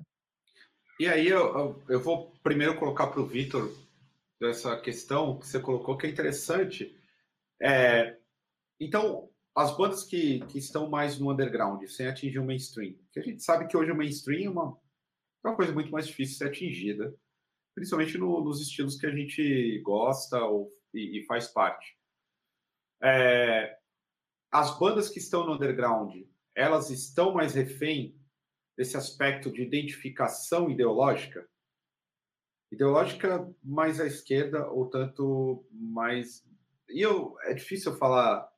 E 1.00 1.08
aí 1.08 1.28
eu, 1.28 1.82
eu 1.90 2.00
vou 2.00 2.32
primeiro 2.44 2.78
colocar 2.78 3.08
para 3.08 3.22
o 3.22 3.26
Vitor 3.26 3.72
essa 4.42 4.80
questão 4.80 5.40
que 5.40 5.48
você 5.48 5.60
colocou, 5.60 5.98
que 5.98 6.06
é 6.06 6.10
interessante. 6.10 6.96
É, 7.62 8.18
então, 8.80 9.30
as 9.56 9.76
bandas 9.76 10.04
que, 10.04 10.42
que 10.48 10.58
estão 10.58 10.90
mais 10.90 11.18
no 11.18 11.32
underground, 11.32 11.84
sem 11.88 12.08
atingir 12.08 12.40
o 12.40 12.46
mainstream, 12.46 12.96
que 13.12 13.20
a 13.20 13.24
gente 13.24 13.42
sabe 13.42 13.68
que 13.68 13.78
hoje 13.78 13.92
o 13.92 13.96
mainstream 13.96 14.48
é 14.48 14.50
uma, 14.50 14.78
é 15.44 15.48
uma 15.48 15.56
coisa 15.56 15.72
muito 15.72 15.92
mais 15.92 16.08
difícil 16.08 16.34
de 16.34 16.38
ser 16.40 16.48
atingida, 16.48 17.16
principalmente 17.74 18.18
no, 18.18 18.44
nos 18.44 18.62
estilos 18.62 18.98
que 18.98 19.06
a 19.06 19.16
gente 19.16 19.80
gosta 19.80 20.44
ou, 20.44 20.72
e, 20.94 21.20
e 21.20 21.26
faz 21.26 21.48
parte. 21.48 21.98
É, 23.02 23.78
as 24.52 24.78
bandas 24.78 25.10
que 25.10 25.20
estão 25.20 25.46
no 25.46 25.54
underground, 25.54 26.16
elas 26.56 26.90
estão 26.90 27.34
mais 27.34 27.54
refém 27.56 28.16
desse 28.78 28.98
aspecto 28.98 29.52
de 29.52 29.62
identificação 29.62 30.70
ideológica? 30.70 31.48
Ideológica 32.72 33.48
mais 33.64 34.00
à 34.00 34.06
esquerda 34.06 34.68
ou 34.68 34.90
tanto 34.90 35.66
mais. 35.72 36.44
E 36.90 37.02
eu, 37.02 37.36
é 37.44 37.54
difícil 37.54 37.96
falar 37.98 38.52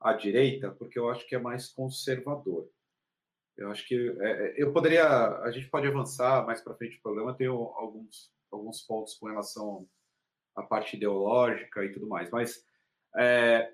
à 0.00 0.12
direita, 0.12 0.70
porque 0.70 0.98
eu 0.98 1.08
acho 1.08 1.26
que 1.26 1.34
é 1.34 1.38
mais 1.38 1.68
conservador. 1.68 2.68
Eu 3.56 3.70
acho 3.70 3.86
que 3.86 3.94
é, 4.20 4.30
é 4.30 4.62
eu 4.62 4.72
poderia, 4.72 5.06
a 5.06 5.50
gente 5.50 5.68
pode 5.70 5.86
avançar 5.86 6.44
mais 6.44 6.60
para 6.60 6.74
frente 6.74 6.96
do 6.96 7.02
programa, 7.02 7.36
tenho 7.36 7.54
alguns, 7.54 8.30
alguns 8.50 8.82
pontos 8.82 9.14
com 9.14 9.28
relação 9.28 9.88
à 10.54 10.62
parte 10.62 10.96
ideológica 10.96 11.84
e 11.84 11.92
tudo 11.92 12.06
mais, 12.06 12.30
mas 12.30 12.64
é, 13.16 13.72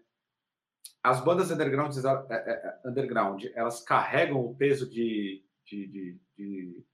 as 1.03 1.23
bandas 1.23 1.51
underground, 1.51 1.97
é, 1.97 2.35
é, 2.35 2.81
underground, 2.85 3.45
elas 3.55 3.83
carregam 3.83 4.45
o 4.45 4.55
peso 4.55 4.89
de, 4.89 5.43
de, 5.71 5.87
de, 5.87 6.21
de 6.37 6.85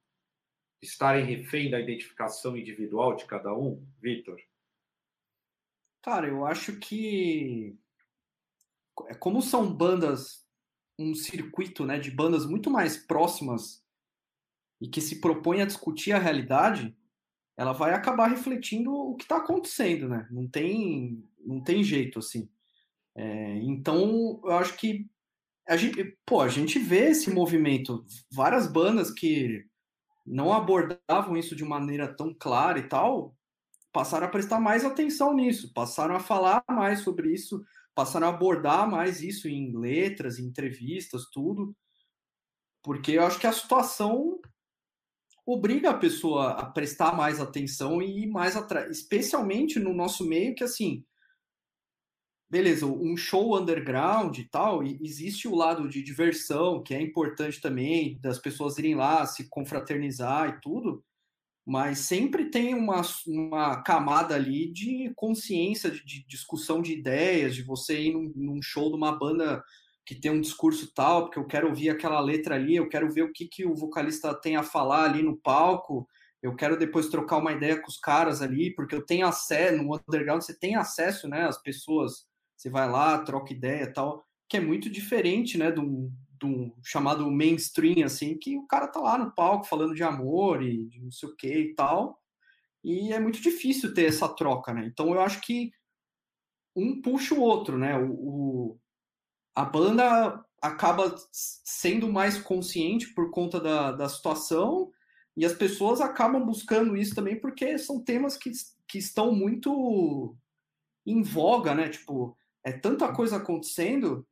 estarem 0.83 1.25
refém 1.25 1.71
da 1.71 1.81
identificação 1.81 2.57
individual 2.57 3.17
de 3.17 3.25
cada 3.25 3.55
um, 3.57 3.85
Vitor? 4.01 4.39
Cara, 6.03 6.29
eu 6.29 6.45
acho 6.45 6.79
que 6.79 7.77
é, 9.09 9.15
como 9.15 9.41
são 9.43 9.73
bandas 9.73 10.47
um 10.99 11.15
circuito 11.15 11.85
né, 11.85 11.99
de 11.99 12.11
bandas 12.11 12.47
muito 12.47 12.71
mais 12.71 12.97
próximas 12.97 13.85
e 14.81 14.89
que 14.89 15.01
se 15.01 15.21
propõe 15.21 15.61
a 15.61 15.67
discutir 15.67 16.13
a 16.13 16.19
realidade, 16.19 16.97
ela 17.57 17.73
vai 17.73 17.93
acabar 17.93 18.29
refletindo 18.29 18.93
o 18.93 19.17
que 19.17 19.25
está 19.25 19.39
acontecendo, 19.39 20.09
né? 20.09 20.27
Não 20.31 20.47
tem, 20.47 21.27
não 21.39 21.63
tem 21.63 21.83
jeito 21.83 22.19
assim. 22.19 22.49
É, 23.15 23.57
então, 23.57 24.41
eu 24.45 24.53
acho 24.53 24.77
que 24.77 25.09
a 25.69 25.77
gente, 25.77 26.17
pô, 26.25 26.41
a 26.41 26.49
gente 26.49 26.79
vê 26.79 27.11
esse 27.11 27.31
movimento, 27.31 28.05
várias 28.31 28.67
bandas 28.67 29.11
que 29.11 29.65
não 30.25 30.53
abordavam 30.53 31.37
isso 31.37 31.57
de 31.57 31.65
maneira 31.65 32.13
tão 32.15 32.35
clara 32.35 32.79
e 32.79 32.89
tal, 32.89 33.37
passaram 33.93 34.27
a 34.27 34.31
prestar 34.31 34.61
mais 34.61 34.85
atenção 34.85 35.35
nisso, 35.35 35.73
passaram 35.73 36.15
a 36.15 36.21
falar 36.21 36.63
mais 36.69 37.01
sobre 37.01 37.33
isso, 37.33 37.65
passaram 37.95 38.27
a 38.27 38.31
abordar 38.31 38.89
mais 38.91 39.23
isso 39.23 39.49
em 39.49 39.77
letras, 39.77 40.39
em 40.39 40.45
entrevistas, 40.45 41.27
tudo, 41.33 41.75
porque 42.83 43.13
eu 43.13 43.25
acho 43.25 43.39
que 43.39 43.47
a 43.47 43.53
situação 43.53 44.39
obriga 45.47 45.91
a 45.91 45.99
pessoa 45.99 46.51
a 46.51 46.67
prestar 46.67 47.17
mais 47.17 47.41
atenção 47.41 48.03
e 48.03 48.25
ir 48.25 48.27
mais 48.27 48.57
atrás, 48.57 48.91
especialmente 48.91 49.79
no 49.79 49.95
nosso 49.95 50.27
meio 50.29 50.55
que 50.55 50.65
assim, 50.65 51.05
beleza, 52.49 52.87
um 52.87 53.17
show 53.17 53.59
underground 53.59 54.39
e 54.39 54.45
tal, 54.45 54.83
e 54.85 54.99
existe 55.03 55.49
o 55.49 55.55
lado 55.55 55.89
de 55.89 56.03
diversão, 56.03 56.83
que 56.83 56.95
é 56.95 57.01
importante 57.01 57.61
também, 57.61 58.19
das 58.21 58.39
pessoas 58.39 58.79
irem 58.79 58.95
lá, 58.95 59.27
se 59.27 59.49
confraternizar 59.49 60.49
e 60.49 60.61
tudo, 60.61 61.05
mas 61.67 61.99
sempre 62.01 62.49
tem 62.49 62.75
uma, 62.75 63.03
uma 63.27 63.83
camada 63.83 64.37
ali 64.37 64.73
de 64.73 65.13
consciência, 65.17 65.91
de, 65.91 66.05
de 66.05 66.25
discussão 66.29 66.81
de 66.81 66.93
ideias, 66.93 67.57
de 67.57 67.63
você 67.65 68.01
ir 68.01 68.13
num, 68.13 68.33
num, 68.37 68.63
show 68.63 68.89
de 68.89 68.97
uma 68.97 69.19
banda 69.19 69.63
que 70.05 70.15
tem 70.15 70.31
um 70.31 70.41
discurso 70.41 70.93
tal, 70.95 71.25
porque 71.25 71.41
eu 71.41 71.47
quero 71.47 71.69
ouvir 71.69 71.91
aquela 71.91 72.21
letra 72.21 72.55
ali, 72.55 72.77
eu 72.77 72.89
quero 72.89 73.13
ver 73.13 73.23
o 73.23 73.33
que, 73.33 73.49
que 73.49 73.67
o 73.67 73.75
vocalista 73.75 74.33
tem 74.33 74.55
a 74.55 74.63
falar 74.63 75.11
ali 75.11 75.23
no 75.25 75.37
palco, 75.37 76.09
eu 76.41 76.55
quero 76.55 76.79
depois 76.79 77.09
trocar 77.09 77.39
uma 77.39 77.53
ideia 77.53 77.81
com 77.81 77.89
os 77.89 77.99
caras 77.99 78.41
ali, 78.41 78.73
porque 78.73 78.95
eu 78.95 79.05
tenho 79.05 79.27
acesso, 79.27 79.83
no 79.83 79.97
underground 79.97 80.43
você 80.43 80.57
tem 80.57 80.77
acesso, 80.77 81.27
né, 81.27 81.49
às 81.49 81.61
pessoas 81.61 82.26
você 82.57 82.71
vai 82.71 82.89
lá, 82.89 83.19
troca 83.19 83.53
ideia 83.53 83.93
tal, 83.93 84.27
que 84.49 84.57
é 84.57 84.61
muito 84.61 84.89
diferente, 84.89 85.59
né, 85.59 85.71
de 85.71 85.81
um, 85.81 86.13
de 86.39 86.47
um 86.47 86.73
chamado 86.83 87.31
mainstream, 87.31 88.05
assim, 88.05 88.37
que 88.39 88.57
o 88.57 88.67
cara 88.67 88.89
tá 88.89 89.01
lá 89.01 89.19
no 89.19 89.33
palco 89.33 89.67
falando 89.67 89.95
de 89.95 90.03
amor 90.03 90.63
e 90.63 90.87
de 90.87 91.01
não 91.01 91.11
sei 91.11 91.29
o 91.29 91.37
que 91.37 91.53
e 91.53 91.75
tal, 91.75 92.21
e 92.83 93.13
é 93.13 93.19
muito 93.19 93.41
difícil 93.41 93.93
ter 93.93 94.05
essa 94.05 94.29
troca, 94.29 94.73
né? 94.73 94.87
Então 94.87 95.13
eu 95.13 95.21
acho 95.21 95.41
que 95.41 95.73
um 96.75 97.01
puxa 97.03 97.35
o 97.35 97.41
outro, 97.41 97.77
né? 97.77 97.99
O, 97.99 98.13
o 98.13 98.81
a 99.55 99.65
banda 99.65 100.45
acaba 100.61 101.15
sendo 101.33 102.13
mais 102.13 102.39
consciente 102.39 103.13
por 103.15 103.31
conta 103.31 103.59
da, 103.59 103.91
da 103.91 104.09
situação 104.09 104.93
e 105.37 105.45
as 105.45 105.55
pessoas 105.55 106.01
acabam 106.01 106.45
buscando 106.45 106.97
isso 106.97 107.15
também 107.15 107.41
porque 107.41 107.79
são 107.79 108.03
temas 108.03 108.37
que, 108.37 108.53
que 108.87 108.99
estão 108.99 109.33
muito 109.33 110.37
em 111.07 111.23
voga, 111.23 111.75
né? 111.75 111.89
Tipo, 111.89 112.37
é 112.67 112.73
tanta 112.73 113.13
coisa 113.13 113.37
acontecendo 113.37 114.27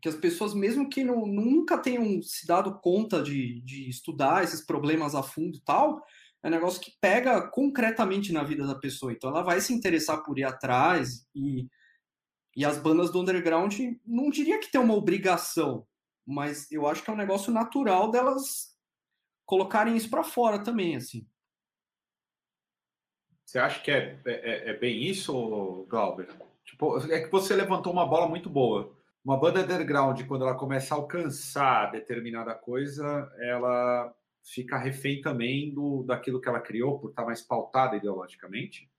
que 0.00 0.08
as 0.08 0.16
pessoas, 0.16 0.54
mesmo 0.54 0.88
que 0.88 1.04
não, 1.04 1.26
nunca 1.26 1.76
tenham 1.76 2.22
se 2.22 2.46
dado 2.46 2.80
conta 2.80 3.22
de, 3.22 3.60
de 3.60 3.90
estudar 3.90 4.42
esses 4.42 4.64
problemas 4.64 5.14
a 5.14 5.22
fundo 5.22 5.58
e 5.58 5.60
tal, 5.60 6.02
é 6.42 6.48
um 6.48 6.50
negócio 6.50 6.80
que 6.80 6.96
pega 6.98 7.46
concretamente 7.50 8.32
na 8.32 8.42
vida 8.42 8.66
da 8.66 8.74
pessoa. 8.74 9.12
Então 9.12 9.28
ela 9.28 9.42
vai 9.42 9.60
se 9.60 9.74
interessar 9.74 10.24
por 10.24 10.38
ir 10.38 10.44
atrás 10.44 11.28
e, 11.34 11.68
e 12.56 12.64
as 12.64 12.78
bandas 12.78 13.12
do 13.12 13.20
underground, 13.20 13.78
não 14.04 14.30
diria 14.30 14.58
que 14.58 14.72
tem 14.72 14.80
uma 14.80 14.94
obrigação, 14.94 15.86
mas 16.26 16.72
eu 16.72 16.86
acho 16.86 17.02
que 17.04 17.10
é 17.10 17.12
um 17.12 17.16
negócio 17.16 17.52
natural 17.52 18.10
delas 18.10 18.74
colocarem 19.44 19.94
isso 19.94 20.08
para 20.08 20.24
fora 20.24 20.58
também, 20.64 20.96
assim. 20.96 21.28
Você 23.44 23.58
acha 23.58 23.78
que 23.82 23.90
é, 23.90 24.18
é, 24.24 24.70
é 24.70 24.72
bem 24.78 25.02
isso, 25.02 25.84
Glauber? 25.90 26.28
Tipo, 26.64 26.98
é 27.12 27.20
que 27.20 27.30
você 27.30 27.54
levantou 27.54 27.92
uma 27.92 28.06
bola 28.06 28.28
muito 28.28 28.48
boa. 28.48 28.96
Uma 29.24 29.38
banda 29.38 29.60
underground, 29.60 30.20
quando 30.26 30.42
ela 30.42 30.56
começa 30.56 30.94
a 30.94 30.98
alcançar 30.98 31.92
determinada 31.92 32.54
coisa, 32.54 33.30
ela 33.38 34.12
fica 34.44 34.76
refém 34.76 35.20
também 35.20 35.72
do, 35.72 36.02
daquilo 36.02 36.40
que 36.40 36.48
ela 36.48 36.60
criou, 36.60 36.98
por 36.98 37.10
estar 37.10 37.24
mais 37.24 37.40
pautada 37.40 37.96
ideologicamente? 37.96 38.90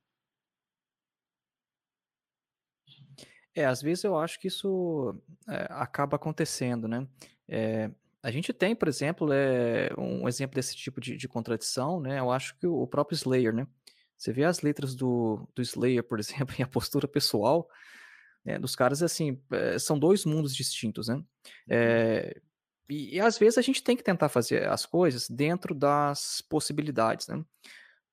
É, 3.55 3.65
às 3.65 3.81
vezes 3.81 4.03
eu 4.03 4.17
acho 4.17 4.39
que 4.39 4.47
isso 4.47 5.15
é, 5.47 5.67
acaba 5.69 6.15
acontecendo, 6.15 6.87
né? 6.87 7.07
É, 7.47 7.91
a 8.23 8.31
gente 8.31 8.53
tem, 8.53 8.75
por 8.75 8.87
exemplo, 8.87 9.31
é, 9.31 9.89
um 9.97 10.27
exemplo 10.27 10.55
desse 10.55 10.75
tipo 10.75 10.99
de, 10.99 11.17
de, 11.17 11.27
contradição, 11.27 11.99
né? 11.99 12.19
Eu 12.19 12.31
acho 12.31 12.57
que 12.57 12.65
o 12.65 12.87
próprio 12.87 13.15
Slayer, 13.15 13.53
né? 13.53 13.67
Você 14.23 14.31
vê 14.31 14.45
as 14.45 14.61
letras 14.61 14.95
do, 14.95 15.45
do 15.53 15.61
Slayer, 15.61 16.01
por 16.01 16.17
exemplo, 16.19 16.55
e 16.57 16.63
a 16.63 16.67
postura 16.67 17.09
pessoal 17.09 17.67
né, 18.45 18.57
dos 18.57 18.73
caras, 18.73 19.03
assim, 19.03 19.41
é, 19.51 19.77
são 19.77 19.99
dois 19.99 20.23
mundos 20.23 20.55
distintos, 20.55 21.09
né? 21.09 21.21
É, 21.69 22.41
e, 22.89 23.15
e, 23.15 23.19
às 23.19 23.37
vezes 23.37 23.57
a 23.57 23.61
gente 23.61 23.83
tem 23.83 23.97
que 23.97 24.03
tentar 24.03 24.29
fazer 24.29 24.67
as 24.69 24.85
coisas 24.85 25.29
dentro 25.29 25.75
das 25.75 26.41
possibilidades, 26.41 27.27
né? 27.27 27.43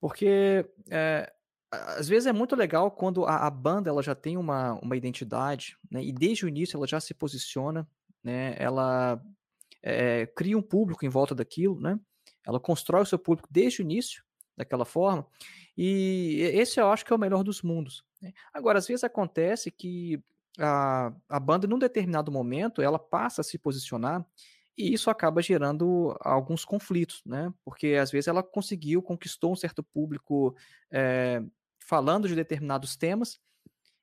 Porque 0.01 0.65
é, 0.89 1.33
às 1.71 2.09
vezes 2.09 2.27
é 2.27 2.33
muito 2.33 2.57
legal 2.57 2.91
quando 2.91 3.25
a, 3.25 3.47
a, 3.47 3.51
banda 3.51 3.91
ela 3.91 4.03
já 4.03 4.15
tem 4.15 4.37
uma, 4.37 4.75
uma 4.75 4.97
identidade, 4.97 5.77
né? 5.91 6.03
E 6.03 6.13
desde 6.13 6.45
o 6.45 6.49
início 6.49 6.77
ela 6.77 6.87
já 6.89 7.01
se 7.01 7.15
posiciona, 7.15 7.89
né? 8.23 8.57
Ela 8.59 9.21
é, 9.81 10.27
cria 10.27 10.59
um 10.59 10.63
público 10.63 11.05
em 11.05 11.09
volta 11.09 11.37
daquilo, 11.37 11.81
né? 11.81 11.99
Ela 12.45 12.59
constrói 12.59 13.03
o 13.03 13.07
seu 13.07 13.19
público 13.19 13.49
desde 13.51 13.81
o 13.81 13.85
início 13.85 14.25
daquela 14.57 14.85
forma. 14.85 15.27
E 15.83 16.43
esse 16.53 16.79
eu 16.79 16.91
acho 16.91 17.07
que 17.07 17.11
é 17.11 17.17
o 17.17 17.19
melhor 17.19 17.43
dos 17.43 17.63
mundos. 17.63 18.05
Né? 18.21 18.35
Agora, 18.53 18.79
às 18.79 18.87
vezes 18.87 19.03
acontece 19.03 19.71
que 19.71 20.23
a, 20.59 21.11
a 21.27 21.41
banda, 21.41 21.67
num 21.67 21.79
determinado 21.79 22.31
momento, 22.31 22.83
ela 22.83 22.99
passa 22.99 23.41
a 23.41 23.45
se 23.45 23.57
posicionar 23.57 24.23
e 24.77 24.93
isso 24.93 25.09
acaba 25.09 25.41
gerando 25.41 26.15
alguns 26.21 26.67
conflitos, 26.67 27.23
né? 27.25 27.51
Porque 27.65 27.95
às 27.95 28.11
vezes 28.11 28.29
ela 28.29 28.43
conseguiu, 28.43 29.01
conquistou 29.01 29.53
um 29.53 29.57
certo 29.57 29.83
público 29.83 30.55
é, 30.91 31.43
falando 31.79 32.29
de 32.29 32.35
determinados 32.35 32.95
temas 32.95 33.41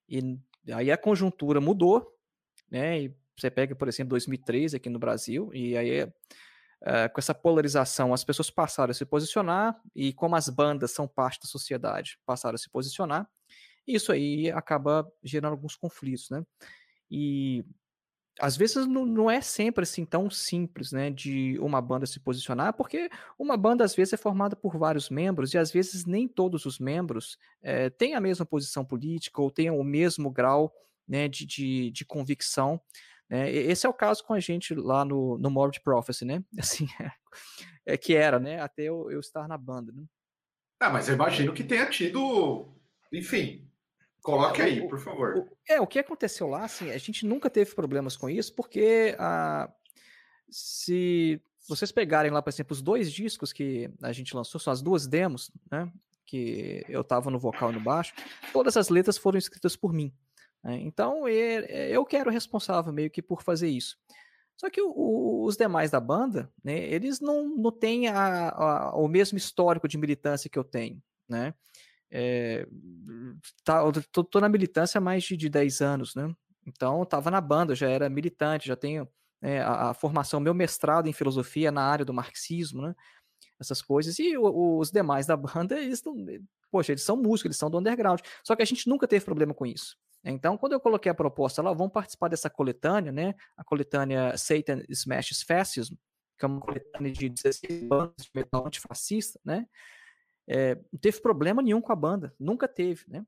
e 0.10 0.36
aí 0.74 0.92
a 0.92 0.98
conjuntura 0.98 1.62
mudou, 1.62 2.12
né? 2.72 3.04
E 3.04 3.16
você 3.38 3.52
pega, 3.52 3.76
por 3.76 3.88
exemplo, 3.88 4.10
2003 4.10 4.74
aqui 4.74 4.90
no 4.90 4.98
Brasil 4.98 5.52
e 5.54 5.78
aí 5.78 6.12
uh, 6.84 7.12
com 7.14 7.20
essa 7.20 7.34
polarização, 7.34 8.14
as 8.14 8.24
pessoas 8.24 8.50
passaram 8.50 8.92
a 8.92 8.94
se 8.94 9.06
posicionar, 9.06 9.80
e 9.96 10.14
como 10.14 10.36
as 10.36 10.50
bandas 10.50 10.92
são 10.92 11.08
parte 11.08 11.40
da 11.42 11.48
sociedade, 11.48 12.18
passaram 12.26 12.56
a 12.56 12.58
se 12.58 12.70
posicionar, 12.70 13.28
isso 13.88 14.12
aí 14.12 14.52
acaba 14.52 15.10
gerando 15.24 15.54
alguns 15.54 15.76
conflitos, 15.76 16.30
né? 16.30 16.44
E 17.10 17.64
às 18.40 18.56
vezes 18.56 18.86
não, 18.86 19.06
não, 19.06 19.32
é 19.32 19.42
sempre 19.42 19.84
assim 19.84 20.06
tão 20.06 20.30
simples, 20.30 20.92
né, 20.92 21.10
de 21.10 21.58
uma 21.60 21.82
banda 21.82 22.06
se 22.06 22.20
posicionar, 22.20 22.74
porque 22.74 23.10
uma 23.38 23.58
banda 23.58 23.84
às 23.84 23.96
vezes 23.96 24.14
é 24.14 24.18
formada 24.18 24.56
por 24.56 24.78
vários 24.78 25.10
membros 25.10 25.54
e 25.54 25.58
às 25.58 25.72
vezes 25.72 26.06
nem 26.06 26.28
todos 26.28 26.66
os 26.66 26.78
membros 26.78 27.38
é, 27.62 27.90
têm 27.90 28.14
a 28.14 28.22
mesma 28.22 28.46
posição 28.46 28.86
política 28.86 29.42
ou 29.42 29.50
têm 29.50 29.72
o 29.72 29.84
mesmo 29.84 30.30
grau 30.30 30.72
né, 31.08 31.28
de, 31.28 31.46
de, 31.46 31.92
de 31.92 32.06
convicção 32.06 32.80
né? 33.30 33.52
Esse 33.52 33.86
é 33.86 33.90
o 33.90 33.94
caso 33.94 34.24
com 34.24 34.34
a 34.34 34.40
gente 34.40 34.74
lá 34.74 35.04
no, 35.04 35.38
no 35.38 35.50
Morbid 35.50 35.82
Prophecy, 35.82 36.26
né? 36.26 36.44
Assim, 36.58 36.88
é, 37.00 37.94
é 37.94 37.98
que 37.98 38.16
era, 38.16 38.40
né? 38.40 38.62
Até 38.62 38.84
eu, 38.84 39.12
eu 39.12 39.20
estar 39.20 39.48
na 39.48 39.58
banda, 39.58 39.92
né? 39.92 40.06
Ah, 40.80 40.90
mas 40.90 41.10
eu 41.10 41.16
imagino 41.16 41.54
que 41.54 41.64
tenha 41.64 41.90
tido, 41.90 42.68
enfim, 43.12 43.68
coloque 44.22 44.62
aí, 44.62 44.88
por 44.88 45.00
favor. 45.00 45.38
O, 45.38 45.58
é, 45.68 45.82
o 45.82 45.88
que 45.88 45.98
aconteceu 45.98 46.48
lá, 46.48 46.66
assim, 46.66 46.92
a 46.92 46.98
gente 46.98 47.26
nunca 47.26 47.50
teve 47.50 47.74
problemas 47.74 48.16
com 48.16 48.30
isso, 48.30 48.54
porque 48.54 49.16
a, 49.18 49.64
ah, 49.64 49.74
se 50.50 51.42
vocês 51.68 51.92
pegarem 51.92 52.32
lá, 52.32 52.42
por 52.42 52.50
exemplo, 52.50 52.74
os 52.74 52.82
dois 52.82 53.12
discos 53.12 53.52
que 53.52 53.90
a 54.02 54.12
gente 54.12 54.36
lançou, 54.36 54.60
são 54.60 54.72
as 54.72 54.82
duas 54.82 55.08
demos, 55.08 55.52
né? 55.70 55.92
Que 56.26 56.86
eu 56.88 57.04
tava 57.04 57.30
no 57.30 57.40
vocal 57.40 57.72
e 57.72 57.74
no 57.74 57.80
baixo, 57.80 58.14
todas 58.54 58.78
as 58.78 58.90
letras 58.90 59.18
foram 59.18 59.38
escritas 59.38 59.76
por 59.76 59.92
mim. 59.92 60.14
Né? 60.64 60.80
Então, 60.82 61.28
eu 61.28 62.06
quero 62.06 62.32
responsável 62.32 62.92
meio 62.92 63.10
que 63.10 63.22
por 63.22 63.42
fazer 63.42 63.70
isso. 63.70 63.98
Só 64.58 64.70
que 64.70 64.82
o, 64.82 65.44
os 65.44 65.56
demais 65.56 65.92
da 65.92 66.00
banda, 66.00 66.52
né, 66.64 66.78
eles 66.78 67.20
não, 67.20 67.48
não 67.56 67.72
têm 67.72 68.08
a, 68.08 68.50
a, 68.50 68.96
o 68.96 69.08
mesmo 69.08 69.38
histórico 69.38 69.88
de 69.88 69.98
militância 69.98 70.50
que 70.50 70.58
eu 70.58 70.64
tenho, 70.64 71.02
né? 71.30 71.54
É, 72.10 72.66
tá, 73.64 73.82
tô, 74.12 74.24
tô, 74.24 74.40
na 74.40 74.50
militância 74.50 74.98
há 74.98 75.02
mais 75.02 75.24
de, 75.24 75.38
de 75.38 75.50
10 75.50 75.82
anos, 75.82 76.16
né? 76.16 76.34
Então, 76.66 77.04
estava 77.04 77.30
na 77.30 77.40
banda, 77.40 77.76
já 77.76 77.90
era 77.90 78.10
militante, 78.10 78.68
já 78.68 78.76
tenho 78.76 79.08
é, 79.42 79.60
a, 79.60 79.90
a, 79.90 79.94
formação, 79.94 80.40
meu 80.40 80.54
mestrado 80.54 81.08
em 81.08 81.14
filosofia 81.14 81.72
na 81.72 81.84
área 81.84 82.06
do 82.06 82.14
marxismo, 82.14 82.82
né? 82.82 82.96
Essas 83.60 83.82
coisas. 83.82 84.18
E 84.18 84.38
o, 84.38 84.80
os 84.80 84.90
demais 84.92 85.28
da 85.28 85.38
banda, 85.38 85.80
eles 85.80 86.02
poxa, 86.72 86.94
eles 86.94 87.04
são 87.04 87.16
músicos, 87.16 87.46
eles 87.46 87.58
são 87.58 87.70
do 87.70 87.78
underground. 87.78 88.22
Só 88.44 88.56
que 88.56 88.64
a 88.64 88.66
gente 88.66 88.90
nunca 88.90 89.08
teve 89.08 89.24
problema 89.24 89.54
com 89.54 89.66
isso. 89.66 89.98
Então, 90.24 90.58
quando 90.58 90.74
eu 90.74 90.80
coloquei 90.80 91.12
a 91.12 91.16
proposta 91.16 91.62
lá, 91.62 91.72
vamos 91.74 91.94
participar 91.94 92.28
dessa 92.28 92.50
coletânea, 92.50 93.12
né? 93.12 93.36
A 93.56 93.64
coletânea 93.64 94.38
Satan 94.38 94.82
Smashes 94.90 95.42
Fascism, 95.42 95.96
que 96.38 96.46
é 96.46 96.48
uma 96.48 96.60
coletânea 96.60 97.12
de 97.12 97.30
16 97.30 97.84
bandas 97.88 98.26
de 98.26 98.32
metal 98.34 98.66
antifascista, 98.66 99.40
né? 99.44 99.66
É, 100.48 100.76
não 100.76 101.00
teve 101.00 101.22
problema 101.22 101.62
nenhum 101.62 101.82
com 101.82 101.92
a 101.92 101.96
banda, 101.96 102.34
nunca 102.40 102.68
teve, 102.68 103.04
né? 103.08 103.26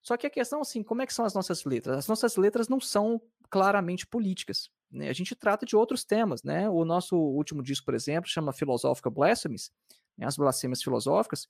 Só 0.00 0.16
que 0.16 0.26
a 0.26 0.30
questão, 0.30 0.60
assim, 0.60 0.82
como 0.82 1.00
é 1.02 1.06
que 1.06 1.14
são 1.14 1.24
as 1.24 1.32
nossas 1.32 1.64
letras? 1.64 1.96
As 1.96 2.08
nossas 2.08 2.36
letras 2.36 2.68
não 2.68 2.80
são 2.80 3.22
claramente 3.48 4.06
políticas. 4.06 4.68
Né? 4.90 5.08
A 5.08 5.12
gente 5.12 5.34
trata 5.34 5.64
de 5.64 5.76
outros 5.76 6.04
temas, 6.04 6.42
né? 6.42 6.68
O 6.68 6.84
nosso 6.84 7.16
último 7.16 7.62
disco, 7.62 7.86
por 7.86 7.94
exemplo, 7.94 8.28
chama 8.28 8.52
Philosophical 8.52 9.12
Blasphemies, 9.12 9.70
né? 10.18 10.26
as 10.26 10.36
blasfêmias 10.36 10.82
filosóficas. 10.82 11.48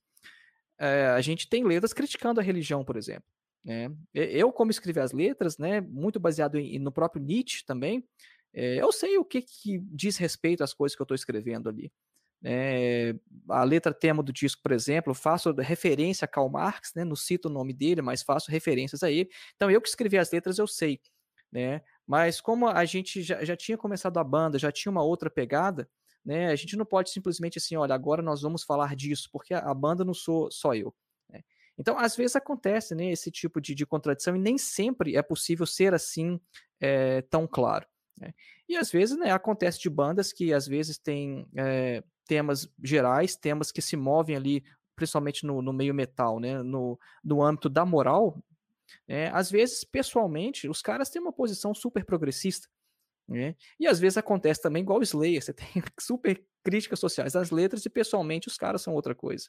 É, 0.78 1.06
a 1.08 1.20
gente 1.20 1.48
tem 1.48 1.64
letras 1.64 1.92
criticando 1.92 2.40
a 2.40 2.42
religião, 2.42 2.84
por 2.84 2.96
exemplo. 2.96 3.24
Né? 3.64 3.90
Eu, 4.12 4.52
como 4.52 4.70
escrevi 4.70 5.00
as 5.00 5.12
letras, 5.12 5.56
né, 5.58 5.80
muito 5.80 6.18
baseado 6.18 6.58
em, 6.58 6.78
no 6.78 6.90
próprio 6.90 7.22
Nietzsche 7.22 7.64
também, 7.64 8.04
é, 8.52 8.82
eu 8.82 8.92
sei 8.92 9.16
o 9.18 9.24
que, 9.24 9.42
que 9.42 9.78
diz 9.78 10.16
respeito 10.16 10.62
às 10.62 10.74
coisas 10.74 10.94
que 10.96 11.02
eu 11.02 11.04
estou 11.04 11.14
escrevendo 11.14 11.68
ali. 11.68 11.92
É, 12.44 13.14
a 13.48 13.62
letra 13.62 13.94
tema 13.94 14.20
do 14.22 14.32
disco, 14.32 14.60
por 14.62 14.72
exemplo, 14.72 15.14
faço 15.14 15.52
referência 15.52 16.24
a 16.24 16.28
Karl 16.28 16.48
Marx, 16.48 16.92
né, 16.94 17.04
não 17.04 17.14
cito 17.14 17.48
o 17.48 17.52
nome 17.52 17.72
dele, 17.72 18.02
mas 18.02 18.22
faço 18.22 18.50
referências 18.50 19.02
a 19.02 19.10
ele. 19.10 19.30
Então, 19.54 19.70
eu 19.70 19.80
que 19.80 19.88
escrevi 19.88 20.18
as 20.18 20.30
letras, 20.32 20.58
eu 20.58 20.66
sei. 20.66 21.00
Né? 21.52 21.82
Mas 22.06 22.40
como 22.40 22.66
a 22.66 22.84
gente 22.84 23.22
já, 23.22 23.44
já 23.44 23.56
tinha 23.56 23.78
começado 23.78 24.18
a 24.18 24.24
banda, 24.24 24.58
já 24.58 24.72
tinha 24.72 24.90
uma 24.90 25.04
outra 25.04 25.30
pegada, 25.30 25.88
né, 26.24 26.48
a 26.48 26.56
gente 26.56 26.76
não 26.76 26.84
pode 26.84 27.10
simplesmente 27.10 27.58
assim, 27.58 27.76
olha, 27.76 27.94
agora 27.94 28.22
nós 28.22 28.42
vamos 28.42 28.64
falar 28.64 28.94
disso, 28.96 29.28
porque 29.32 29.54
a, 29.54 29.58
a 29.60 29.74
banda 29.74 30.04
não 30.04 30.14
sou 30.14 30.50
só 30.50 30.74
eu. 30.74 30.94
Então, 31.78 31.98
às 31.98 32.14
vezes 32.14 32.36
acontece 32.36 32.94
né, 32.94 33.10
esse 33.10 33.30
tipo 33.30 33.60
de, 33.60 33.74
de 33.74 33.86
contradição 33.86 34.36
e 34.36 34.38
nem 34.38 34.58
sempre 34.58 35.16
é 35.16 35.22
possível 35.22 35.66
ser 35.66 35.94
assim 35.94 36.40
é, 36.80 37.22
tão 37.22 37.46
claro. 37.46 37.86
Né? 38.18 38.32
E 38.68 38.76
às 38.76 38.90
vezes 38.90 39.16
né, 39.16 39.30
acontece 39.30 39.80
de 39.80 39.88
bandas 39.88 40.32
que 40.32 40.52
às 40.52 40.66
vezes 40.66 40.98
têm 40.98 41.46
é, 41.56 42.02
temas 42.26 42.68
gerais, 42.82 43.36
temas 43.36 43.72
que 43.72 43.82
se 43.82 43.96
movem 43.96 44.36
ali, 44.36 44.62
principalmente 44.94 45.46
no, 45.46 45.62
no 45.62 45.72
meio 45.72 45.94
metal, 45.94 46.38
né, 46.38 46.62
no, 46.62 46.98
no 47.24 47.42
âmbito 47.42 47.68
da 47.68 47.84
moral. 47.84 48.38
Né? 49.08 49.30
Às 49.32 49.50
vezes, 49.50 49.84
pessoalmente, 49.84 50.68
os 50.68 50.82
caras 50.82 51.08
têm 51.10 51.22
uma 51.22 51.32
posição 51.32 51.74
super 51.74 52.04
progressista. 52.04 52.68
Né? 53.28 53.56
E 53.78 53.86
às 53.86 53.98
vezes 53.98 54.18
acontece 54.18 54.60
também 54.60 54.82
igual 54.82 54.98
o 54.98 55.02
Slayer, 55.02 55.42
você 55.42 55.52
tem 55.54 55.82
super 55.98 56.44
críticas 56.64 57.00
sociais 57.00 57.32
das 57.32 57.50
letras 57.50 57.84
e 57.84 57.90
pessoalmente 57.90 58.48
os 58.48 58.56
caras 58.56 58.82
são 58.82 58.94
outra 58.94 59.14
coisa. 59.14 59.48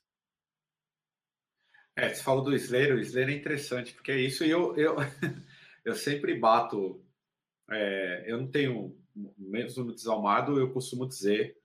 É, 1.95 2.09
você 2.09 2.23
falou 2.23 2.43
do 2.43 2.55
Slayer, 2.55 2.95
o 2.95 2.99
Slayer 2.99 3.29
é 3.29 3.33
interessante, 3.33 3.93
porque 3.93 4.11
é 4.11 4.19
isso, 4.19 4.43
e 4.43 4.49
eu, 4.49 4.75
eu, 4.75 4.95
eu 5.85 5.95
sempre 5.95 6.37
bato, 6.39 7.03
é, 7.69 8.31
eu 8.31 8.39
não 8.39 8.49
tenho, 8.49 8.97
mesmo 9.37 9.83
no 9.83 9.93
Desalmado, 9.93 10.59
eu 10.59 10.73
costumo 10.73 11.07
dizer 11.07 11.55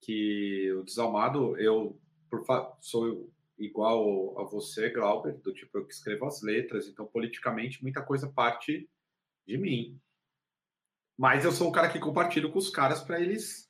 que 0.00 0.72
o 0.74 0.84
Desalmado, 0.84 1.58
eu 1.58 2.00
por, 2.30 2.44
sou 2.80 3.32
igual 3.58 4.38
a 4.38 4.44
você, 4.44 4.90
Glauber, 4.90 5.36
do 5.38 5.52
tipo, 5.52 5.78
eu 5.78 5.86
que 5.86 5.92
escrevo 5.92 6.26
as 6.26 6.40
letras, 6.40 6.86
então 6.86 7.06
politicamente 7.06 7.82
muita 7.82 8.00
coisa 8.00 8.30
parte 8.30 8.88
de 9.46 9.58
mim. 9.58 10.00
Mas 11.18 11.44
eu 11.44 11.50
sou 11.50 11.68
um 11.68 11.72
cara 11.72 11.90
que 11.90 11.98
compartilho 11.98 12.52
com 12.52 12.58
os 12.58 12.70
caras 12.70 13.02
para 13.02 13.20
eles 13.20 13.68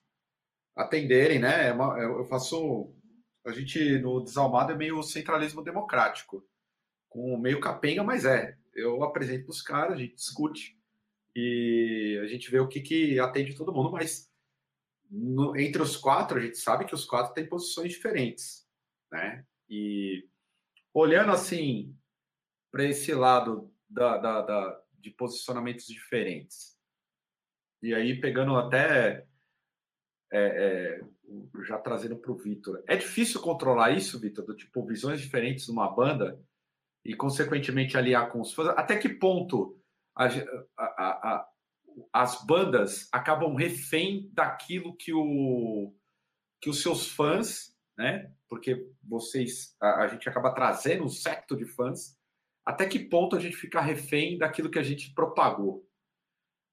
atenderem, 0.76 1.38
né? 1.38 1.68
É 1.68 1.72
eu 1.72 2.26
faço 2.26 2.94
a 3.48 3.52
gente 3.52 3.98
no 3.98 4.20
Desalmado 4.20 4.72
é 4.72 4.76
meio 4.76 5.02
centralismo 5.02 5.62
democrático, 5.62 6.46
com 7.08 7.36
meio 7.38 7.60
capenga, 7.60 8.02
mas 8.02 8.24
é. 8.24 8.56
Eu 8.74 9.02
apresento 9.02 9.44
para 9.44 9.52
os 9.52 9.62
caras, 9.62 9.94
a 9.94 9.96
gente 9.96 10.14
discute 10.14 10.78
e 11.34 12.20
a 12.22 12.26
gente 12.26 12.50
vê 12.50 12.60
o 12.60 12.68
que, 12.68 12.80
que 12.80 13.18
atende 13.18 13.56
todo 13.56 13.72
mundo, 13.72 13.90
mas 13.90 14.30
no, 15.10 15.56
entre 15.56 15.80
os 15.80 15.96
quatro, 15.96 16.38
a 16.38 16.40
gente 16.40 16.58
sabe 16.58 16.84
que 16.84 16.94
os 16.94 17.04
quatro 17.04 17.32
têm 17.32 17.48
posições 17.48 17.92
diferentes, 17.92 18.68
né? 19.10 19.44
E 19.68 20.28
olhando 20.92 21.32
assim 21.32 21.96
para 22.70 22.84
esse 22.84 23.12
lado 23.14 23.72
da, 23.88 24.18
da, 24.18 24.42
da, 24.42 24.82
de 24.94 25.10
posicionamentos 25.10 25.86
diferentes, 25.86 26.76
e 27.82 27.94
aí 27.94 28.20
pegando 28.20 28.56
até 28.56 29.26
é, 30.30 30.40
é, 30.40 31.00
já 31.66 31.78
trazendo 31.78 32.16
para 32.16 32.32
o 32.32 32.36
Vitor. 32.36 32.82
É 32.86 32.96
difícil 32.96 33.40
controlar 33.40 33.90
isso, 33.90 34.18
Vitor, 34.18 34.44
do 34.44 34.56
tipo 34.56 34.84
visões 34.84 35.20
diferentes 35.20 35.68
numa 35.68 35.88
banda 35.88 36.40
e, 37.04 37.14
consequentemente, 37.14 37.96
aliar 37.96 38.30
com 38.30 38.40
os 38.40 38.52
fãs. 38.52 38.68
Até 38.68 38.96
que 38.96 39.08
ponto 39.08 39.78
a, 40.14 40.26
a, 40.76 40.84
a, 41.34 41.48
as 42.12 42.44
bandas 42.44 43.08
acabam 43.12 43.54
refém 43.54 44.30
daquilo 44.32 44.96
que, 44.96 45.12
o, 45.12 45.94
que 46.60 46.70
os 46.70 46.82
seus 46.82 47.08
fãs, 47.08 47.74
né? 47.96 48.32
Porque 48.48 48.88
vocês, 49.02 49.76
a, 49.80 50.06
gente 50.08 50.28
acaba 50.28 50.54
trazendo 50.54 51.04
um 51.04 51.08
secto 51.08 51.56
de 51.56 51.66
fãs. 51.66 52.16
Até 52.64 52.86
que 52.86 52.98
ponto 52.98 53.36
a 53.36 53.40
gente 53.40 53.56
fica 53.56 53.80
refém 53.80 54.38
daquilo 54.38 54.70
que 54.70 54.78
a 54.78 54.82
gente 54.82 55.12
propagou? 55.14 55.86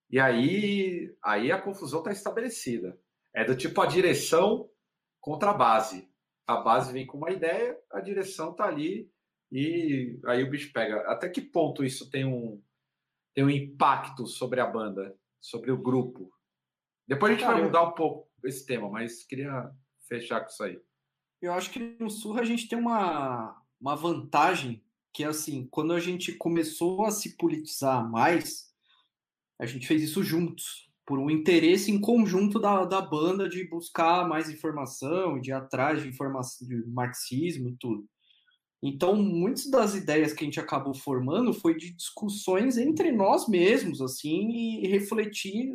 E 0.09 0.19
aí, 0.19 1.15
aí 1.23 1.51
a 1.51 1.61
confusão 1.61 1.99
está 1.99 2.11
estabelecida. 2.11 2.97
É 3.35 3.43
do 3.43 3.55
tipo 3.55 3.81
a 3.81 3.85
direção 3.85 4.69
contra 5.19 5.51
a 5.51 5.53
base. 5.53 6.09
A 6.47 6.57
base 6.57 6.93
vem 6.93 7.05
com 7.05 7.17
uma 7.17 7.31
ideia, 7.31 7.77
a 7.91 7.99
direção 7.99 8.51
está 8.51 8.65
ali 8.65 9.11
e 9.51 10.17
aí 10.25 10.41
o 10.41 10.49
bicho 10.49 10.71
pega. 10.71 11.01
Até 11.11 11.27
que 11.27 11.41
ponto 11.41 11.83
isso 11.83 12.09
tem 12.09 12.23
um, 12.23 12.63
tem 13.33 13.43
um 13.43 13.49
impacto 13.49 14.25
sobre 14.25 14.61
a 14.61 14.65
banda, 14.65 15.13
sobre 15.41 15.69
o 15.69 15.77
grupo? 15.77 16.31
Depois 17.05 17.31
a 17.31 17.35
gente 17.35 17.43
Cara, 17.43 17.55
vai 17.55 17.65
mudar 17.65 17.83
um 17.83 17.91
pouco 17.91 18.29
esse 18.45 18.65
tema, 18.65 18.89
mas 18.89 19.25
queria 19.25 19.69
fechar 20.07 20.39
com 20.39 20.47
isso 20.47 20.63
aí. 20.63 20.79
Eu 21.41 21.51
acho 21.51 21.71
que 21.71 21.97
no 21.99 22.09
Sul 22.09 22.39
a 22.39 22.45
gente 22.45 22.69
tem 22.69 22.79
uma, 22.79 23.61
uma 23.81 23.95
vantagem 23.95 24.81
que 25.11 25.23
é 25.23 25.27
assim, 25.27 25.67
quando 25.67 25.93
a 25.93 25.99
gente 25.99 26.33
começou 26.33 27.05
a 27.05 27.11
se 27.11 27.35
politizar 27.35 28.09
mais, 28.09 28.73
a 29.59 29.65
gente 29.65 29.87
fez 29.87 30.01
isso 30.03 30.23
juntos 30.23 30.84
por 31.05 31.19
um 31.19 31.29
interesse 31.29 31.91
em 31.91 31.99
conjunto 32.01 32.59
da, 32.59 32.83
da 32.83 33.01
banda 33.01 33.47
de 33.47 33.67
buscar 33.67 34.27
mais 34.27 34.49
informação, 34.49 35.39
de 35.39 35.51
ir 35.51 35.53
atrás 35.53 36.01
de 36.01 36.09
informação 36.09 36.67
de 36.67 36.83
marxismo 36.87 37.69
e 37.69 37.75
tudo. 37.79 38.05
Então, 38.81 39.15
muitas 39.15 39.69
das 39.69 39.95
ideias 39.95 40.33
que 40.33 40.43
a 40.43 40.45
gente 40.45 40.59
acabou 40.59 40.93
formando 40.93 41.53
foi 41.53 41.75
de 41.75 41.91
discussões 41.91 42.77
entre 42.77 43.11
nós 43.11 43.47
mesmos, 43.47 44.01
assim, 44.01 44.49
e 44.49 44.87
refletir 44.87 45.73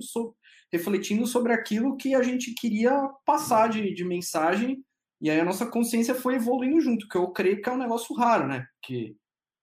refletindo 0.72 1.26
sobre 1.26 1.52
aquilo 1.52 1.96
que 1.96 2.14
a 2.14 2.22
gente 2.22 2.54
queria 2.54 3.10
passar 3.24 3.68
de, 3.68 3.92
de 3.92 4.04
mensagem, 4.04 4.84
e 5.20 5.28
aí 5.28 5.40
a 5.40 5.44
nossa 5.44 5.66
consciência 5.66 6.14
foi 6.14 6.36
evoluindo 6.36 6.80
junto, 6.80 7.08
que 7.08 7.18
eu 7.18 7.28
creio 7.32 7.60
que 7.60 7.68
é 7.68 7.72
um 7.72 7.78
negócio 7.78 8.14
raro, 8.14 8.46
né? 8.46 8.66
Porque 8.80 9.16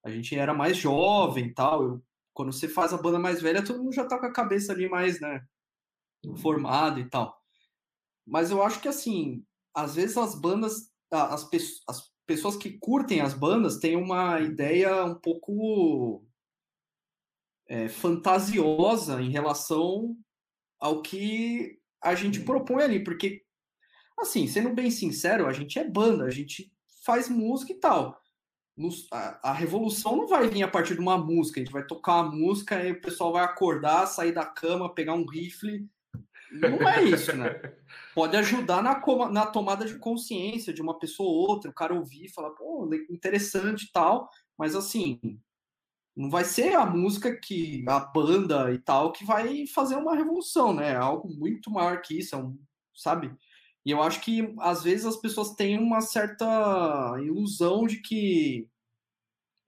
a 0.06 0.10
gente 0.10 0.36
era 0.36 0.54
mais 0.54 0.76
jovem 0.76 1.54
tal, 1.54 1.84
eu, 1.84 2.04
quando 2.34 2.52
você 2.52 2.68
faz 2.68 2.94
a 2.94 2.98
banda 2.98 3.18
mais 3.18 3.42
velha, 3.42 3.64
todo 3.64 3.82
mundo 3.82 3.94
já 3.94 4.06
tá 4.06 4.20
com 4.20 4.26
a 4.26 4.34
cabeça 4.34 4.74
ali 4.74 4.90
mais, 4.90 5.20
né? 5.22 5.42
Formado 6.38 7.00
e 7.00 7.10
tal. 7.10 7.38
Mas 8.26 8.52
eu 8.52 8.62
acho 8.62 8.82
que, 8.82 8.88
assim, 8.88 9.46
às 9.74 9.96
vezes 9.96 10.18
as 10.18 10.36
bandas, 10.36 10.92
as, 11.12 11.48
as 11.88 12.12
pessoas 12.26 12.58
que 12.58 12.78
curtem 12.78 13.22
as 13.22 13.34
bandas 13.34 13.78
têm 13.78 13.96
uma 13.96 14.40
ideia 14.42 15.06
um 15.06 15.16
pouco 15.16 16.26
é, 17.68 17.88
fantasiosa 17.88 19.22
em 19.22 19.30
relação 19.30 20.16
ao 20.80 21.02
que 21.02 21.80
a 22.04 22.14
gente 22.16 22.42
propõe 22.42 22.84
ali, 22.84 23.04
porque, 23.04 23.44
assim, 24.20 24.46
sendo 24.48 24.74
bem 24.74 24.92
sincero, 24.92 25.48
a 25.48 25.54
gente 25.54 25.80
é 25.80 25.90
banda, 25.90 26.26
a 26.26 26.30
gente 26.30 26.72
faz 27.04 27.30
música 27.30 27.72
e 27.72 27.80
tal. 27.80 28.22
A, 29.12 29.52
a 29.52 29.54
revolução 29.54 30.16
não 30.16 30.28
vai 30.28 30.48
vir 30.48 30.64
a 30.64 30.68
partir 30.68 30.94
de 30.94 31.00
uma 31.00 31.18
música, 31.18 31.60
a 31.60 31.64
gente 31.64 31.74
vai 31.74 31.86
tocar 31.86 32.20
a 32.20 32.24
música 32.24 32.84
e 32.84 32.92
o 32.92 33.02
pessoal 33.02 33.32
vai 33.32 33.44
acordar, 33.44 34.06
sair 34.06 34.32
da 34.34 34.46
cama, 34.46 34.94
pegar 34.94 35.14
um 35.14 35.26
rifle 35.26 35.90
não 36.52 36.88
é 36.88 37.04
isso, 37.04 37.36
né? 37.36 37.50
Pode 38.14 38.36
ajudar 38.38 38.82
na, 38.82 39.02
na 39.30 39.46
tomada 39.46 39.86
de 39.86 39.98
consciência 39.98 40.74
de 40.74 40.82
uma 40.82 40.98
pessoa 40.98 41.30
ou 41.30 41.50
outra, 41.50 41.70
o 41.70 41.74
cara 41.74 41.94
ouvir 41.94 42.26
e 42.26 42.32
falar, 42.32 42.52
pô, 42.52 42.90
interessante 43.10 43.84
e 43.84 43.92
tal, 43.92 44.30
mas 44.58 44.76
assim, 44.76 45.20
não 46.16 46.30
vai 46.30 46.44
ser 46.44 46.76
a 46.76 46.86
música 46.86 47.36
que 47.36 47.86
a 47.88 48.00
banda 48.00 48.74
e 48.74 48.80
tal 48.80 49.12
que 49.12 49.24
vai 49.24 49.68
fazer 49.68 49.96
uma 49.96 50.16
revolução, 50.16 50.74
né? 50.74 50.94
É 50.94 50.96
algo 50.96 51.30
muito 51.30 51.70
maior 51.70 52.02
que 52.02 52.18
isso, 52.18 52.36
é 52.36 52.40
um, 52.40 52.58
sabe? 52.96 53.32
E 53.86 53.92
eu 53.92 54.02
acho 54.02 54.20
que 54.22 54.54
às 54.60 54.84
vezes 54.84 55.06
as 55.06 55.16
pessoas 55.16 55.54
têm 55.54 55.78
uma 55.78 56.02
certa 56.02 57.16
ilusão 57.22 57.86
de 57.86 58.02
que 58.02 58.68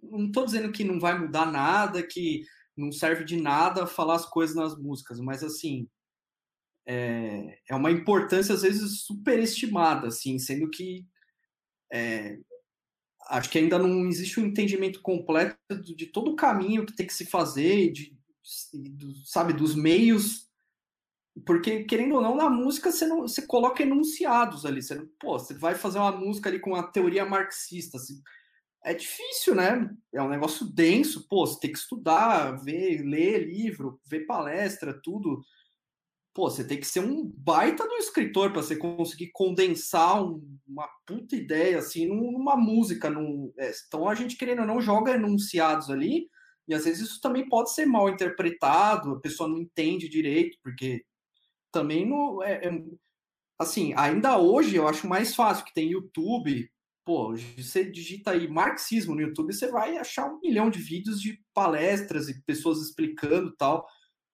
não 0.02 0.26
estou 0.26 0.46
dizendo 0.46 0.72
que 0.72 0.84
não 0.84 1.00
vai 1.00 1.18
mudar 1.18 1.46
nada, 1.46 2.02
que 2.02 2.44
não 2.76 2.92
serve 2.92 3.24
de 3.24 3.40
nada 3.40 3.86
falar 3.86 4.16
as 4.16 4.26
coisas 4.26 4.56
nas 4.56 4.78
músicas, 4.78 5.20
mas 5.20 5.44
assim, 5.44 5.88
é, 6.92 7.60
é 7.70 7.76
uma 7.76 7.92
importância 7.92 8.56
às 8.56 8.64
vezes 8.64 9.02
superestimada, 9.04 10.08
assim, 10.08 10.40
sendo 10.40 10.68
que 10.72 11.06
é, 11.94 12.40
acho 13.28 13.48
que 13.52 13.60
ainda 13.60 13.78
não 13.78 14.08
existe 14.08 14.40
um 14.40 14.46
entendimento 14.48 15.00
completo 15.04 15.56
de 15.84 16.08
todo 16.08 16.32
o 16.32 16.36
caminho 16.36 16.88
que 16.88 16.96
tem 16.96 17.06
que 17.06 17.14
se 17.14 17.28
fazer, 17.28 17.92
de, 17.92 18.18
de 18.74 19.30
sabe, 19.30 19.54
dos 19.54 19.76
meios. 19.76 20.50
Porque, 21.46 21.84
querendo 21.84 22.16
ou 22.16 22.22
não, 22.22 22.36
na 22.36 22.50
música 22.50 22.92
você, 22.92 23.06
não, 23.06 23.22
você 23.22 23.44
coloca 23.46 23.84
enunciados 23.84 24.66
ali. 24.66 24.82
Você, 24.82 25.00
pô, 25.20 25.38
você 25.38 25.54
vai 25.54 25.76
fazer 25.76 26.00
uma 26.00 26.12
música 26.12 26.50
ali 26.50 26.60
com 26.60 26.72
uma 26.72 26.92
teoria 26.92 27.24
marxista. 27.24 27.98
Assim, 27.98 28.20
é 28.84 28.96
difícil, 28.96 29.54
né? 29.54 29.88
É 30.12 30.24
um 30.24 30.30
negócio 30.30 30.66
denso. 30.66 31.28
Pô, 31.30 31.46
você 31.46 31.60
tem 31.60 31.72
que 31.72 31.78
estudar, 31.78 32.54
ver, 32.64 33.04
ler 33.04 33.46
livro, 33.46 34.02
ver 34.08 34.26
palestra, 34.26 35.00
tudo 35.04 35.40
pô, 36.40 36.50
você 36.50 36.64
tem 36.64 36.80
que 36.80 36.88
ser 36.88 37.02
um 37.02 37.30
baita 37.36 37.86
do 37.86 37.96
escritor 37.96 38.54
para 38.54 38.62
você 38.62 38.74
conseguir 38.74 39.30
condensar 39.34 40.24
um, 40.24 40.42
uma 40.66 40.88
puta 41.06 41.36
ideia 41.36 41.80
assim 41.80 42.08
numa 42.08 42.56
música. 42.56 43.10
Num, 43.10 43.52
é, 43.60 43.74
então 43.86 44.08
a 44.08 44.16
gente 44.16 44.38
querendo 44.38 44.62
ou 44.62 44.66
não 44.66 44.80
joga 44.80 45.16
enunciados 45.16 45.90
ali 45.90 46.30
e 46.66 46.74
às 46.74 46.86
vezes 46.86 47.10
isso 47.10 47.20
também 47.20 47.50
pode 47.50 47.74
ser 47.74 47.86
mal 47.86 48.08
interpretado, 48.08 49.16
a 49.16 49.20
pessoa 49.20 49.50
não 49.50 49.58
entende 49.58 50.08
direito, 50.08 50.58
porque 50.64 51.04
também 51.74 52.08
não 52.08 52.42
é, 52.42 52.68
é 52.68 52.84
assim, 53.60 53.94
ainda 53.98 54.38
hoje 54.38 54.78
eu 54.78 54.88
acho 54.88 55.10
mais 55.10 55.36
fácil 55.36 55.66
que 55.66 55.74
tem 55.74 55.92
YouTube. 55.92 56.72
Pô, 57.04 57.36
você 57.58 57.84
digita 57.84 58.32
aí 58.32 58.48
marxismo 58.48 59.14
no 59.14 59.22
YouTube, 59.22 59.52
você 59.52 59.68
vai 59.68 59.98
achar 59.98 60.26
um 60.32 60.40
milhão 60.40 60.70
de 60.70 60.80
vídeos 60.80 61.22
de 61.22 61.38
palestras 61.54 62.30
e 62.30 62.42
pessoas 62.44 62.80
explicando 62.80 63.54
tal 63.58 63.86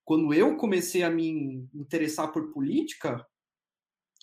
quando 0.05 0.33
eu 0.33 0.55
comecei 0.55 1.03
a 1.03 1.09
me 1.09 1.67
interessar 1.73 2.31
por 2.31 2.51
política, 2.53 3.25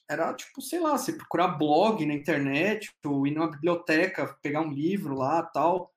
era 0.08 0.32
tipo, 0.34 0.62
sei 0.62 0.78
lá, 0.78 0.96
você 0.96 1.12
procurar 1.12 1.58
blog 1.58 2.04
na 2.06 2.14
internet, 2.14 2.90
ou 3.04 3.26
ir 3.26 3.32
numa 3.32 3.50
biblioteca, 3.50 4.38
pegar 4.42 4.60
um 4.60 4.72
livro 4.72 5.14
lá 5.14 5.42
tal. 5.42 5.92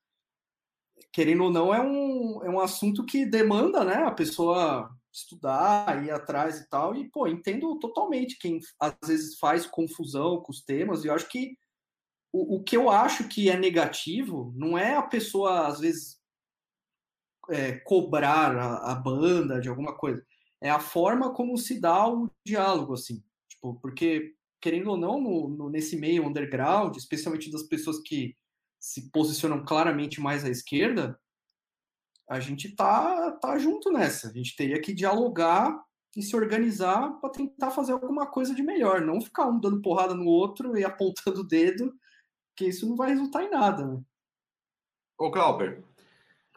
Querendo 1.12 1.44
ou 1.46 1.52
não, 1.52 1.74
é 1.74 1.82
um, 1.82 2.44
é 2.44 2.50
um 2.50 2.60
assunto 2.60 3.06
que 3.06 3.26
demanda, 3.26 3.84
né, 3.84 4.04
a 4.04 4.12
pessoa 4.12 4.90
estudar, 5.14 6.04
ir 6.04 6.12
atrás 6.12 6.60
e 6.60 6.70
tal. 6.70 6.96
E, 6.96 7.10
pô, 7.10 7.28
entendo 7.28 7.78
totalmente 7.80 8.38
quem 8.38 8.60
às 8.80 8.96
vezes 9.06 9.38
faz 9.38 9.66
confusão 9.66 10.42
com 10.42 10.52
os 10.52 10.62
temas, 10.62 11.04
e 11.04 11.08
eu 11.08 11.14
acho 11.14 11.30
que 11.30 11.58
o, 12.32 12.58
o 12.58 12.64
que 12.64 12.76
eu 12.76 12.90
acho 12.90 13.28
que 13.30 13.50
é 13.50 13.58
negativo 13.58 14.54
não 14.56 14.78
é 14.78 14.96
a 14.96 15.02
pessoa, 15.02 15.68
às 15.68 15.80
vezes, 15.80 16.20
é, 17.50 17.74
cobrar 17.80 18.56
a, 18.56 18.92
a, 18.92 18.96
banda 18.96 19.60
de 19.60 19.70
alguma 19.70 19.96
coisa. 19.96 20.26
É 20.62 20.70
a 20.70 20.80
forma 20.80 21.34
como 21.34 21.58
se 21.58 21.80
dá 21.80 22.08
o 22.08 22.30
diálogo, 22.46 22.94
assim. 22.94 23.24
Tipo, 23.50 23.80
porque, 23.82 24.34
querendo 24.62 24.92
ou 24.92 24.98
não, 24.98 25.22
no, 25.22 25.50
no, 25.50 25.70
nesse 25.70 25.98
meio 25.98 26.26
underground, 26.26 26.96
especialmente 26.96 27.52
das 27.52 27.64
pessoas 27.64 28.00
que 28.00 28.36
se 28.80 29.10
posicionam 29.12 29.64
claramente 29.64 30.22
mais 30.22 30.46
à 30.46 30.50
esquerda, 30.50 31.20
a 32.30 32.40
gente 32.40 32.76
tá, 32.76 33.32
tá 33.34 33.58
junto 33.58 33.92
nessa. 33.92 34.30
A 34.30 34.34
gente 34.34 34.56
teria 34.56 34.82
que 34.82 34.94
dialogar 34.94 35.84
e 36.16 36.22
se 36.22 36.36
organizar 36.36 37.20
para 37.20 37.30
tentar 37.30 37.72
fazer 37.72 37.92
alguma 37.92 38.26
coisa 38.26 38.56
de 38.56 38.64
melhor, 38.64 39.02
não 39.02 39.20
ficar 39.20 39.48
um 39.48 39.60
dando 39.60 39.82
porrada 39.82 40.14
no 40.14 40.26
outro 40.26 40.78
e 40.78 40.84
apontando 40.86 41.42
o 41.42 41.48
dedo, 41.48 41.94
que 42.56 42.66
isso 42.66 42.88
não 42.88 42.96
vai 42.96 43.10
resultar 43.10 43.44
em 43.44 43.50
nada. 43.50 43.86
Né? 43.86 44.02
Ô, 45.18 45.30
Clauber, 45.30 45.84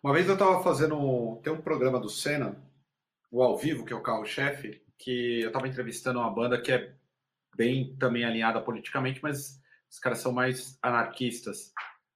uma 0.02 0.12
vez 0.12 0.26
eu 0.26 0.34
estava 0.34 0.62
fazendo. 0.62 1.40
Tem 1.42 1.52
um 1.52 1.60
programa 1.60 1.98
do 1.98 2.08
Senna, 2.08 2.56
o 3.30 3.42
Ao 3.42 3.56
Vivo, 3.56 3.84
que 3.84 3.92
é 3.92 3.96
o 3.96 4.02
carro-chefe, 4.02 4.82
que 4.96 5.40
eu 5.40 5.48
estava 5.48 5.68
entrevistando 5.68 6.20
uma 6.20 6.30
banda 6.30 6.60
que 6.60 6.72
é 6.72 6.94
bem 7.56 7.96
também 7.96 8.24
alinhada 8.24 8.60
politicamente, 8.60 9.20
mas 9.22 9.60
os 9.90 9.98
caras 9.98 10.18
são 10.18 10.32
mais 10.32 10.78
anarquistas, 10.82 11.72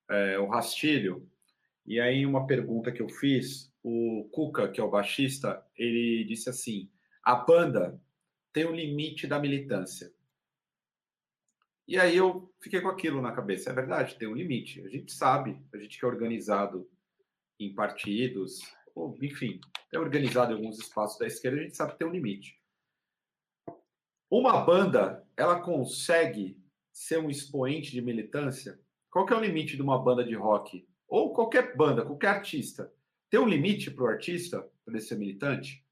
é, 0.08 0.38
o 0.38 0.48
Rastilho. 0.48 1.28
E 1.84 2.00
aí, 2.00 2.24
uma 2.24 2.46
pergunta 2.46 2.92
que 2.92 3.02
eu 3.02 3.08
fiz, 3.08 3.72
o 3.82 4.28
Cuca, 4.32 4.68
que 4.68 4.80
é 4.80 4.84
o 4.84 4.90
baixista, 4.90 5.64
ele 5.76 6.24
disse 6.24 6.48
assim: 6.48 6.90
a 7.24 7.34
banda 7.34 8.00
tem 8.52 8.66
um 8.66 8.74
limite 8.74 9.26
da 9.26 9.38
militância. 9.38 10.12
E 11.88 11.98
aí 11.98 12.16
eu 12.16 12.52
fiquei 12.60 12.80
com 12.80 12.88
aquilo 12.88 13.20
na 13.20 13.32
cabeça. 13.32 13.70
É 13.70 13.72
verdade, 13.72 14.16
tem 14.16 14.28
um 14.28 14.34
limite. 14.34 14.80
A 14.82 14.88
gente 14.88 15.12
sabe, 15.12 15.60
a 15.72 15.78
gente 15.78 15.98
que 15.98 16.04
é 16.04 16.08
organizado 16.08 16.88
em 17.66 17.74
partidos, 17.74 18.60
ou, 18.94 19.16
enfim, 19.22 19.60
é 19.92 19.98
organizado 19.98 20.52
em 20.52 20.56
alguns 20.56 20.78
espaços 20.78 21.18
da 21.18 21.26
esquerda, 21.26 21.60
a 21.60 21.62
gente 21.62 21.76
sabe 21.76 21.92
que 21.92 21.98
tem 21.98 22.06
um 22.06 22.12
limite. 22.12 22.60
Uma 24.30 24.64
banda, 24.64 25.26
ela 25.36 25.60
consegue 25.60 26.58
ser 26.92 27.18
um 27.18 27.30
expoente 27.30 27.90
de 27.90 28.00
militância? 28.00 28.80
Qual 29.10 29.26
que 29.26 29.32
é 29.32 29.36
o 29.36 29.40
limite 29.40 29.76
de 29.76 29.82
uma 29.82 30.02
banda 30.02 30.24
de 30.24 30.34
rock? 30.34 30.88
Ou 31.06 31.32
qualquer 31.32 31.76
banda, 31.76 32.04
qualquer 32.04 32.28
artista? 32.28 32.92
Tem 33.28 33.40
um 33.40 33.48
limite 33.48 33.90
para 33.90 34.04
o 34.04 34.08
artista 34.08 34.62
para 34.84 34.94
ele 34.94 35.00
ser 35.00 35.16
militante? 35.16 35.86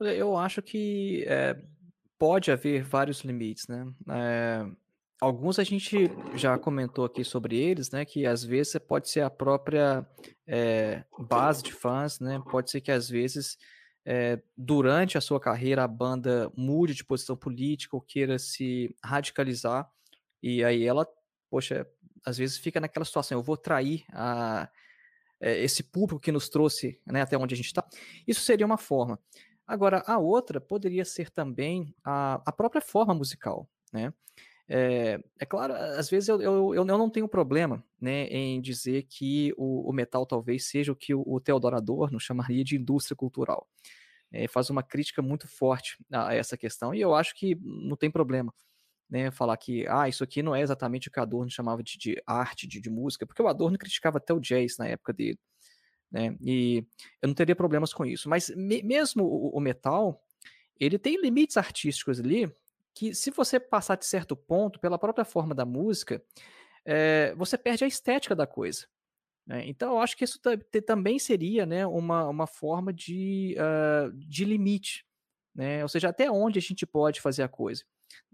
Eu 0.00 0.36
acho 0.36 0.62
que 0.62 1.24
é, 1.26 1.60
pode 2.16 2.52
haver 2.52 2.84
vários 2.84 3.22
limites, 3.22 3.66
né? 3.66 3.92
É, 4.08 4.70
Alguns 5.20 5.58
a 5.58 5.64
gente 5.64 6.10
já 6.34 6.56
comentou 6.56 7.04
aqui 7.04 7.24
sobre 7.24 7.56
eles, 7.56 7.90
né? 7.90 8.04
Que 8.04 8.24
às 8.24 8.44
vezes 8.44 8.76
pode 8.78 9.08
ser 9.08 9.22
a 9.22 9.30
própria 9.30 10.06
é, 10.46 11.04
base 11.18 11.62
de 11.62 11.72
fãs, 11.72 12.20
né? 12.20 12.40
Pode 12.50 12.70
ser 12.70 12.80
que 12.80 12.92
às 12.92 13.08
vezes 13.08 13.58
é, 14.04 14.40
durante 14.56 15.18
a 15.18 15.20
sua 15.20 15.40
carreira 15.40 15.82
a 15.82 15.88
banda 15.88 16.50
mude 16.56 16.94
de 16.94 17.04
posição 17.04 17.36
política 17.36 17.96
ou 17.96 18.00
queira 18.00 18.38
se 18.38 18.94
radicalizar 19.04 19.90
e 20.42 20.62
aí 20.64 20.84
ela, 20.84 21.06
poxa, 21.50 21.86
às 22.24 22.38
vezes 22.38 22.58
fica 22.58 22.80
naquela 22.80 23.04
situação, 23.04 23.38
eu 23.38 23.42
vou 23.42 23.56
trair 23.56 24.04
a, 24.12 24.68
é, 25.40 25.62
esse 25.62 25.82
público 25.82 26.20
que 26.20 26.32
nos 26.32 26.48
trouxe 26.48 27.00
né, 27.06 27.22
até 27.22 27.36
onde 27.36 27.54
a 27.54 27.56
gente 27.56 27.66
está. 27.66 27.84
Isso 28.26 28.40
seria 28.40 28.66
uma 28.66 28.78
forma. 28.78 29.18
Agora, 29.66 30.02
a 30.06 30.18
outra 30.18 30.60
poderia 30.60 31.04
ser 31.04 31.30
também 31.30 31.94
a, 32.04 32.40
a 32.46 32.52
própria 32.52 32.80
forma 32.80 33.14
musical, 33.14 33.68
né? 33.92 34.12
É, 34.70 35.18
é 35.40 35.46
claro, 35.46 35.72
às 35.72 36.10
vezes 36.10 36.28
eu, 36.28 36.42
eu, 36.42 36.74
eu 36.74 36.84
não 36.84 37.08
tenho 37.08 37.26
problema 37.26 37.82
né, 37.98 38.26
em 38.26 38.60
dizer 38.60 39.04
que 39.04 39.52
o, 39.56 39.88
o 39.88 39.92
metal 39.94 40.26
talvez 40.26 40.68
seja 40.68 40.92
o 40.92 40.96
que 40.96 41.14
o, 41.14 41.22
o 41.26 41.40
Theodor 41.40 41.74
Adorno 41.74 42.20
chamaria 42.20 42.62
de 42.62 42.76
indústria 42.76 43.16
cultural. 43.16 43.66
É, 44.30 44.46
faz 44.46 44.68
uma 44.68 44.82
crítica 44.82 45.22
muito 45.22 45.48
forte 45.48 45.96
a, 46.12 46.28
a 46.28 46.34
essa 46.34 46.54
questão, 46.54 46.94
e 46.94 47.00
eu 47.00 47.14
acho 47.14 47.34
que 47.34 47.56
não 47.62 47.96
tem 47.96 48.10
problema. 48.10 48.52
Né, 49.10 49.30
falar 49.30 49.56
que 49.56 49.86
ah, 49.88 50.06
isso 50.06 50.22
aqui 50.22 50.42
não 50.42 50.54
é 50.54 50.60
exatamente 50.60 51.08
o 51.08 51.10
que 51.10 51.18
Adorno 51.18 51.50
chamava 51.50 51.82
de, 51.82 51.96
de 51.96 52.22
arte, 52.26 52.66
de, 52.66 52.78
de, 52.78 52.90
música, 52.90 53.24
porque 53.24 53.40
o 53.40 53.48
Adorno 53.48 53.78
criticava 53.78 54.18
até 54.18 54.34
o 54.34 54.38
jazz 54.38 54.76
na 54.76 54.86
época 54.86 55.14
dele. 55.14 55.38
Né, 56.12 56.36
e 56.42 56.84
eu 57.22 57.28
não 57.28 57.34
teria 57.34 57.56
problemas 57.56 57.90
com 57.94 58.04
isso. 58.04 58.28
Mas 58.28 58.50
me, 58.50 58.82
mesmo 58.82 59.24
o, 59.24 59.56
o, 59.56 59.60
metal, 59.60 60.22
ele 60.78 60.98
tem 60.98 61.18
limites 61.18 61.56
artísticos 61.56 62.20
ali 62.20 62.52
que 62.98 63.14
se 63.14 63.30
você 63.30 63.60
passar 63.60 63.96
de 63.96 64.04
certo 64.04 64.34
ponto, 64.34 64.80
pela 64.80 64.98
própria 64.98 65.24
forma 65.24 65.54
da 65.54 65.64
música, 65.64 66.20
é, 66.84 67.32
você 67.36 67.56
perde 67.56 67.84
a 67.84 67.86
estética 67.86 68.34
da 68.34 68.44
coisa. 68.44 68.88
Né? 69.46 69.68
Então, 69.68 69.92
eu 69.92 69.98
acho 70.00 70.16
que 70.16 70.24
isso 70.24 70.40
também 70.84 71.16
seria 71.16 71.64
né, 71.64 71.86
uma, 71.86 72.28
uma 72.28 72.46
forma 72.48 72.92
de, 72.92 73.56
uh, 73.56 74.12
de 74.14 74.44
limite. 74.44 75.06
Né? 75.54 75.80
Ou 75.84 75.88
seja, 75.88 76.08
até 76.08 76.28
onde 76.28 76.58
a 76.58 76.62
gente 76.62 76.84
pode 76.84 77.20
fazer 77.20 77.44
a 77.44 77.48
coisa. 77.48 77.84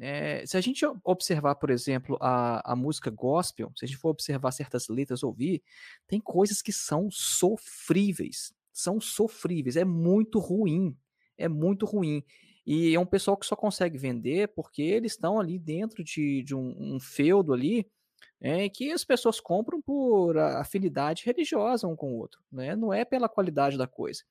É, 0.01 0.47
se 0.47 0.57
a 0.57 0.63
gente 0.63 0.83
observar, 1.05 1.57
por 1.57 1.69
exemplo, 1.69 2.17
a, 2.19 2.73
a 2.73 2.75
música 2.75 3.11
gospel, 3.11 3.71
se 3.77 3.85
a 3.85 3.89
gente 3.89 3.99
for 3.99 4.09
observar 4.09 4.51
certas 4.51 4.89
letras, 4.89 5.23
ouvir, 5.23 5.63
tem 6.07 6.21
coisas 6.21 6.63
que 6.63 6.73
são 6.73 7.11
sofríveis. 7.11 8.55
São 8.73 8.99
sofríveis, 8.99 9.77
é 9.77 9.85
muito 9.85 10.39
ruim. 10.39 10.97
É 11.37 11.49
muito 11.49 11.85
ruim. 11.85 12.25
E 12.67 12.95
é 12.95 13.01
um 13.01 13.07
pessoal 13.07 13.37
que 13.37 13.47
só 13.47 13.55
consegue 13.55 13.99
vender 13.99 14.49
porque 14.49 14.83
eles 14.83 15.13
estão 15.13 15.39
ali 15.39 15.59
dentro 15.59 16.03
de, 16.03 16.43
de 16.43 16.55
um, 16.55 16.95
um 16.95 17.01
feudo 17.01 17.53
ali, 17.53 17.87
é, 18.41 18.69
que 18.69 18.91
as 18.91 19.05
pessoas 19.05 19.41
compram 19.41 19.81
por 19.81 20.37
afinidade 20.39 21.25
religiosa 21.25 21.87
um 21.87 21.97
com 21.97 22.13
o 22.13 22.17
outro, 22.17 22.43
né? 22.51 22.75
não 22.75 22.93
é 22.93 23.05
pela 23.05 23.29
qualidade 23.29 23.77
da 23.77 23.87
coisa. 23.87 24.23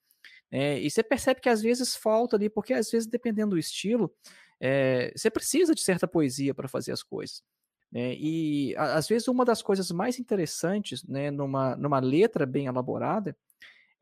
É, 0.51 0.79
e 0.79 0.89
você 0.89 1.01
percebe 1.01 1.41
que 1.41 1.49
às 1.49 1.61
vezes 1.61 1.95
falta 1.95 2.35
ali, 2.35 2.49
porque 2.49 2.73
às 2.73 2.89
vezes, 2.89 3.07
dependendo 3.07 3.51
do 3.51 3.59
estilo, 3.59 4.13
é, 4.59 5.11
você 5.15 5.29
precisa 5.29 5.73
de 5.73 5.81
certa 5.81 6.07
poesia 6.07 6.53
para 6.53 6.67
fazer 6.67 6.91
as 6.91 7.01
coisas. 7.01 7.43
Né? 7.91 8.15
E 8.15 8.75
às 8.77 9.07
vezes 9.07 9.27
uma 9.27 9.45
das 9.45 9.61
coisas 9.61 9.91
mais 9.91 10.19
interessantes 10.19 11.03
né, 11.03 11.29
numa, 11.29 11.75
numa 11.75 11.99
letra 11.99 12.45
bem 12.45 12.65
elaborada 12.65 13.35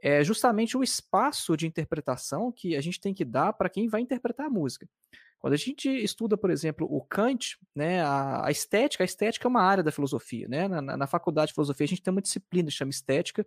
é 0.02 0.24
justamente 0.24 0.76
o 0.76 0.84
espaço 0.84 1.56
de 1.56 1.68
interpretação 1.68 2.52
que 2.52 2.76
a 2.76 2.82
gente 2.82 3.00
tem 3.00 3.14
que 3.14 3.24
dar 3.24 3.54
para 3.54 3.70
quem 3.70 3.88
vai 3.88 4.02
interpretar 4.02 4.48
a 4.48 4.50
música. 4.50 4.88
Quando 5.40 5.54
a 5.54 5.58
gente 5.58 5.90
estuda, 5.90 6.38
por 6.38 6.52
exemplo, 6.52 6.88
o 6.90 7.02
Kant, 7.02 7.58
né, 7.76 8.02
a, 8.02 8.46
a 8.46 8.52
estética, 8.52 9.04
a 9.04 9.06
estética 9.06 9.48
é 9.48 9.50
uma 9.50 9.62
área 9.62 9.84
da 9.84 9.92
filosofia. 9.92 10.48
Né? 10.48 10.68
Na, 10.68 10.82
na, 10.82 11.08
faculdade 11.08 11.48
de 11.48 11.54
filosofia 11.54 11.86
a 11.86 11.88
gente 11.88 12.02
tem 12.02 12.12
uma 12.12 12.22
disciplina 12.22 12.70
que 12.70 12.76
chama 12.76 12.92
estética, 12.92 13.46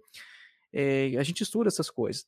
é, 0.73 1.17
a 1.17 1.23
gente 1.23 1.43
estuda 1.43 1.69
essas 1.69 1.91
coisas. 1.91 2.27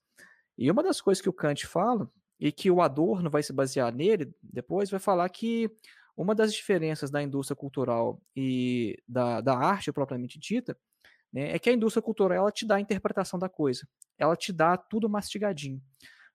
E 0.56 0.70
uma 0.70 0.82
das 0.82 1.00
coisas 1.00 1.20
que 1.20 1.28
o 1.28 1.32
Kant 1.32 1.66
fala, 1.66 2.10
e 2.38 2.52
que 2.52 2.70
o 2.70 2.80
Adorno 2.80 3.30
vai 3.30 3.42
se 3.42 3.52
basear 3.52 3.92
nele 3.92 4.32
depois, 4.42 4.90
vai 4.90 5.00
falar 5.00 5.28
que 5.30 5.70
uma 6.16 6.34
das 6.34 6.52
diferenças 6.52 7.10
da 7.10 7.22
indústria 7.22 7.56
cultural 7.56 8.20
e 8.34 8.96
da, 9.06 9.40
da 9.40 9.56
arte 9.56 9.92
propriamente 9.92 10.38
dita 10.38 10.76
né, 11.32 11.52
é 11.52 11.58
que 11.58 11.70
a 11.70 11.72
indústria 11.72 12.02
cultural 12.02 12.36
ela 12.38 12.52
te 12.52 12.66
dá 12.66 12.76
a 12.76 12.80
interpretação 12.80 13.38
da 13.38 13.48
coisa, 13.48 13.86
ela 14.18 14.36
te 14.36 14.52
dá 14.52 14.76
tudo 14.76 15.08
mastigadinho. 15.08 15.80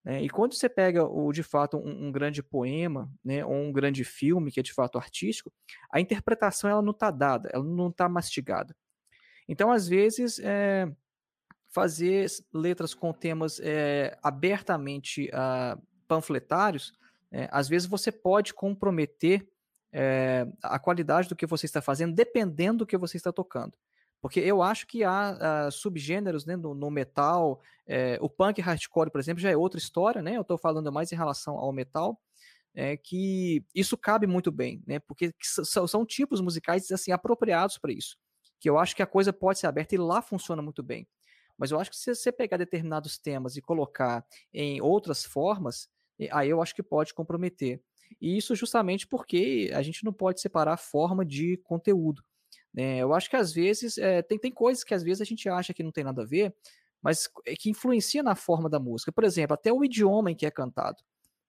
Né? 0.04 0.24
E 0.24 0.30
quando 0.30 0.54
você 0.54 0.68
pega 0.68 1.04
o, 1.06 1.32
de 1.32 1.44
fato 1.44 1.78
um, 1.78 2.08
um, 2.08 2.12
grande 2.12 2.42
poema, 2.42 3.12
né, 3.24 3.46
ou 3.46 3.54
um 3.54 3.72
grande 3.72 4.04
filme 4.04 4.52
que 4.52 4.60
é 4.60 4.64
de 4.64 4.74
fato 4.74 4.98
artístico, 4.98 5.52
a 5.92 6.00
interpretação 6.00 6.70
ela 6.70 6.82
não 6.82 6.92
está 6.92 7.12
dada, 7.12 7.50
ela 7.54 7.64
não 7.64 7.90
está 7.90 8.10
mastigada. 8.10 8.76
Então, 9.48 9.72
às 9.72 9.88
vezes, 9.88 10.40
é, 10.40 10.90
fazer 11.72 12.28
letras 12.54 12.94
com 12.94 13.14
temas 13.14 13.60
é, 13.60 14.18
abertamente 14.22 15.30
uh, 15.30 15.82
panfletários, 16.08 16.94
é, 17.32 17.48
às 17.52 17.68
vezes 17.68 17.88
você 17.88 18.12
pode 18.12 18.54
comprometer 18.54 19.48
é, 19.92 20.48
a 20.62 20.80
qualidade 20.80 21.30
do 21.30 21.36
que 21.36 21.46
você 21.46 21.66
está 21.66 21.82
fazendo, 21.82 22.14
dependendo 22.14 22.80
do 22.80 22.88
que 22.88 22.98
você 22.98 23.18
está 23.18 23.32
tocando. 23.32 23.74
Porque 24.22 24.40
eu 24.40 24.62
acho 24.62 24.86
que 24.86 25.04
há 25.04 25.68
uh, 25.68 25.72
subgêneros 25.72 26.46
né, 26.46 26.56
no, 26.56 26.76
no 26.76 26.92
metal, 26.92 27.60
é, 27.88 28.20
o 28.22 28.30
punk 28.30 28.62
hardcore, 28.62 29.10
por 29.10 29.20
exemplo, 29.20 29.42
já 29.42 29.50
é 29.50 29.58
outra 29.58 29.80
história, 29.80 30.22
né? 30.22 30.38
Eu 30.38 30.42
estou 30.42 30.58
falando 30.58 30.92
mais 30.92 31.12
em 31.12 31.16
relação 31.16 31.58
ao 31.58 31.74
metal, 31.74 32.22
é, 32.74 32.96
que 32.96 33.66
isso 33.74 33.98
cabe 33.98 34.28
muito 34.28 34.52
bem, 34.52 34.84
né? 34.86 35.00
Porque 35.00 35.34
são, 35.42 35.88
são 35.88 36.06
tipos 36.06 36.40
musicais 36.40 36.90
assim 36.92 37.12
apropriados 37.12 37.80
para 37.80 37.92
isso. 37.92 38.16
Que 38.60 38.70
eu 38.70 38.78
acho 38.78 38.96
que 38.96 39.02
a 39.02 39.08
coisa 39.08 39.34
pode 39.34 39.58
ser 39.58 39.66
aberta 39.66 39.96
e 39.96 39.98
lá 39.98 40.22
funciona 40.22 40.62
muito 40.62 40.84
bem. 40.84 41.08
Mas 41.58 41.72
eu 41.72 41.80
acho 41.80 41.90
que 41.90 41.98
se 41.98 42.14
você 42.14 42.32
pegar 42.32 42.58
determinados 42.58 43.18
temas 43.18 43.58
e 43.58 43.62
colocar 43.62 44.26
em 44.54 44.82
outras 44.82 45.26
formas, 45.26 45.90
aí 46.32 46.50
eu 46.50 46.62
acho 46.62 46.76
que 46.76 46.84
pode 46.84 47.14
comprometer. 47.14 47.82
E 48.20 48.38
isso 48.38 48.56
justamente 48.56 49.08
porque 49.08 49.72
a 49.74 49.82
gente 49.82 50.04
não 50.04 50.14
pode 50.14 50.42
separar 50.42 50.78
forma 50.78 51.26
de 51.26 51.58
conteúdo. 51.58 52.24
Né? 52.74 52.98
Eu 52.98 53.14
acho 53.14 53.30
que 53.30 53.36
às 53.36 53.54
vezes 53.54 53.98
é, 53.98 54.22
tem, 54.22 54.38
tem 54.38 54.52
coisas 54.52 54.84
que 54.84 54.94
às 54.94 55.04
vezes 55.04 55.22
a 55.22 55.26
gente 55.26 55.48
acha 55.50 55.74
que 55.74 55.84
não 55.84 55.92
tem 55.92 56.04
nada 56.04 56.22
a 56.22 56.26
ver, 56.26 56.54
mas 57.02 57.30
é 57.46 57.56
que 57.56 57.70
influencia 57.70 58.24
na 58.24 58.36
forma 58.36 58.70
da 58.70 58.80
música. 58.80 59.12
Por 59.12 59.24
exemplo, 59.24 59.54
até 59.54 59.72
o 59.72 59.84
idioma 59.84 60.32
em 60.32 60.36
que 60.36 60.46
é 60.46 60.52
cantado. 60.52 60.98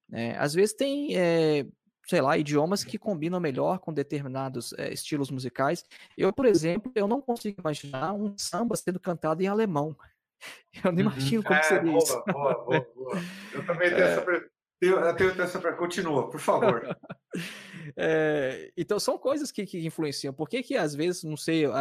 Né? 0.09 0.37
Às 0.39 0.55
vezes 0.55 0.75
tem, 0.75 1.17
é, 1.17 1.67
sei 2.07 2.21
lá, 2.21 2.37
idiomas 2.37 2.83
que 2.83 2.99
combinam 2.99 3.39
melhor 3.39 3.79
com 3.79 3.93
determinados 3.93 4.73
é, 4.75 4.93
estilos 4.93 5.31
musicais. 5.31 5.85
Eu, 6.17 6.33
por 6.33 6.47
exemplo, 6.47 6.91
eu 6.95 7.07
não 7.07 7.21
consigo 7.21 7.61
imaginar 7.61 8.13
um 8.13 8.37
samba 8.37 8.77
sendo 8.77 8.99
cantado 8.99 9.43
em 9.43 9.47
alemão. 9.47 9.97
Eu 10.85 10.91
não 10.91 11.05
uhum. 11.05 11.11
imagino 11.13 11.43
como 11.45 11.55
é, 11.55 11.63
seria 11.63 11.93
boa, 11.93 11.99
isso. 11.99 12.25
Boa, 12.27 12.65
boa, 12.65 12.93
boa. 12.97 13.15
Eu 13.53 13.65
também 13.65 13.91
tenho 13.91 14.03
essa 14.03 14.51
eu 14.83 15.15
tenho 15.15 15.41
essa 15.41 15.61
para 15.61 15.75
continua, 15.75 16.29
por 16.29 16.41
favor. 16.41 16.97
é, 17.97 18.73
então 18.77 18.99
são 18.99 19.19
coisas 19.19 19.51
que, 19.51 19.65
que 19.67 19.85
influenciam. 19.87 20.33
Por 20.33 20.49
que, 20.49 20.63
que 20.63 20.77
às 20.77 20.95
vezes, 20.95 21.23
não 21.23 21.37
sei, 21.37 21.67
uh, 21.67 21.73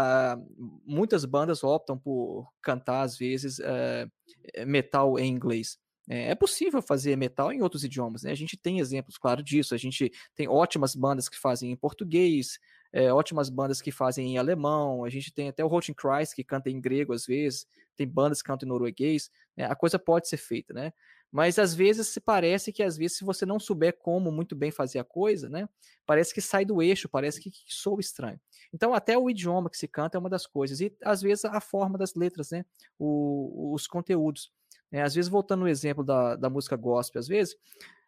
muitas 0.86 1.26
bandas 1.26 1.64
optam 1.64 1.98
por 1.98 2.52
cantar 2.62 3.02
às 3.02 3.18
vezes 3.18 3.60
uh, 3.60 4.66
metal 4.66 5.18
em 5.20 5.32
inglês? 5.32 5.78
É, 6.10 6.32
é 6.32 6.36
possível 6.36 6.82
fazer 6.82 7.16
metal 7.16 7.52
em 7.52 7.62
outros 7.62 7.84
idiomas, 7.84 8.24
né? 8.24 8.32
A 8.32 8.36
gente 8.36 8.58
tem 8.58 8.80
exemplos, 8.80 9.18
claro, 9.18 9.44
disso. 9.44 9.74
A 9.74 9.78
gente 9.78 10.12
tem 10.36 10.48
ótimas 10.48 10.96
bandas 10.96 11.30
que 11.30 11.40
fazem 11.40 11.72
em 11.72 11.76
português, 11.76 12.60
é, 12.92 13.14
ótimas 13.14 13.50
bandas 13.50 13.82
que 13.82 13.92
fazem 13.92 14.34
em 14.34 14.38
alemão. 14.38 15.06
A 15.06 15.10
gente 15.10 15.34
tem 15.34 15.48
até 15.48 15.64
o 15.64 15.68
Rotten 15.68 15.96
Christ 15.96 16.36
que 16.36 16.44
canta 16.44 16.70
em 16.70 16.82
grego 16.82 17.14
às 17.14 17.26
vezes. 17.26 17.66
Tem 17.96 18.08
bandas 18.08 18.42
que 18.42 18.48
cantam 18.48 18.68
em 18.68 18.70
norueguês. 18.70 19.30
Né? 19.56 19.66
A 19.66 19.76
coisa 19.76 19.98
pode 19.98 20.28
ser 20.28 20.38
feita, 20.38 20.74
né? 20.74 20.92
Mas 21.32 21.58
às 21.58 21.74
vezes 21.74 22.08
se 22.08 22.20
parece 22.20 22.74
que 22.74 22.84
às 22.84 22.98
vezes 22.98 23.18
se 23.18 23.24
você 23.24 23.46
não 23.46 23.60
souber 23.60 23.98
como 23.98 24.32
muito 24.32 24.56
bem 24.56 24.70
fazer 24.70 25.00
a 25.00 25.04
coisa, 25.04 25.48
né, 25.48 25.70
parece 26.06 26.34
que 26.34 26.42
sai 26.42 26.66
do 26.66 26.82
eixo, 26.82 27.08
parece 27.08 27.40
que, 27.40 27.50
que 27.50 27.74
soa 27.74 28.00
estranho. 28.02 28.40
Então 28.74 28.94
até 28.94 29.18
o 29.18 29.30
idioma 29.30 29.70
que 29.70 29.78
se 29.78 29.88
canta 29.88 30.18
é 30.18 30.20
uma 30.20 30.30
das 30.30 30.46
coisas 30.46 30.82
e 30.82 30.94
às 31.04 31.22
vezes 31.22 31.46
a 31.46 31.62
forma 31.62 31.98
das 31.98 32.16
letras, 32.16 32.52
né, 32.52 32.66
o, 33.00 33.74
os 33.74 33.88
conteúdos. 33.88 34.52
Né? 34.92 35.02
Às 35.02 35.16
vezes 35.16 35.30
voltando 35.30 35.62
no 35.62 35.70
exemplo 35.70 36.04
da, 36.04 36.36
da 36.36 36.50
música 36.50 36.76
gospel, 36.76 37.20
às 37.20 37.28
vezes 37.28 37.56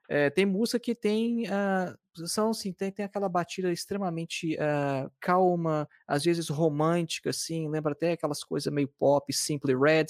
é, 0.09 0.29
tem 0.29 0.45
música 0.45 0.79
que 0.79 0.93
tem 0.93 1.43
uh, 1.45 1.97
são 2.27 2.51
assim, 2.51 2.71
tem, 2.71 2.91
tem 2.91 3.05
aquela 3.05 3.27
batida 3.27 3.71
extremamente 3.71 4.55
uh, 4.55 5.11
calma, 5.19 5.87
às 6.07 6.23
vezes 6.23 6.49
romântica, 6.49 7.31
assim, 7.31 7.67
lembra 7.69 7.93
até 7.93 8.11
aquelas 8.11 8.43
coisas 8.43 8.71
meio 8.71 8.87
pop, 8.87 9.31
Simply 9.33 9.75
Red, 9.75 10.07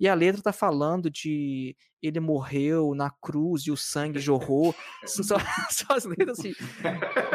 e 0.00 0.08
a 0.08 0.14
letra 0.14 0.42
tá 0.42 0.52
falando 0.52 1.10
de 1.10 1.76
ele 2.02 2.20
morreu 2.20 2.94
na 2.94 3.10
cruz 3.10 3.62
e 3.62 3.70
o 3.70 3.76
sangue 3.76 4.18
jorrou, 4.18 4.74
só, 5.04 5.36
só 5.70 5.94
as 5.94 6.04
letras 6.04 6.38
assim, 6.38 6.52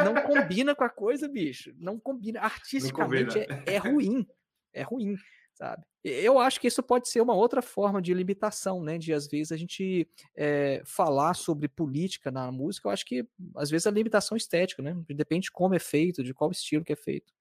não 0.04 0.22
combina 0.22 0.74
com 0.74 0.84
a 0.84 0.90
coisa, 0.90 1.28
bicho, 1.28 1.72
não 1.78 1.98
combina, 1.98 2.40
artisticamente 2.40 3.38
não 3.38 3.46
combina. 3.46 3.64
É, 3.66 3.74
é 3.74 3.78
ruim, 3.78 4.26
é 4.72 4.82
ruim 4.82 5.16
sabe? 5.62 5.84
Eu 6.02 6.40
acho 6.40 6.60
que 6.60 6.66
isso 6.66 6.82
pode 6.82 7.08
ser 7.08 7.20
uma 7.20 7.34
outra 7.34 7.62
forma 7.62 8.02
de 8.02 8.12
limitação, 8.12 8.82
né? 8.82 8.98
De 8.98 9.12
às 9.12 9.28
vezes 9.28 9.52
a 9.52 9.56
gente 9.56 10.08
é, 10.34 10.82
falar 10.84 11.34
sobre 11.34 11.68
política 11.68 12.32
na 12.32 12.50
música. 12.50 12.88
Eu 12.88 12.92
acho 12.92 13.06
que 13.06 13.24
às 13.54 13.70
vezes 13.70 13.86
a 13.86 13.90
limitação 13.92 14.36
estética, 14.36 14.82
né? 14.82 14.96
Depende 15.08 15.44
de 15.44 15.52
como 15.52 15.76
é 15.76 15.78
feito, 15.78 16.24
de 16.24 16.34
qual 16.34 16.50
estilo 16.50 16.84
que 16.84 16.92
é 16.92 16.96
feito. 16.96 17.32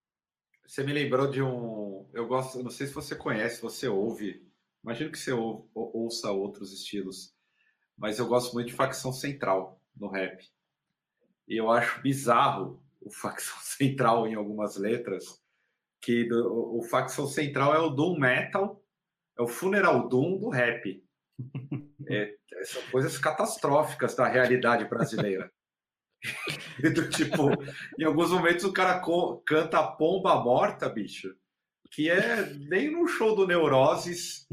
Você 0.68 0.84
me 0.84 0.94
lembrou 0.94 1.28
de 1.32 1.42
um. 1.42 2.08
Eu 2.14 2.28
gosto, 2.28 2.62
não 2.62 2.70
sei 2.70 2.86
se 2.86 2.94
você 2.94 3.16
conhece, 3.16 3.60
você 3.60 3.88
ouve. 3.88 4.48
Imagino 4.84 5.12
que 5.12 5.18
você 5.18 5.32
ou, 5.32 5.68
ouça 5.74 6.32
outros 6.32 6.72
estilos, 6.72 7.34
mas 7.98 8.20
eu 8.20 8.28
gosto 8.28 8.54
muito 8.54 8.68
de 8.68 8.74
facção 8.74 9.12
central 9.12 9.82
no 9.96 10.08
rap. 10.08 10.48
E 11.48 11.58
eu 11.58 11.72
acho 11.72 12.00
bizarro 12.02 12.80
o 13.02 13.10
facção 13.10 13.58
central 13.66 14.28
em 14.28 14.36
algumas 14.36 14.78
letras 14.78 15.41
que 16.02 16.26
do, 16.26 16.78
o 16.78 16.84
facção 16.84 17.28
central 17.28 17.76
é 17.76 17.80
o 17.80 17.90
Doom 17.90 18.20
Metal, 18.20 18.84
é 19.38 19.42
o 19.42 19.48
Funeral 19.48 20.08
Doom 20.10 20.40
do 20.40 20.50
rap. 20.50 21.04
É, 22.08 22.36
são 22.64 22.82
coisas 22.92 23.18
catastróficas 23.18 24.16
da 24.16 24.28
realidade 24.28 24.86
brasileira. 24.86 25.52
do 26.94 27.10
tipo, 27.10 27.50
em 27.98 28.04
alguns 28.04 28.32
momentos 28.32 28.64
o 28.64 28.74
cara 28.74 29.02
canta 29.46 29.82
Pomba 29.94 30.36
Morta, 30.36 30.88
bicho, 30.88 31.36
que 31.92 32.10
é 32.10 32.46
nem 32.54 32.92
no 32.92 33.08
show 33.08 33.36
do 33.36 33.48
Neuroses, 33.48 34.48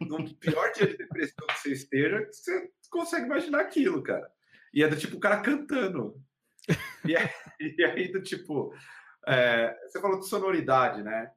no 0.00 0.34
pior 0.36 0.72
dia 0.72 0.86
de 0.86 0.96
depressão 0.96 1.46
que 1.46 1.58
você 1.58 1.72
esteja, 1.72 2.26
você 2.30 2.70
consegue 2.90 3.26
imaginar 3.26 3.60
aquilo, 3.60 4.02
cara. 4.02 4.30
E 4.72 4.82
é 4.82 4.88
do 4.88 4.96
tipo 4.96 5.16
o 5.16 5.20
cara 5.20 5.40
cantando. 5.40 6.14
E, 7.04 7.14
é, 7.14 7.32
e 7.60 7.84
aí, 7.84 8.10
do 8.10 8.22
tipo, 8.22 8.74
é, 9.30 9.78
você 9.86 10.00
falou 10.00 10.18
de 10.18 10.28
sonoridade, 10.28 11.02
né? 11.02 11.30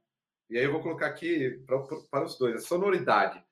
E 0.49 0.57
aí 0.57 0.63
eu 0.63 0.71
vou 0.71 0.81
colocar 0.81 1.07
aqui 1.07 1.63
para 2.09 2.25
os 2.25 2.37
dois, 2.37 2.55
a 2.55 2.59
sonoridade. 2.59 3.43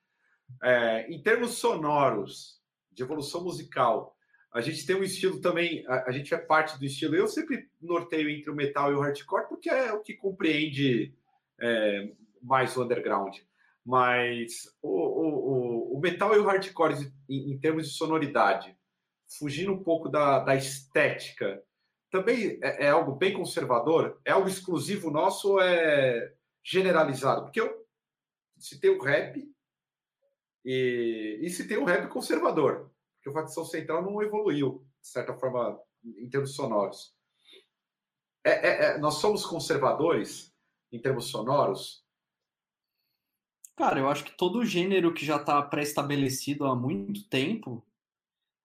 É, 0.61 1.07
em 1.11 1.21
termos 1.21 1.57
sonoros, 1.59 2.59
de 2.91 3.03
evolução 3.03 3.43
musical, 3.43 4.15
a 4.53 4.59
gente 4.59 4.85
tem 4.85 4.95
um 4.95 5.03
estilo 5.03 5.39
também, 5.39 5.85
a, 5.87 6.09
a, 6.09 6.11
gente 6.11 6.33
é 6.33 6.37
parte 6.37 6.77
do 6.77 6.85
estilo. 6.85 7.15
Eu 7.15 7.27
sempre 7.27 7.69
norteio 7.79 8.29
entre 8.29 8.51
o 8.51 8.55
metal 8.55 8.91
e 8.91 8.95
o 8.95 8.99
hardcore, 8.99 9.47
porque 9.47 9.69
é 9.69 9.93
o 9.93 10.01
que 10.01 10.13
compreende 10.13 11.13
é, 11.59 12.11
mais 12.41 12.75
o 12.75 12.83
underground. 12.83 13.37
Mas 13.85 14.65
o, 14.81 14.89
o, 14.89 15.97
o, 15.97 15.99
metal 16.01 16.35
e 16.35 16.39
o 16.39 16.45
hardcore, 16.45 17.11
em, 17.29 17.53
em 17.53 17.59
termos 17.59 17.87
de 17.87 17.93
sonoridade, 17.93 18.75
fugindo 19.39 19.71
um 19.71 19.81
pouco 19.81 20.09
da, 20.09 20.39
da 20.39 20.55
estética, 20.55 21.63
também 22.12 22.59
é, 22.62 22.86
é, 22.86 22.89
algo 22.89 23.16
bem 23.16 23.34
conservador? 23.34 24.20
É 24.26 24.32
algo 24.32 24.47
exclusivo 24.47 25.09
nosso 25.09 25.53
ou 25.53 25.62
é 25.62 26.36
generalizado? 26.64 27.43
Porque 27.43 27.62
eu 27.62 27.88
citei 28.59 28.91
o 28.91 29.01
rap 29.01 29.49
e, 30.64 31.39
e 31.41 31.49
citei 31.49 31.78
o 31.78 31.86
rap 31.86 32.07
conservador, 32.09 32.91
porque 33.16 33.30
o 33.30 33.34
facção 33.34 33.66
central 33.66 34.03
não 34.03 34.22
evoluiu, 34.22 34.86
de 35.01 35.07
certa 35.07 35.34
forma, 35.34 35.80
em 36.03 36.30
termos 36.30 36.53
sonoros. 36.53 37.16
É, 38.43 38.51
é, 38.51 38.86
é, 38.86 38.97
nós 38.97 39.16
somos 39.16 39.45
conservadores 39.45 40.53
em 40.91 40.99
termos 40.99 41.30
sonoros? 41.30 42.05
Cara, 43.76 43.99
eu 43.99 44.09
acho 44.09 44.26
que 44.26 44.38
todo 44.38 44.66
gênero 44.66 45.14
que 45.14 45.26
já 45.26 45.38
está 45.38 45.62
pré-estabelecido 45.62 46.66
há 46.66 46.76
muito 46.76 47.28
tempo 47.30 47.84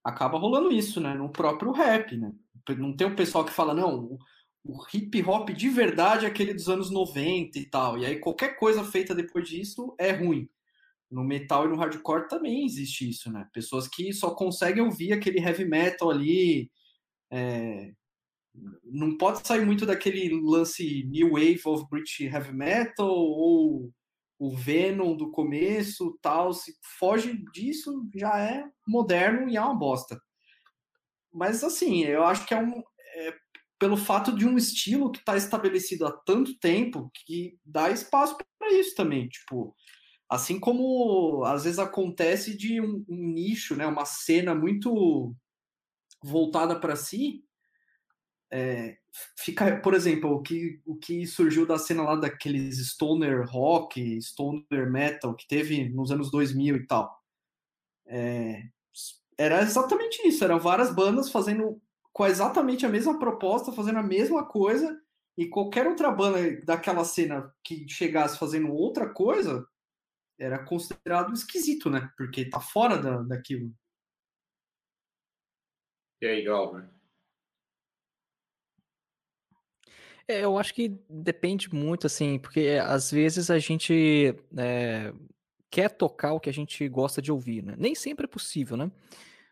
acaba 0.07 0.39
rolando 0.39 0.71
isso, 0.71 1.01
né? 1.01 1.15
No 1.15 1.29
próprio 1.29 1.73
rap, 1.73 2.17
né? 2.17 2.33
Não 2.79 2.95
tem 2.95 3.09
um 3.09 3.17
pessoal 3.17 3.45
que 3.45 3.53
fala, 3.53 3.75
não, 3.75 4.17
o 4.65 4.79
hip 4.95 5.21
hop 5.25 5.51
de 5.51 5.69
verdade 5.69 6.25
é 6.25 6.29
aquele 6.29 6.55
dos 6.55 6.69
anos 6.69 6.91
90 6.93 7.59
e 7.59 7.67
tal. 7.67 7.99
E 7.99 8.07
aí 8.07 8.21
qualquer 8.21 8.57
coisa 8.57 8.85
feita 8.85 9.15
depois 9.15 9.49
disso 9.49 9.95
é 9.99 10.13
ruim. 10.13 10.49
No 11.11 11.25
metal 11.25 11.67
e 11.67 11.69
no 11.69 11.77
hardcore 11.77 12.29
também 12.29 12.65
existe 12.65 13.09
isso, 13.09 13.33
né? 13.33 13.49
Pessoas 13.53 13.89
que 13.89 14.13
só 14.13 14.31
conseguem 14.31 14.83
ouvir 14.83 15.13
aquele 15.13 15.41
heavy 15.41 15.65
metal 15.65 16.11
ali. 16.11 16.71
É... 17.31 17.93
Não 18.85 19.19
pode 19.19 19.47
sair 19.47 19.67
muito 19.67 19.85
daquele 19.85 20.41
lance 20.41 21.05
New 21.05 21.33
Wave 21.33 21.61
of 21.67 21.85
British 21.91 22.21
Heavy 22.21 22.55
Metal 22.55 23.09
ou 23.09 23.93
o 24.39 24.55
Venom 24.55 25.17
do 25.17 25.31
começo, 25.31 26.19
tal, 26.21 26.53
se 26.53 26.77
foge 26.99 27.43
disso, 27.53 28.09
já 28.15 28.39
é 28.39 28.65
moderno 28.87 29.49
e 29.49 29.57
é 29.57 29.61
uma 29.61 29.75
bosta. 29.75 30.21
Mas 31.33 31.65
assim, 31.65 32.05
eu 32.05 32.25
acho 32.25 32.47
que 32.47 32.55
é 32.55 32.59
um. 32.59 32.83
É, 33.17 33.35
pelo 33.79 33.97
fato 33.97 34.35
de 34.35 34.47
um 34.47 34.57
estilo 34.57 35.11
que 35.11 35.19
está 35.19 35.37
estabelecido 35.37 36.07
há 36.07 36.13
tanto 36.13 36.59
tempo 36.59 37.11
que 37.15 37.59
dá 37.65 37.91
espaço 37.91 38.37
para 38.59 38.73
isso 38.73 38.95
também. 38.95 39.29
Tipo, 39.29 39.77
assim 40.31 40.59
como 40.59 41.45
às 41.45 41.65
vezes 41.65 41.79
acontece 41.79 42.57
de 42.57 42.81
um, 42.81 43.05
um 43.09 43.29
nicho, 43.33 43.77
né, 43.77 43.87
uma 43.87 44.07
cena 44.07 44.55
muito 44.55 45.35
voltada 46.23 46.79
para 46.81 46.97
si, 46.97 47.45
é, 48.51 48.97
fica, 49.37 49.81
por 49.81 49.95
exemplo, 49.95 50.31
o 50.31 50.43
que, 50.43 50.81
o 50.85 50.97
que 50.97 51.27
surgiu 51.27 51.67
da 51.67 51.79
cena 51.79 52.03
lá 52.03 52.17
daqueles 52.17 52.79
stoner 52.79 53.47
rock, 53.49 54.21
stoner 54.21 54.91
metal 54.91 55.35
que 55.35 55.47
teve 55.47 55.89
nos 55.89 56.11
anos 56.11 56.31
2000 56.31 56.77
e 56.77 56.87
tal. 56.87 57.17
É, 58.07 58.63
era 59.39 59.63
exatamente 59.63 60.27
isso, 60.27 60.45
eram 60.45 60.59
várias 60.59 60.95
bandas 60.95 61.31
fazendo 61.31 61.81
com 62.13 62.27
exatamente 62.27 62.87
a 62.87 62.89
mesma 62.89 63.19
proposta, 63.19 63.73
fazendo 63.73 63.99
a 63.99 64.03
mesma 64.03 64.47
coisa, 64.47 64.99
e 65.37 65.47
qualquer 65.47 65.87
outra 65.87 66.11
banda 66.11 66.39
daquela 66.65 67.05
cena 67.05 67.55
que 67.63 67.87
chegasse 67.89 68.39
fazendo 68.39 68.73
outra 68.73 69.13
coisa 69.13 69.67
era 70.39 70.59
considerado 70.59 71.33
esquisito, 71.33 71.91
né? 71.91 72.11
Porque 72.17 72.49
tá 72.49 72.59
fora 72.59 72.97
da, 72.99 73.23
daquilo. 73.23 73.75
E 76.23 76.27
aí, 76.27 76.43
Galver? 76.43 76.96
É, 80.29 80.45
eu 80.45 80.59
acho 80.59 80.75
que 80.75 80.89
depende 81.09 81.73
muito, 81.73 82.07
assim, 82.07 82.39
porque 82.39 82.79
às 82.83 83.11
vezes 83.11 83.49
a 83.49 83.59
gente 83.59 84.35
é, 84.57 85.13
quer 85.71 85.89
tocar 85.91 86.33
o 86.33 86.41
que 86.41 86.51
a 86.51 86.53
gente 86.53 86.89
gosta 86.89 87.23
de 87.23 87.31
ouvir, 87.31 87.63
né? 87.63 87.75
Nem 87.79 87.95
sempre 87.95 88.25
é 88.25 88.29
possível, 88.29 88.77
né? 88.77 88.91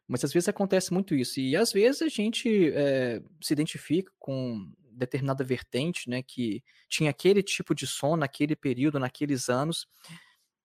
Mas 0.07 0.25
às 0.25 0.33
vezes 0.33 0.49
acontece 0.49 0.93
muito 0.93 1.14
isso. 1.14 1.41
E 1.41 1.57
às 1.57 1.72
vezes 1.72 2.03
a 2.03 2.09
gente 2.09 2.70
é, 2.75 3.22
se 3.41 3.53
identifica 3.53 4.12
com 4.18 4.68
determinada 4.91 5.45
vertente, 5.45 6.11
né? 6.11 6.22
Que 6.22 6.62
tinha 6.89 7.11
aquele 7.11 7.43
tipo 7.43 7.75
de 7.75 7.87
som 7.87 8.16
naquele 8.16 8.57
período, 8.57 8.99
naqueles 8.99 9.49
anos. 9.49 9.87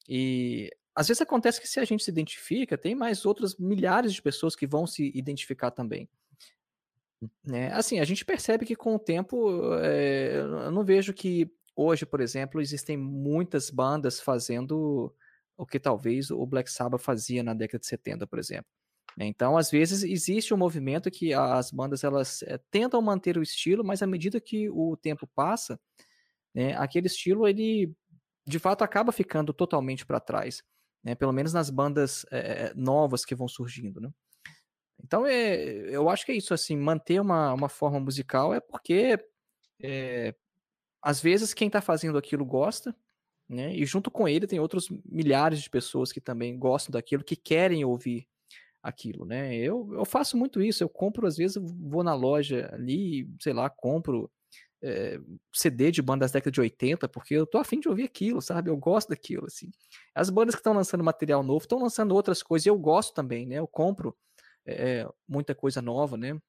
E 0.07 0.70
às 0.95 1.07
vezes 1.07 1.22
acontece 1.22 1.62
que 1.62 1.68
se 1.68 1.80
a 1.80 1.86
gente 1.86 2.03
se 2.03 2.12
identifica, 2.12 2.78
tem 2.78 2.95
mais 2.95 3.26
outras 3.26 3.55
milhares 3.57 4.14
de 4.14 4.22
pessoas 4.22 4.55
que 4.55 4.68
vão 4.68 4.88
se 4.88 5.12
identificar 5.16 5.72
também. 5.72 6.10
Né? 7.45 7.72
Assim, 7.74 7.99
a 7.99 8.05
gente 8.05 8.24
percebe 8.24 8.65
que 8.65 8.76
com 8.76 8.95
o 8.95 8.99
tempo, 8.99 9.74
é, 9.82 10.38
eu 10.38 10.72
não 10.72 10.84
vejo 10.84 11.13
que 11.13 11.51
hoje, 11.76 12.05
por 12.05 12.22
exemplo, 12.22 12.61
existem 12.61 12.97
muitas 12.97 13.70
bandas 13.70 14.20
fazendo 14.20 15.13
o 15.57 15.65
que 15.65 15.80
talvez 15.80 16.32
o 16.32 16.45
Black 16.45 16.72
Sabbath 16.72 17.01
fazia 17.01 17.43
na 17.43 17.53
década 17.53 17.80
de 17.80 17.88
70, 17.88 18.26
por 18.28 18.39
exemplo. 18.39 18.65
Então, 19.17 19.57
às 19.57 19.70
vezes, 19.70 20.03
existe 20.03 20.53
um 20.53 20.57
movimento 20.57 21.11
que 21.11 21.34
as 21.34 21.72
bandas 21.72 22.03
elas 22.03 22.41
é, 22.43 22.57
tentam 22.72 23.01
manter 23.01 23.38
o 23.38 23.43
estilo, 23.43 23.84
mas 23.84 24.01
à 24.01 24.07
medida 24.07 24.39
que 24.39 24.70
o 24.70 24.95
tempo 24.95 25.28
passa, 25.36 25.80
né, 26.53 26.74
aquele 26.78 27.07
estilo, 27.07 27.47
ele 27.47 27.91
de 28.47 28.59
fato 28.59 28.84
acaba 28.84 29.11
ficando 29.11 29.53
totalmente 29.53 30.05
para 30.05 30.20
trás, 30.20 30.63
né, 31.03 31.15
pelo 31.15 31.34
menos 31.34 31.53
nas 31.53 31.70
bandas 31.70 32.26
é, 32.32 32.74
novas 32.76 33.26
que 33.26 33.36
vão 33.36 33.47
surgindo. 33.47 33.99
Né? 33.99 34.09
Então, 35.04 35.26
é, 35.26 35.64
eu 35.89 36.10
acho 36.10 36.26
que 36.26 36.32
é 36.32 36.36
isso, 36.36 36.54
assim, 36.54 36.78
manter 36.78 37.20
uma, 37.22 37.54
uma 37.54 37.70
forma 37.70 38.00
musical 38.00 38.54
é 38.54 38.60
porque, 38.60 39.18
é, 39.82 40.36
às 41.02 41.22
vezes, 41.22 41.54
quem 41.54 41.68
está 41.68 41.82
fazendo 41.82 42.18
aquilo 42.18 42.45
gosta, 42.45 42.95
né, 43.50 43.74
e 43.76 43.86
junto 43.86 44.12
com 44.12 44.28
ele 44.28 44.47
tem 44.47 44.60
outros 44.60 44.89
milhares 45.06 45.62
de 45.62 45.70
pessoas 45.70 46.12
que 46.12 46.22
também 46.22 46.58
gostam 46.60 46.91
daquilo, 46.93 47.24
que 47.24 47.36
querem 47.36 47.86
ouvir 47.86 48.28
aquilo, 48.84 49.26
né? 49.26 49.56
Eu, 49.58 49.89
eu 49.93 50.06
faço 50.06 50.38
muito 50.38 50.62
isso, 50.62 50.84
eu 50.84 50.89
compro, 50.89 51.28
às 51.28 51.38
vezes, 51.38 51.58
vou 51.62 52.04
na 52.04 52.14
loja 52.16 52.70
ali, 52.74 53.30
sei 53.41 53.54
lá, 53.54 53.70
compro 53.70 54.32
é, 54.82 55.16
eh, 55.16 55.22
CD 55.54 55.91
de 55.91 56.02
bandas 56.02 56.32
da 56.32 56.39
década 56.39 56.52
de 56.52 56.62
80, 56.62 57.10
porque 57.10 57.34
eu 57.36 57.45
tô 57.47 57.58
afim 57.58 57.80
de 57.80 57.89
ouvir 57.89 58.06
aquilo, 58.06 58.41
sabe? 58.41 58.70
Eu 58.70 58.78
gosto 58.78 59.10
daquilo, 59.10 59.45
assim. 59.45 59.70
As 60.16 60.30
bandas 60.30 60.56
que 60.56 60.62
estão 60.62 60.74
lançando 60.74 61.04
material 61.04 61.43
novo 61.43 61.64
estão 61.66 61.80
lançando 61.82 62.14
outras 62.16 62.41
coisas 62.43 62.66
e 62.66 62.70
eu 62.70 62.78
gosto 62.80 63.14
também, 63.14 63.45
né? 63.45 63.58
Eu 63.58 63.68
compro 63.68 64.16
é, 64.72 65.09
muita 65.28 65.55
coisa 65.55 65.82
nova, 65.82 66.17
né? 66.17 66.39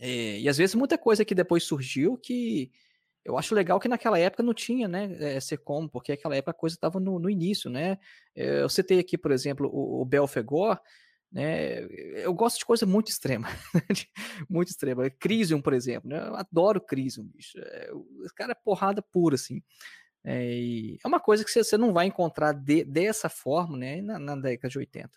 É, 0.00 0.38
e 0.38 0.48
às 0.48 0.56
vezes 0.56 0.74
muita 0.74 0.96
coisa 0.96 1.24
que 1.24 1.34
depois 1.34 1.64
surgiu 1.64 2.16
que 2.16 2.70
eu 3.24 3.36
acho 3.36 3.54
legal 3.54 3.78
que 3.78 3.88
naquela 3.88 4.18
época 4.18 4.42
não 4.42 4.54
tinha, 4.54 4.88
né, 4.88 5.36
é, 5.36 5.40
ser 5.40 5.58
como, 5.58 5.88
porque 5.88 6.12
naquela 6.12 6.36
época 6.36 6.52
a 6.52 6.54
coisa 6.54 6.76
estava 6.76 6.98
no, 6.98 7.18
no, 7.18 7.28
início, 7.28 7.68
né? 7.68 7.98
Eu 8.34 8.68
citei 8.68 8.98
aqui, 8.98 9.18
por 9.18 9.32
exemplo, 9.32 9.68
o, 9.68 10.00
o 10.00 10.04
Belfegor, 10.04 10.80
né? 11.30 11.84
Eu 12.24 12.32
gosto 12.32 12.58
de 12.58 12.64
coisa 12.64 12.86
muito 12.86 13.10
extrema, 13.10 13.48
muito 14.48 14.68
extrema. 14.68 15.10
Crisium, 15.10 15.60
por 15.60 15.74
exemplo, 15.74 16.08
né? 16.08 16.26
Eu 16.26 16.36
adoro 16.36 16.80
Crisium, 16.80 17.24
bicho. 17.24 17.58
É, 17.58 17.90
o 17.92 18.26
cara 18.34 18.52
é 18.52 18.54
porrada 18.64 19.02
pura, 19.02 19.34
assim. 19.34 19.62
É, 20.24 20.96
é 21.04 21.06
uma 21.06 21.20
coisa 21.20 21.44
que 21.44 21.50
você, 21.50 21.76
não 21.76 21.92
vai 21.92 22.06
encontrar 22.06 22.52
de, 22.52 22.84
dessa 22.84 23.28
forma, 23.28 23.76
né? 23.76 24.00
Na, 24.00 24.18
na 24.18 24.36
década 24.36 24.70
de 24.70 24.78
80. 24.78 25.10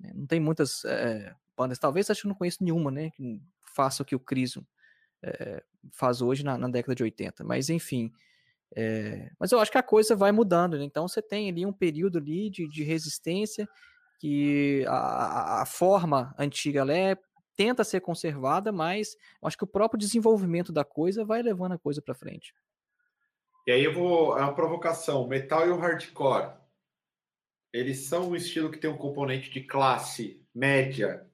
Né? 0.00 0.12
Não 0.14 0.26
tem 0.26 0.40
muitas 0.40 0.84
é, 0.86 1.34
bandas, 1.56 1.78
talvez 1.78 2.10
acho 2.10 2.22
que 2.22 2.28
não 2.28 2.34
conheço 2.34 2.62
nenhuma, 2.62 2.90
né? 2.90 3.10
Que 3.10 3.40
faça 3.74 4.02
o 4.02 4.06
que 4.06 4.14
o 4.14 4.20
Crisium 4.20 4.64
é, 5.22 5.62
faz 5.92 6.20
hoje 6.20 6.44
na, 6.44 6.58
na, 6.58 6.68
década 6.68 6.94
de 6.94 7.02
80. 7.02 7.44
Mas 7.44 7.70
enfim. 7.70 8.12
É, 8.74 9.30
mas 9.38 9.52
eu 9.52 9.60
acho 9.60 9.70
que 9.70 9.78
a 9.78 9.82
coisa 9.82 10.16
vai 10.16 10.32
mudando, 10.32 10.78
né? 10.78 10.84
então 10.84 11.06
você 11.06 11.20
tem 11.20 11.50
ali 11.50 11.66
um 11.66 11.72
período 11.74 12.16
ali 12.16 12.48
de, 12.48 12.66
de 12.66 12.82
resistência 12.82 13.68
que 14.18 14.82
a, 14.88 15.60
a 15.60 15.66
forma 15.66 16.34
antiga 16.38 16.80
ela 16.80 16.96
é 16.96 17.18
tenta 17.54 17.84
ser 17.84 18.00
conservada, 18.00 18.72
mas 18.72 19.14
acho 19.42 19.58
que 19.58 19.64
o 19.64 19.66
próprio 19.66 19.98
desenvolvimento 19.98 20.72
da 20.72 20.84
coisa 20.84 21.24
vai 21.24 21.42
levando 21.42 21.72
a 21.72 21.78
coisa 21.78 22.00
para 22.00 22.14
frente. 22.14 22.54
E 23.66 23.72
aí 23.72 23.84
eu 23.84 23.92
vou 23.92 24.38
é 24.38 24.42
uma 24.42 24.54
provocação, 24.54 25.26
metal 25.28 25.66
e 25.66 25.70
o 25.70 25.76
hardcore. 25.76 26.54
Eles 27.72 28.06
são 28.06 28.30
um 28.30 28.36
estilo 28.36 28.70
que 28.70 28.78
tem 28.78 28.90
um 28.90 28.96
componente 28.96 29.50
de 29.50 29.62
classe 29.62 30.44
média. 30.54 31.26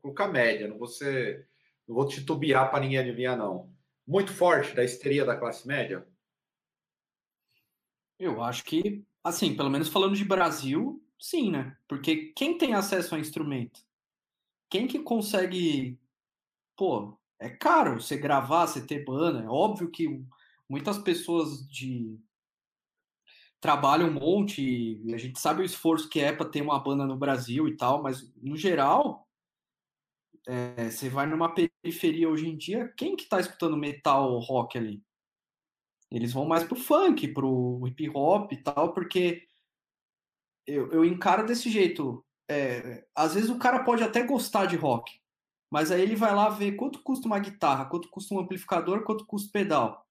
Colocar 0.00 0.28
média, 0.28 0.68
não 0.68 0.78
vou 0.78 0.88
ser, 0.88 1.48
não 1.86 1.94
vou 1.94 2.06
titubear 2.06 2.70
para 2.70 2.80
ninguém 2.80 2.98
adivinhar 2.98 3.36
não. 3.36 3.72
Muito 4.06 4.32
forte 4.32 4.74
da 4.74 4.84
histeria 4.84 5.24
da 5.24 5.36
classe 5.36 5.66
média. 5.66 6.06
Eu 8.18 8.42
acho 8.42 8.64
que, 8.64 9.04
assim, 9.22 9.56
pelo 9.56 9.70
menos 9.70 9.88
falando 9.88 10.14
de 10.14 10.24
Brasil, 10.24 11.02
Sim, 11.20 11.50
né? 11.50 11.76
Porque 11.86 12.32
quem 12.34 12.56
tem 12.56 12.74
acesso 12.74 13.14
a 13.14 13.18
instrumento? 13.18 13.80
Quem 14.70 14.86
que 14.86 14.98
consegue. 15.00 16.00
Pô, 16.74 17.18
é 17.38 17.50
caro 17.50 18.00
você 18.00 18.16
gravar, 18.16 18.66
você 18.66 18.84
ter 18.84 19.04
banda. 19.04 19.40
É 19.40 19.48
óbvio 19.48 19.90
que 19.90 20.24
muitas 20.66 20.96
pessoas 20.98 21.68
de 21.68 22.18
trabalham 23.60 24.08
um 24.08 24.14
monte, 24.14 25.02
a 25.12 25.18
gente 25.18 25.38
sabe 25.38 25.60
o 25.60 25.64
esforço 25.64 26.08
que 26.08 26.18
é 26.18 26.32
para 26.32 26.48
ter 26.48 26.62
uma 26.62 26.78
banda 26.82 27.04
no 27.04 27.18
Brasil 27.18 27.68
e 27.68 27.76
tal, 27.76 28.02
mas 28.02 28.32
no 28.42 28.56
geral, 28.56 29.28
é, 30.46 30.90
você 30.90 31.08
vai 31.08 31.26
numa 31.26 31.54
periferia 31.54 32.28
hoje 32.28 32.48
em 32.48 32.56
dia, 32.56 32.92
quem 32.96 33.16
que 33.16 33.28
tá 33.28 33.40
escutando 33.40 33.76
metal 33.76 34.38
rock 34.38 34.78
ali? 34.78 35.02
Eles 36.10 36.32
vão 36.32 36.44
mais 36.44 36.64
pro 36.64 36.76
funk, 36.76 37.28
pro 37.28 37.86
hip 37.86 38.10
hop 38.14 38.52
e 38.52 38.62
tal, 38.62 38.92
porque 38.92 39.46
eu, 40.66 40.90
eu 40.90 41.04
encaro 41.04 41.46
desse 41.46 41.70
jeito. 41.70 42.24
É, 42.50 43.06
às 43.14 43.34
vezes 43.34 43.48
o 43.48 43.58
cara 43.58 43.84
pode 43.84 44.02
até 44.02 44.24
gostar 44.24 44.66
de 44.66 44.76
rock, 44.76 45.20
mas 45.70 45.92
aí 45.92 46.00
ele 46.00 46.16
vai 46.16 46.34
lá 46.34 46.48
ver 46.48 46.72
quanto 46.72 47.00
custa 47.02 47.28
uma 47.28 47.38
guitarra, 47.38 47.86
quanto 47.86 48.08
custa 48.10 48.34
um 48.34 48.40
amplificador, 48.40 49.04
quanto 49.04 49.24
custa 49.24 49.50
pedal. 49.52 50.04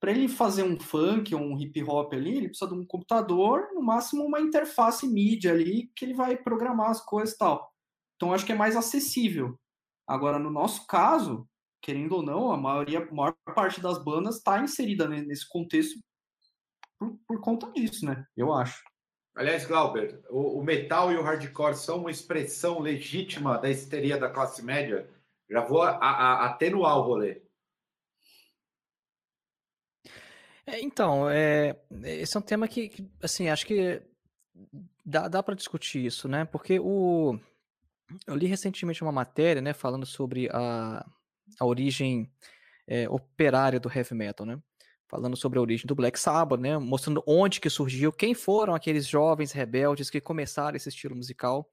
Para 0.00 0.12
ele 0.12 0.28
fazer 0.28 0.62
um 0.62 0.78
funk 0.78 1.34
ou 1.34 1.40
um 1.40 1.58
hip 1.58 1.82
hop 1.82 2.12
ali, 2.14 2.36
ele 2.36 2.48
precisa 2.48 2.70
de 2.70 2.78
um 2.78 2.86
computador, 2.86 3.68
no 3.74 3.82
máximo 3.82 4.24
uma 4.24 4.40
interface 4.40 5.06
mídia 5.06 5.52
ali, 5.52 5.90
que 5.96 6.04
ele 6.04 6.14
vai 6.14 6.36
programar 6.36 6.90
as 6.90 7.04
coisas 7.04 7.34
e 7.34 7.38
tal. 7.38 7.74
Então 8.16 8.32
acho 8.32 8.46
que 8.46 8.52
é 8.52 8.54
mais 8.54 8.76
acessível. 8.76 9.58
Agora, 10.10 10.40
no 10.40 10.50
nosso 10.50 10.88
caso, 10.88 11.48
querendo 11.80 12.16
ou 12.16 12.22
não, 12.22 12.50
a 12.50 12.56
maioria, 12.56 12.98
a 12.98 13.14
maior 13.14 13.32
parte 13.54 13.80
das 13.80 13.96
bandas 14.02 14.38
está 14.38 14.58
inserida 14.58 15.06
nesse 15.06 15.48
contexto 15.48 16.00
por, 16.98 17.16
por 17.28 17.40
conta 17.40 17.70
disso, 17.70 18.04
né? 18.04 18.26
Eu 18.36 18.52
acho. 18.52 18.82
Aliás, 19.36 19.64
Glauber, 19.64 20.20
o, 20.28 20.58
o, 20.58 20.64
metal 20.64 21.12
e 21.12 21.16
o 21.16 21.22
hardcore 21.22 21.76
são 21.76 22.00
uma 22.00 22.10
expressão 22.10 22.80
legítima 22.80 23.56
da 23.56 23.70
histeria 23.70 24.18
da 24.18 24.28
classe 24.28 24.64
média? 24.64 25.08
Já 25.48 25.60
vou 25.60 25.82
a, 25.82 25.92
a, 25.92 26.46
atenuar 26.46 26.98
o 26.98 27.02
rolê. 27.02 27.42
É, 30.66 30.80
então, 30.80 31.30
é, 31.30 31.80
esse 32.02 32.36
é 32.36 32.40
um 32.40 32.42
tema 32.42 32.66
que, 32.66 32.88
que 32.88 33.08
assim, 33.22 33.48
acho 33.48 33.64
que 33.64 34.02
dá, 35.06 35.28
dá 35.28 35.40
para 35.40 35.54
discutir 35.54 36.04
isso, 36.04 36.26
né? 36.26 36.44
Porque 36.44 36.80
o, 36.80 37.38
eu 38.26 38.34
li 38.34 38.46
recentemente 38.46 39.02
uma 39.02 39.12
matéria, 39.12 39.62
né, 39.62 39.72
falando 39.72 40.06
sobre 40.06 40.48
a, 40.52 41.06
a 41.58 41.64
origem 41.64 42.30
é, 42.86 43.08
operária 43.08 43.78
do 43.78 43.90
heavy 43.92 44.14
metal, 44.14 44.46
né? 44.46 44.60
falando 45.10 45.36
sobre 45.36 45.58
a 45.58 45.62
origem 45.62 45.86
do 45.86 45.94
Black 45.94 46.18
Sabbath, 46.18 46.60
né, 46.60 46.78
mostrando 46.78 47.22
onde 47.26 47.60
que 47.60 47.68
surgiu, 47.68 48.12
quem 48.12 48.32
foram 48.32 48.76
aqueles 48.76 49.08
jovens 49.08 49.50
rebeldes 49.50 50.08
que 50.08 50.20
começaram 50.20 50.76
esse 50.76 50.88
estilo 50.88 51.16
musical. 51.16 51.68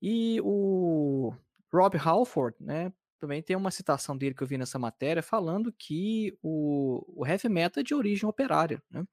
E 0.00 0.40
o 0.42 1.34
Rob 1.70 1.98
Halford, 1.98 2.56
né, 2.58 2.90
também 3.18 3.42
tem 3.42 3.54
uma 3.54 3.70
citação 3.70 4.16
dele 4.16 4.34
que 4.34 4.42
eu 4.42 4.46
vi 4.46 4.56
nessa 4.56 4.78
matéria 4.78 5.22
falando 5.22 5.70
que 5.70 6.38
o, 6.42 7.04
o 7.14 7.26
heavy 7.26 7.48
metal 7.50 7.82
é 7.82 7.84
de 7.84 7.94
origem 7.94 8.26
operária. 8.26 8.82
Né? 8.90 9.04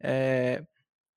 É, 0.00 0.64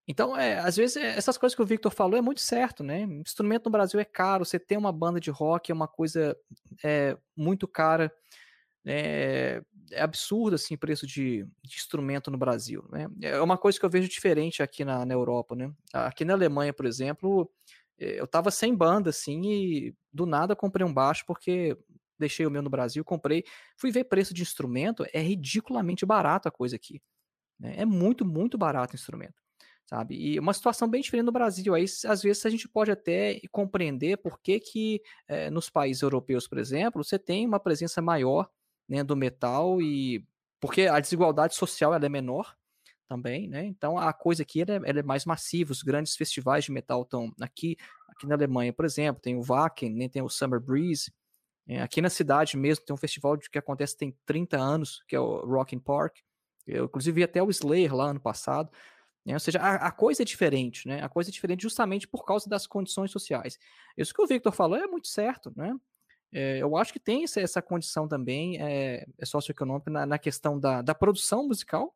então, 0.08 0.36
é, 0.38 0.60
às 0.60 0.76
vezes, 0.76 0.98
é, 0.98 1.18
essas 1.18 1.38
coisas 1.38 1.56
que 1.56 1.62
o 1.62 1.66
Victor 1.66 1.92
falou 1.92 2.18
é 2.18 2.22
muito 2.22 2.42
certo, 2.42 2.84
né? 2.84 3.02
Instrumento 3.02 3.66
no 3.66 3.72
Brasil 3.72 4.00
é 4.00 4.06
caro, 4.06 4.46
você 4.46 4.60
tem 4.60 4.78
uma 4.78 4.92
banda 4.92 5.20
de 5.20 5.30
rock 5.30 5.72
é 5.72 5.76
uma 5.76 5.88
coisa 5.88 6.36
é, 6.84 7.18
muito 7.36 7.68
cara. 7.68 8.12
É, 8.86 9.62
é 9.92 10.02
absurdo 10.02 10.56
assim 10.56 10.74
o 10.76 10.78
preço 10.78 11.06
de, 11.06 11.46
de, 11.64 11.76
instrumento 11.76 12.32
no 12.32 12.38
Brasil. 12.38 12.84
Né? 12.90 13.08
É 13.22 13.42
uma 13.42 13.58
coisa 13.58 13.80
que 13.80 13.86
eu 13.86 13.90
vejo 13.90 14.10
diferente 14.10 14.64
aqui 14.64 14.84
na, 14.84 15.06
na 15.06 15.14
Europa. 15.14 15.56
Né? 15.56 15.72
Aqui 15.94 16.26
na 16.26 16.34
Alemanha, 16.34 16.74
por 16.74 16.86
exemplo, 16.86 17.52
eh, 18.00 18.20
eu 18.20 18.28
tava 18.28 18.50
sem 18.50 18.76
banda, 18.76 19.10
assim, 19.12 19.42
e 19.46 19.96
do 20.12 20.26
nada 20.26 20.56
comprei 20.56 20.86
um 20.86 20.94
baixo 20.94 21.24
porque 21.28 21.78
deixei 22.18 22.46
o 22.46 22.52
meu 22.52 22.62
no 22.62 22.70
Brasil, 22.70 23.04
comprei, 23.04 23.44
fui 23.76 23.92
ver 23.92 24.06
preço 24.06 24.34
de 24.34 24.42
instrumento, 24.42 25.06
é 25.12 25.20
ridiculamente 25.20 26.06
barato 26.06 26.48
a 26.48 26.52
coisa 26.52 26.76
aqui. 26.76 27.02
Né? 27.60 27.76
É 27.78 27.86
muito, 27.86 28.26
muito 28.26 28.58
barato 28.58 28.94
o 28.94 28.96
instrumento, 28.96 29.42
sabe? 29.92 30.16
E 30.16 30.40
uma 30.40 30.54
situação 30.54 30.88
bem 30.88 31.02
diferente 31.02 31.26
no 31.26 31.32
Brasil. 31.32 31.76
Aí, 31.76 31.84
às 31.84 32.22
vezes, 32.22 32.46
a 32.46 32.50
gente 32.50 32.68
pode 32.68 32.92
até 32.92 33.42
compreender 33.52 34.18
por 34.18 34.40
que, 34.40 34.60
que 34.60 35.02
é, 35.28 35.50
nos 35.50 35.70
países 35.70 36.02
europeus, 36.02 36.48
por 36.48 36.58
exemplo, 36.58 37.04
você 37.04 37.20
tem 37.20 37.46
uma 37.46 37.60
presença 37.60 38.02
maior 38.02 38.50
né, 38.88 39.04
do 39.04 39.16
metal 39.16 39.82
e 39.82 40.26
porque 40.60 40.84
a 40.84 41.00
desigualdade 41.00 41.56
social 41.56 41.94
ela 41.94 42.06
é 42.06 42.10
menor, 42.10 42.56
também, 43.12 43.46
né? 43.46 43.66
Então 43.66 43.98
a 43.98 44.14
coisa 44.14 44.44
aqui 44.44 44.62
ela 44.62 44.72
é, 44.72 44.90
ela 44.90 45.00
é, 45.02 45.04
mais 45.04 45.26
massiva. 45.26 45.74
Os 45.74 45.84
grandes 45.84 46.16
festivais 46.16 46.64
de 46.64 46.72
metal 46.72 47.02
estão 47.02 47.30
aqui, 47.42 47.76
aqui 48.08 48.26
na 48.26 48.36
Alemanha, 48.36 48.72
por 48.72 48.86
exemplo, 48.86 49.22
tem 49.22 49.36
o 49.36 49.42
Wacken, 49.42 49.94
né? 49.94 50.08
tem 50.08 50.22
o 50.22 50.30
Summer 50.30 50.62
Breeze. 50.62 51.12
É, 51.68 51.82
aqui 51.82 52.02
na 52.02 52.10
cidade 52.10 52.56
mesmo 52.56 52.86
tem 52.86 52.94
um 52.94 52.98
festival 52.98 53.38
que 53.38 53.58
acontece 53.58 53.98
tem 53.98 54.16
30 54.26 54.58
anos, 54.58 55.04
que 55.10 55.16
é 55.16 55.20
o 55.20 55.46
Rock 55.46 55.76
in 55.76 55.80
Park. 55.80 56.20
Eu 56.66 56.86
inclusive 56.86 57.14
vi 57.14 57.24
até 57.24 57.44
o 57.44 57.50
Slayer 57.50 57.94
lá 57.94 58.12
ano 58.12 58.20
passado. 58.22 58.72
Né? 59.26 59.34
Ou 59.34 59.40
seja, 59.40 59.60
a, 59.60 59.88
a, 59.88 59.92
coisa 59.92 60.24
é 60.24 60.26
diferente, 60.26 60.88
né? 60.88 61.04
A 61.04 61.10
coisa 61.10 61.30
é 61.30 61.34
diferente 61.34 61.62
justamente 61.62 62.08
por 62.08 62.26
causa 62.26 62.50
das 62.50 62.66
condições 62.66 63.12
sociais. 63.12 63.60
Isso 63.96 64.14
que 64.14 64.22
o 64.22 64.28
Victor 64.28 64.52
falou 64.52 64.78
é 64.78 64.88
muito 64.88 65.08
certo, 65.08 65.54
né? 65.56 65.76
É, 66.34 66.60
eu 66.60 66.78
acho 66.78 66.94
que 66.94 67.00
tem 67.00 67.26
essa, 67.26 67.62
condição 67.62 68.08
também 68.08 68.62
é, 68.62 69.06
é 69.18 69.26
socioeconômica 69.26 69.92
na, 69.92 70.06
na 70.06 70.18
questão 70.18 70.60
da, 70.60 70.82
da 70.82 70.96
produção 70.96 71.48
musical, 71.48 71.96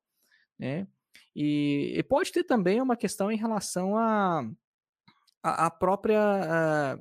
né? 0.60 0.88
E, 1.36 1.94
e 1.98 2.04
pode 2.04 2.32
ter 2.32 2.44
também 2.44 2.82
uma 2.82 2.96
questão 2.96 3.32
em 3.32 3.38
relação 3.38 3.98
à 3.98 4.42
a, 5.42 5.50
a, 5.50 5.66
a, 5.68 5.72
própria. 5.72 6.22
A, 6.22 7.00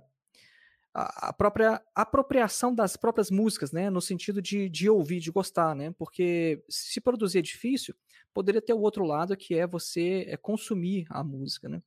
a, 1.29 1.33
própria 1.33 1.83
apropriação 1.93 2.73
das 2.73 2.97
próprias 2.97 3.29
músicas, 3.29 3.73
né, 3.73 3.91
no 3.91 4.01
sentido 4.01 4.41
de, 4.41 4.69
de 4.69 4.89
ouvir, 4.89 5.19
de 5.19 5.33
gostar, 5.33 5.75
né, 5.75 5.93
porque 5.99 6.63
se 6.69 7.01
produzir 7.01 7.41
é 7.41 7.43
difícil, 7.43 7.97
poderia 8.35 8.61
ter 8.61 8.75
o 8.75 8.81
outro 8.81 9.05
lado 9.05 9.37
que 9.37 9.55
é 9.55 9.67
você 9.67 10.27
é, 10.29 10.37
consumir 10.37 11.07
a 11.09 11.25
música, 11.25 11.69
né, 11.69 11.81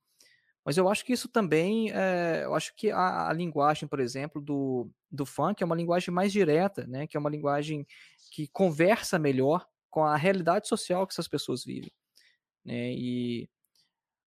mas 0.68 0.78
eu 0.78 0.89
acho 0.89 1.06
que 1.06 1.14
isso 1.14 1.30
também, 1.30 1.91
é, 1.93 2.41
eu 2.43 2.54
acho 2.54 2.76
que 2.76 2.91
a, 2.91 3.30
a, 3.30 3.34
linguagem, 3.34 3.88
por 3.88 4.02
exemplo, 4.02 4.41
do, 4.41 4.89
do 5.10 5.26
funk 5.26 5.64
é 5.64 5.66
uma 5.66 5.76
linguagem 5.76 6.14
mais 6.14 6.30
direta, 6.30 6.86
né, 6.86 7.08
que 7.08 7.16
é 7.16 7.20
uma 7.20 7.30
linguagem 7.30 7.88
que 8.32 8.50
conversa 8.50 9.18
melhor 9.18 9.66
com 9.89 10.04
a 10.04 10.18
realidade 10.18 10.68
social 10.68 11.08
que 11.08 11.14
essas 11.14 11.28
pessoas 11.30 11.64
vivem. 11.64 11.89
Né? 12.66 12.91
E 12.91 13.50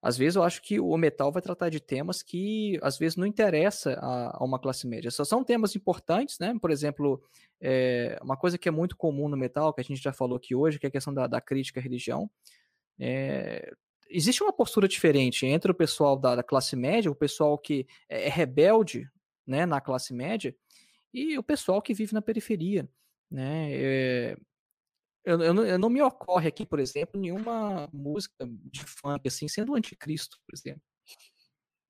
às 0.03 0.17
vezes 0.17 0.37
eu 0.37 0.43
acho 0.43 0.63
que 0.63 0.81
o 0.81 0.97
metal 0.97 1.31
vai 1.31 1.43
tratar 1.43 1.69
de 1.69 1.79
temas 1.79 2.23
que 2.23 2.79
às 2.83 2.97
vezes 2.97 3.17
não 3.17 3.27
interessa 3.27 3.93
a, 4.01 4.39
a 4.39 4.45
uma 4.45 4.59
classe 4.59 4.87
média. 4.87 5.11
Só 5.11 5.25
são 5.25 5.45
temas 5.45 5.77
importantes, 5.77 6.39
né? 6.39 6.57
Por 6.61 6.71
exemplo, 6.71 7.23
é, 7.61 8.19
uma 8.23 8.37
coisa 8.37 8.57
que 8.57 8.69
é 8.69 8.73
muito 8.73 8.97
comum 8.97 9.29
no 9.29 9.37
metal, 9.37 9.75
que 9.75 9.81
a 9.81 9.85
gente 9.85 10.03
já 10.03 10.13
falou 10.13 10.37
aqui 10.39 10.55
hoje, 10.55 10.79
que 10.79 10.87
é 10.87 10.89
a 10.89 10.93
questão 10.93 11.13
da, 11.13 11.27
da 11.27 11.41
crítica 11.41 11.81
à 11.81 11.83
religião. 11.83 12.31
É, 12.99 13.71
existe 14.09 14.43
uma 14.43 14.53
postura 14.53 14.89
diferente 14.89 15.45
entre 15.45 15.71
o 15.71 15.75
pessoal 15.75 16.17
da, 16.17 16.37
da, 16.37 16.43
classe 16.43 16.75
média, 16.77 17.11
o 17.11 17.15
pessoal 17.15 17.59
que 17.59 17.87
é, 18.09 18.27
é 18.27 18.29
rebelde 18.31 19.07
né, 19.47 19.67
na 19.67 19.83
classe 19.83 20.15
média, 20.15 20.55
e 21.13 21.37
o 21.37 21.43
pessoal 21.43 21.83
que 21.83 21.93
vive 21.93 22.15
na 22.15 22.23
periferia. 22.23 22.89
Né? 23.31 23.71
É, 23.73 24.37
eu, 25.31 25.41
eu, 25.43 25.67
eu, 25.67 25.79
não 25.79 25.89
me 25.89 26.03
ocorre 26.03 26.49
aqui, 26.49 26.67
por 26.67 26.81
exemplo, 26.81 27.21
nenhuma 27.21 27.89
música 27.93 28.49
de 28.65 28.83
funk 28.85 29.29
assim 29.29 29.47
sendo 29.47 29.73
o 29.73 29.77
anticristo, 29.77 30.39
por 30.45 30.55
exemplo. 30.55 30.83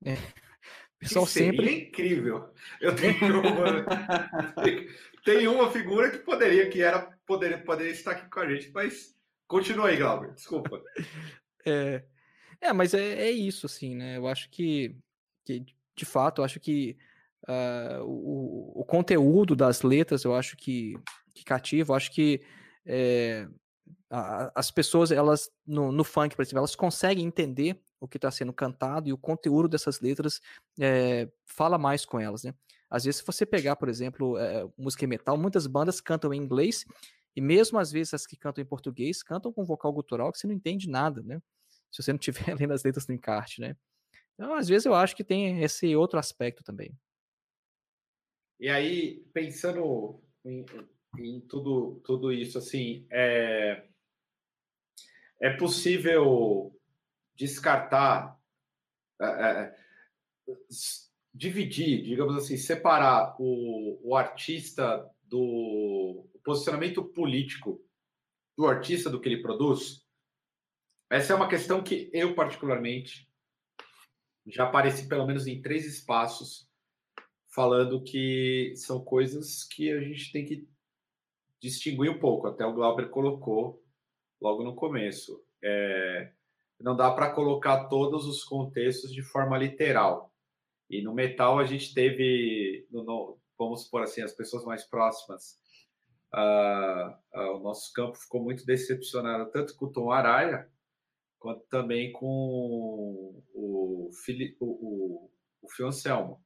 É. 0.05 0.15
O 0.15 0.99
pessoal 1.01 1.27
sempre. 1.27 1.89
incrível. 1.89 2.53
Eu 2.81 2.95
tenho 2.95 3.41
uma, 3.41 3.87
tem 5.25 5.49
uma 5.49 5.71
figura 5.71 6.11
que 6.11 6.19
poderia, 6.19 6.69
que 6.69 6.83
era, 6.83 7.17
poderia, 7.27 7.59
poderia 7.59 7.93
estar 7.93 8.11
aqui 8.13 8.29
com 8.29 8.41
a 8.41 8.49
gente, 8.49 8.71
mas 8.73 9.17
continua 9.47 9.89
aí, 9.89 9.97
Glauber, 9.97 10.33
desculpa. 10.35 10.83
É, 11.67 12.03
é 12.59 12.73
mas 12.73 12.95
é, 12.95 13.27
é 13.27 13.31
isso, 13.31 13.67
assim, 13.67 13.95
né? 13.95 14.17
Eu 14.17 14.27
acho 14.27 14.49
que, 14.49 14.97
que 15.45 15.63
de 15.95 16.05
fato, 16.07 16.41
eu 16.41 16.45
acho 16.47 16.59
que 16.59 16.97
uh, 17.47 18.03
o, 18.03 18.81
o 18.81 18.85
conteúdo 18.87 19.55
das 19.55 19.83
letras, 19.83 20.25
eu 20.25 20.35
acho 20.35 20.57
que, 20.57 20.95
que 21.35 21.45
cativa, 21.45 21.93
eu 21.93 21.97
acho 21.97 22.11
que 22.13 22.41
é, 22.91 23.49
a, 24.11 24.51
as 24.59 24.71
pessoas, 24.71 25.13
elas, 25.13 25.51
no, 25.65 25.93
no, 25.93 26.03
funk, 26.03 26.35
por 26.35 26.43
exemplo, 26.43 26.59
elas 26.59 26.75
conseguem 26.75 27.25
entender 27.25 27.81
o 28.01 28.09
que 28.09 28.17
está 28.19 28.31
sendo 28.31 28.53
cantado 28.53 29.09
e 29.09 29.13
o 29.13 29.19
conteúdo 29.19 29.69
dessas 29.69 30.01
letras 30.01 30.41
é, 30.81 31.31
fala 31.47 31.79
mais 31.79 32.05
com 32.05 32.19
elas, 32.19 32.43
né? 32.43 32.55
Às 32.89 33.05
vezes, 33.05 33.21
se 33.21 33.27
você 33.27 33.47
pegar, 33.47 33.77
por 33.77 33.89
exemplo, 33.89 34.37
é, 34.37 34.69
música 34.77 35.07
metal, 35.07 35.37
muitas 35.39 35.67
bandas 35.67 36.01
cantam 36.01 36.35
em 36.35 36.39
inglês 36.39 36.85
e 37.37 37.41
mesmo 37.41 37.79
às 37.79 37.93
vezes 37.93 38.15
as 38.15 38.27
que 38.27 38.37
cantam 38.37 38.61
em 38.63 38.67
português 38.67 39.23
cantam 39.23 39.53
com 39.53 39.65
vocal 39.65 39.93
gutural 39.93 40.33
que 40.33 40.39
você 40.39 40.49
não 40.49 40.55
entende 40.55 40.91
nada, 40.91 41.23
né? 41.23 41.41
Se 41.93 42.03
você 42.03 42.13
não 42.13 42.19
estiver 42.19 42.55
lendo 42.59 42.73
as 42.75 42.83
letras 42.83 43.07
no 43.07 43.15
encarte, 43.15 43.61
né? 43.61 43.77
Então, 44.35 44.55
às 44.55 44.67
vezes 44.69 44.87
eu 44.87 44.95
acho 44.95 45.15
que 45.15 45.23
tem 45.23 45.63
esse 45.63 45.95
outro 45.95 46.19
aspecto 46.19 46.65
também. 46.65 46.93
E 48.59 48.69
aí, 48.69 49.25
pensando 49.33 50.23
em 51.19 51.41
tudo, 51.41 52.01
tudo 52.05 52.33
isso, 52.33 52.59
assim, 52.59 53.07
é, 53.11 53.85
é 55.41 55.51
possível 55.51 56.79
descartar, 57.35 58.39
é, 59.21 59.27
é, 59.27 59.77
dividir, 61.35 62.03
digamos 62.03 62.37
assim, 62.37 62.57
separar 62.57 63.37
o, 63.39 64.01
o 64.03 64.17
artista 64.17 65.09
do 65.23 66.29
posicionamento 66.45 67.05
político 67.05 67.83
do 68.57 68.67
artista 68.67 69.09
do 69.09 69.21
que 69.21 69.29
ele 69.29 69.43
produz? 69.43 70.05
Essa 71.09 71.33
é 71.33 71.37
uma 71.37 71.49
questão 71.49 71.83
que 71.83 72.11
eu, 72.13 72.35
particularmente, 72.35 73.29
já 74.47 74.65
apareci 74.65 75.09
pelo 75.09 75.27
menos 75.27 75.47
em 75.47 75.61
três 75.61 75.87
espaços 75.87 76.69
falando 77.49 78.03
que 78.03 78.73
são 78.77 79.05
coisas 79.05 79.65
que 79.65 79.91
a 79.91 80.01
gente 80.01 80.31
tem 80.33 80.45
que 80.45 80.69
distinguir 81.61 82.11
um 82.11 82.19
pouco. 82.19 82.47
Até 82.47 82.65
o 82.65 82.73
Glauber 82.73 83.09
colocou 83.11 83.83
logo 84.41 84.65
no 84.65 84.75
começo. 84.75 85.45
É, 85.63 86.33
não 86.81 86.97
dá 86.97 87.11
para 87.11 87.33
colocar 87.33 87.89
todos 87.89 88.27
os 88.27 88.43
contextos 88.43 89.13
de 89.13 89.23
forma 89.23 89.59
literal. 89.59 90.33
E 90.89 91.03
no 91.03 91.15
metal 91.15 91.59
a 91.59 91.65
gente 91.65 91.95
teve, 91.95 92.87
no, 92.91 93.05
no, 93.05 93.39
vamos 93.59 93.85
supor 93.85 94.03
assim, 94.03 94.23
as 94.23 94.33
pessoas 94.33 94.65
mais 94.65 94.85
próximas. 94.85 95.61
Uh, 96.33 97.39
uh, 97.39 97.57
o 97.57 97.61
nosso 97.61 97.93
campo 97.93 98.17
ficou 98.17 98.43
muito 98.43 98.65
decepcionado 98.65 99.51
tanto 99.51 99.75
com 99.77 99.87
o 99.87 99.93
Tom 99.93 100.13
Araya 100.13 100.71
quanto 101.41 101.67
também 101.67 102.13
com 102.13 103.43
o, 103.53 104.11
Fili, 104.25 104.57
o, 104.61 104.67
o, 104.67 105.31
o 105.63 105.71
Fio 105.71 105.87
Anselmo. 105.87 106.41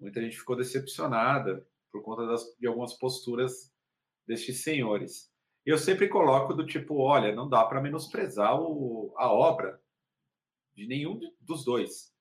Muita 0.00 0.22
gente 0.22 0.38
ficou 0.38 0.56
decepcionada 0.56 1.66
por 1.90 2.02
conta 2.02 2.26
das, 2.26 2.44
de 2.58 2.66
algumas 2.66 2.94
posturas 2.94 3.74
destes 4.26 4.62
senhores. 4.62 5.30
Eu 5.64 5.78
sempre 5.78 6.08
coloco 6.08 6.54
do 6.54 6.66
tipo, 6.66 6.98
olha, 6.98 7.34
não 7.34 7.48
dá 7.48 7.64
para 7.64 7.80
menosprezar 7.80 8.60
o, 8.60 9.12
a 9.16 9.32
obra 9.32 9.80
de 10.74 10.86
nenhum 10.86 11.18
dos 11.40 11.64
dois. 11.64 12.14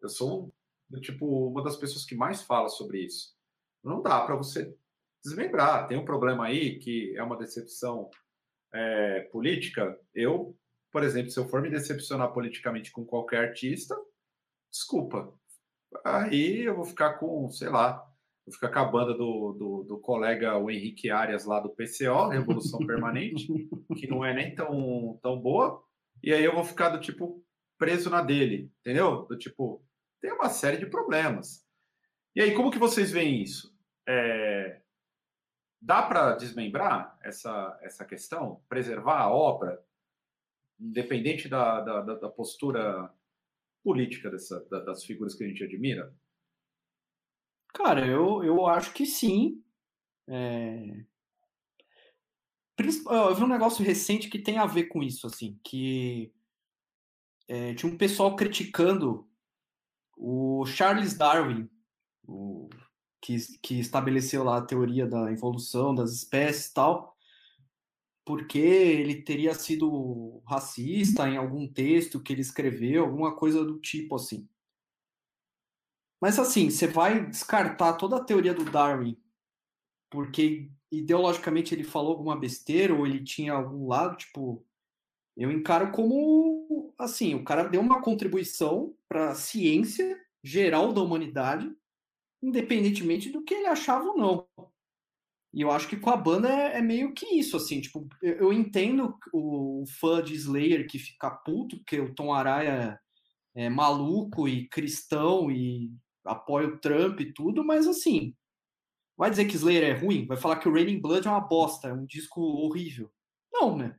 Eu 0.00 0.08
sou 0.08 0.52
do 0.88 1.00
tipo 1.00 1.48
uma 1.48 1.62
das 1.62 1.76
pessoas 1.76 2.04
que 2.04 2.14
mais 2.14 2.42
fala 2.42 2.68
sobre 2.68 3.04
isso. 3.04 3.34
Não 3.82 4.02
dá 4.02 4.20
para 4.24 4.36
você 4.36 4.76
desmembrar. 5.24 5.86
Tem 5.86 5.98
um 5.98 6.04
problema 6.04 6.46
aí 6.46 6.78
que 6.78 7.16
é 7.16 7.22
uma 7.22 7.36
decepção 7.36 8.10
é, 8.72 9.20
política. 9.32 9.98
Eu, 10.14 10.56
por 10.92 11.02
exemplo, 11.02 11.30
se 11.30 11.38
eu 11.38 11.48
for 11.48 11.62
me 11.62 11.70
decepcionar 11.70 12.32
politicamente 12.32 12.90
com 12.90 13.04
qualquer 13.04 13.48
artista, 13.48 13.96
desculpa. 14.70 15.32
Aí 16.04 16.62
eu 16.62 16.76
vou 16.76 16.84
ficar 16.84 17.14
com, 17.14 17.50
sei 17.50 17.68
lá, 17.68 18.09
Vou 18.46 18.54
ficar 18.54 18.70
com 18.70 18.78
a 18.78 18.84
banda 18.84 19.14
do, 19.14 19.52
do, 19.52 19.84
do, 19.84 19.98
colega 19.98 20.58
o 20.58 20.70
Henrique 20.70 21.10
Arias 21.10 21.44
lá 21.44 21.60
do 21.60 21.70
PCO, 21.70 22.28
Revolução 22.28 22.84
Permanente, 22.86 23.46
que 23.96 24.06
não 24.06 24.24
é 24.24 24.34
nem 24.34 24.54
tão, 24.54 25.18
tão 25.22 25.38
boa. 25.38 25.82
E 26.22 26.32
aí 26.32 26.44
eu 26.44 26.54
vou 26.54 26.64
ficar 26.64 26.90
do 26.90 27.00
tipo 27.00 27.44
preso 27.78 28.10
na 28.10 28.22
dele, 28.22 28.70
entendeu? 28.80 29.22
Do 29.26 29.38
tipo, 29.38 29.82
tem 30.20 30.32
uma 30.32 30.48
série 30.50 30.76
de 30.76 30.86
problemas. 30.86 31.66
E 32.34 32.40
aí, 32.40 32.54
como 32.54 32.70
que 32.70 32.78
vocês 32.78 33.10
veem 33.10 33.42
isso? 33.42 33.74
É, 34.06 34.80
dá 35.80 36.02
para 36.02 36.36
desmembrar 36.36 37.18
essa, 37.22 37.78
essa 37.82 38.04
questão? 38.04 38.62
Preservar 38.68 39.22
a 39.22 39.30
obra, 39.32 39.82
independente 40.78 41.48
da, 41.48 41.80
da, 41.80 42.00
da 42.14 42.28
postura 42.28 43.12
política 43.82 44.30
dessa, 44.30 44.60
das 44.68 45.04
figuras 45.04 45.34
que 45.34 45.42
a 45.42 45.48
gente 45.48 45.64
admira? 45.64 46.14
Cara, 47.72 48.06
eu, 48.06 48.42
eu 48.44 48.66
acho 48.66 48.92
que 48.92 49.06
sim. 49.06 49.62
É... 50.28 51.04
Eu 52.78 53.34
vi 53.34 53.42
um 53.44 53.48
negócio 53.48 53.84
recente 53.84 54.30
que 54.30 54.38
tem 54.38 54.56
a 54.56 54.64
ver 54.64 54.84
com 54.84 55.02
isso, 55.02 55.26
assim, 55.26 55.58
que 55.62 56.32
é, 57.46 57.74
tinha 57.74 57.92
um 57.92 57.98
pessoal 57.98 58.34
criticando 58.34 59.28
o 60.16 60.64
Charles 60.64 61.14
Darwin, 61.14 61.68
o, 62.26 62.70
que, 63.20 63.36
que 63.62 63.78
estabeleceu 63.78 64.42
lá 64.42 64.58
a 64.58 64.64
teoria 64.64 65.06
da 65.06 65.30
evolução 65.30 65.94
das 65.94 66.12
espécies 66.12 66.66
e 66.66 66.74
tal, 66.74 67.16
porque 68.24 68.58
ele 68.58 69.22
teria 69.22 69.54
sido 69.54 70.42
racista 70.46 71.28
em 71.28 71.36
algum 71.36 71.66
texto 71.66 72.22
que 72.22 72.32
ele 72.32 72.42
escreveu, 72.42 73.04
alguma 73.04 73.36
coisa 73.36 73.64
do 73.64 73.78
tipo 73.78 74.14
assim. 74.14 74.48
Mas 76.20 76.38
assim, 76.38 76.70
você 76.70 76.86
vai 76.86 77.26
descartar 77.26 77.94
toda 77.94 78.16
a 78.16 78.24
teoria 78.24 78.52
do 78.52 78.64
Darwin 78.64 79.16
porque 80.10 80.68
ideologicamente 80.90 81.72
ele 81.72 81.84
falou 81.84 82.10
alguma 82.10 82.36
besteira 82.36 82.92
ou 82.92 83.06
ele 83.06 83.22
tinha 83.22 83.52
algum 83.52 83.86
lado, 83.86 84.16
tipo, 84.16 84.66
eu 85.36 85.50
encaro 85.52 85.92
como 85.92 86.92
assim, 86.98 87.34
o 87.34 87.44
cara 87.44 87.62
deu 87.68 87.80
uma 87.80 88.02
contribuição 88.02 88.94
para 89.08 89.30
a 89.30 89.34
ciência 89.34 90.20
geral 90.42 90.92
da 90.92 91.00
humanidade, 91.00 91.72
independentemente 92.42 93.30
do 93.30 93.42
que 93.42 93.54
ele 93.54 93.66
achava 93.66 94.04
ou 94.08 94.18
não. 94.18 94.48
E 95.52 95.62
eu 95.62 95.70
acho 95.70 95.88
que 95.88 95.96
com 95.96 96.10
a 96.10 96.16
banda 96.16 96.48
é, 96.48 96.78
é 96.78 96.82
meio 96.82 97.12
que 97.12 97.26
isso, 97.26 97.56
assim, 97.56 97.80
tipo, 97.80 98.08
eu, 98.22 98.34
eu, 98.34 98.52
entendo 98.52 99.16
o 99.32 99.84
fã 99.98 100.22
de 100.22 100.34
Slayer 100.34 100.86
que 100.86 100.98
fica 100.98 101.30
puto, 101.30 101.76
porque 101.78 101.98
o 101.98 102.14
Tom 102.14 102.32
Araya 102.32 102.98
é 103.54 103.68
maluco 103.68 104.48
e 104.48 104.68
cristão 104.68 105.50
e 105.50 105.92
apoia 106.24 106.68
o 106.68 106.78
Trump 106.78 107.20
e 107.20 107.32
tudo, 107.32 107.64
mas 107.64 107.86
assim, 107.86 108.34
vai 109.16 109.30
dizer 109.30 109.46
que 109.46 109.56
Slayer 109.56 109.84
é 109.84 109.92
ruim? 109.92 110.26
Vai 110.26 110.36
falar 110.36 110.56
que 110.56 110.68
o 110.68 110.72
Raining 110.72 111.00
Blood 111.00 111.26
é 111.26 111.30
uma 111.30 111.40
bosta, 111.40 111.88
é 111.88 111.92
um 111.92 112.06
disco 112.06 112.40
horrível? 112.40 113.10
Não, 113.52 113.76
né? 113.76 113.98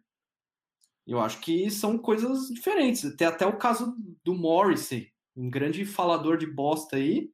Eu 1.05 1.19
acho 1.19 1.39
que 1.41 1.69
são 1.69 1.97
coisas 1.97 2.47
diferentes. 2.49 3.15
Tem 3.15 3.27
até 3.27 3.45
o 3.45 3.57
caso 3.57 3.95
do 4.23 4.33
Morrissey, 4.33 5.11
um 5.35 5.49
grande 5.49 5.85
falador 5.85 6.37
de 6.37 6.45
bosta 6.45 6.95
aí, 6.95 7.31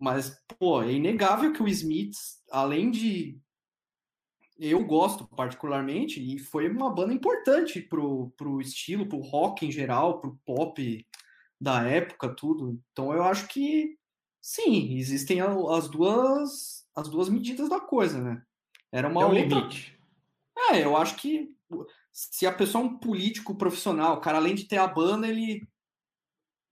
mas, 0.00 0.42
pô, 0.58 0.82
é 0.82 0.92
inegável 0.92 1.52
que 1.52 1.62
o 1.62 1.68
Smith, 1.68 2.16
além 2.50 2.90
de. 2.90 3.38
Eu 4.58 4.84
gosto 4.84 5.26
particularmente, 5.26 6.20
e 6.20 6.38
foi 6.38 6.68
uma 6.68 6.92
banda 6.92 7.12
importante 7.12 7.80
pro, 7.80 8.30
pro 8.36 8.60
estilo, 8.60 9.06
pro 9.06 9.18
rock 9.18 9.66
em 9.66 9.70
geral, 9.70 10.20
pro 10.20 10.38
pop 10.44 11.06
da 11.60 11.82
época, 11.82 12.34
tudo. 12.34 12.80
Então 12.92 13.12
eu 13.12 13.22
acho 13.22 13.46
que 13.48 13.96
sim, 14.40 14.96
existem 14.96 15.40
as 15.40 15.88
duas 15.88 16.80
as 16.94 17.08
duas 17.08 17.28
medidas 17.28 17.68
da 17.68 17.80
coisa, 17.80 18.20
né? 18.20 18.42
Era 18.92 19.08
uma 19.08 19.22
é 19.22 19.24
outra... 19.24 19.40
limite. 19.40 19.98
É, 20.70 20.84
eu 20.84 20.96
acho 20.96 21.16
que 21.16 21.54
se 22.12 22.46
a 22.46 22.52
pessoa 22.52 22.84
é 22.84 22.86
um 22.86 22.98
político 22.98 23.54
profissional, 23.56 24.16
o 24.16 24.20
cara 24.20 24.38
além 24.38 24.54
de 24.54 24.64
ter 24.64 24.78
a 24.78 24.86
banda, 24.86 25.26
ele 25.26 25.66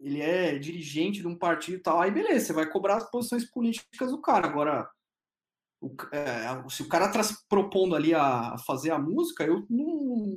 ele 0.00 0.20
é 0.20 0.56
dirigente 0.56 1.20
de 1.20 1.26
um 1.26 1.36
partido 1.36 1.78
e 1.78 1.80
tal, 1.80 2.00
aí 2.00 2.10
beleza, 2.10 2.46
você 2.46 2.52
vai 2.52 2.70
cobrar 2.70 2.96
as 2.96 3.10
posições 3.10 3.44
políticas 3.44 4.10
do 4.10 4.20
cara. 4.20 4.46
Agora, 4.46 4.88
o, 5.80 5.94
é, 6.12 6.68
se 6.68 6.82
o 6.82 6.88
cara 6.88 7.06
está 7.06 7.20
propondo 7.48 7.96
ali 7.96 8.14
a, 8.14 8.54
a, 8.54 8.58
fazer 8.58 8.90
a 8.90 8.98
música, 8.98 9.44
eu 9.44 9.66
não. 9.68 10.36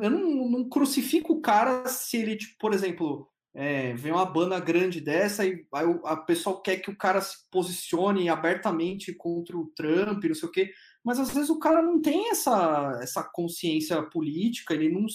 Eu 0.00 0.10
não, 0.10 0.48
não 0.48 0.68
crucifico 0.68 1.34
o 1.34 1.40
cara 1.40 1.86
se 1.86 2.16
ele, 2.16 2.36
tipo, 2.36 2.54
por 2.58 2.72
exemplo, 2.72 3.28
é, 3.54 3.94
vem 3.94 4.12
uma 4.12 4.26
banda 4.26 4.58
grande 4.58 5.00
dessa 5.00 5.46
e 5.46 5.64
aí 5.72 6.00
a 6.04 6.16
pessoa 6.16 6.60
quer 6.60 6.78
que 6.78 6.90
o 6.90 6.96
cara 6.96 7.20
se 7.20 7.48
posicione 7.50 8.28
abertamente 8.28 9.14
contra 9.14 9.56
o 9.56 9.66
Trump, 9.76 10.24
não 10.24 10.34
sei 10.34 10.48
o 10.48 10.52
quê, 10.52 10.72
mas 11.04 11.20
às 11.20 11.32
vezes 11.32 11.50
o 11.50 11.58
cara 11.58 11.80
não 11.80 12.00
tem 12.00 12.30
essa, 12.30 12.98
essa 13.00 13.22
consciência 13.22 14.02
política, 14.02 14.74
ele 14.74 14.90
não 14.90 15.06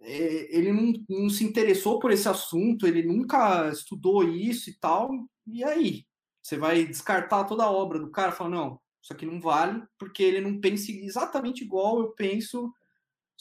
é, 0.00 0.56
ele 0.56 0.72
não, 0.72 0.92
não, 1.08 1.30
se 1.30 1.44
interessou 1.44 2.00
por 2.00 2.10
esse 2.10 2.28
assunto, 2.28 2.86
ele 2.86 3.04
nunca 3.04 3.68
estudou 3.68 4.24
isso 4.24 4.68
e 4.68 4.74
tal, 4.78 5.10
e 5.46 5.62
aí? 5.62 6.04
Você 6.42 6.56
vai 6.56 6.84
descartar 6.84 7.44
toda 7.44 7.62
a 7.62 7.70
obra 7.70 8.00
do 8.00 8.10
cara, 8.10 8.32
falar, 8.32 8.50
não, 8.50 8.80
isso 9.00 9.12
aqui 9.12 9.24
não 9.24 9.40
vale, 9.40 9.80
porque 9.96 10.24
ele 10.24 10.40
não 10.40 10.60
pensa 10.60 10.90
exatamente 10.90 11.62
igual 11.62 12.00
eu 12.00 12.10
penso 12.12 12.72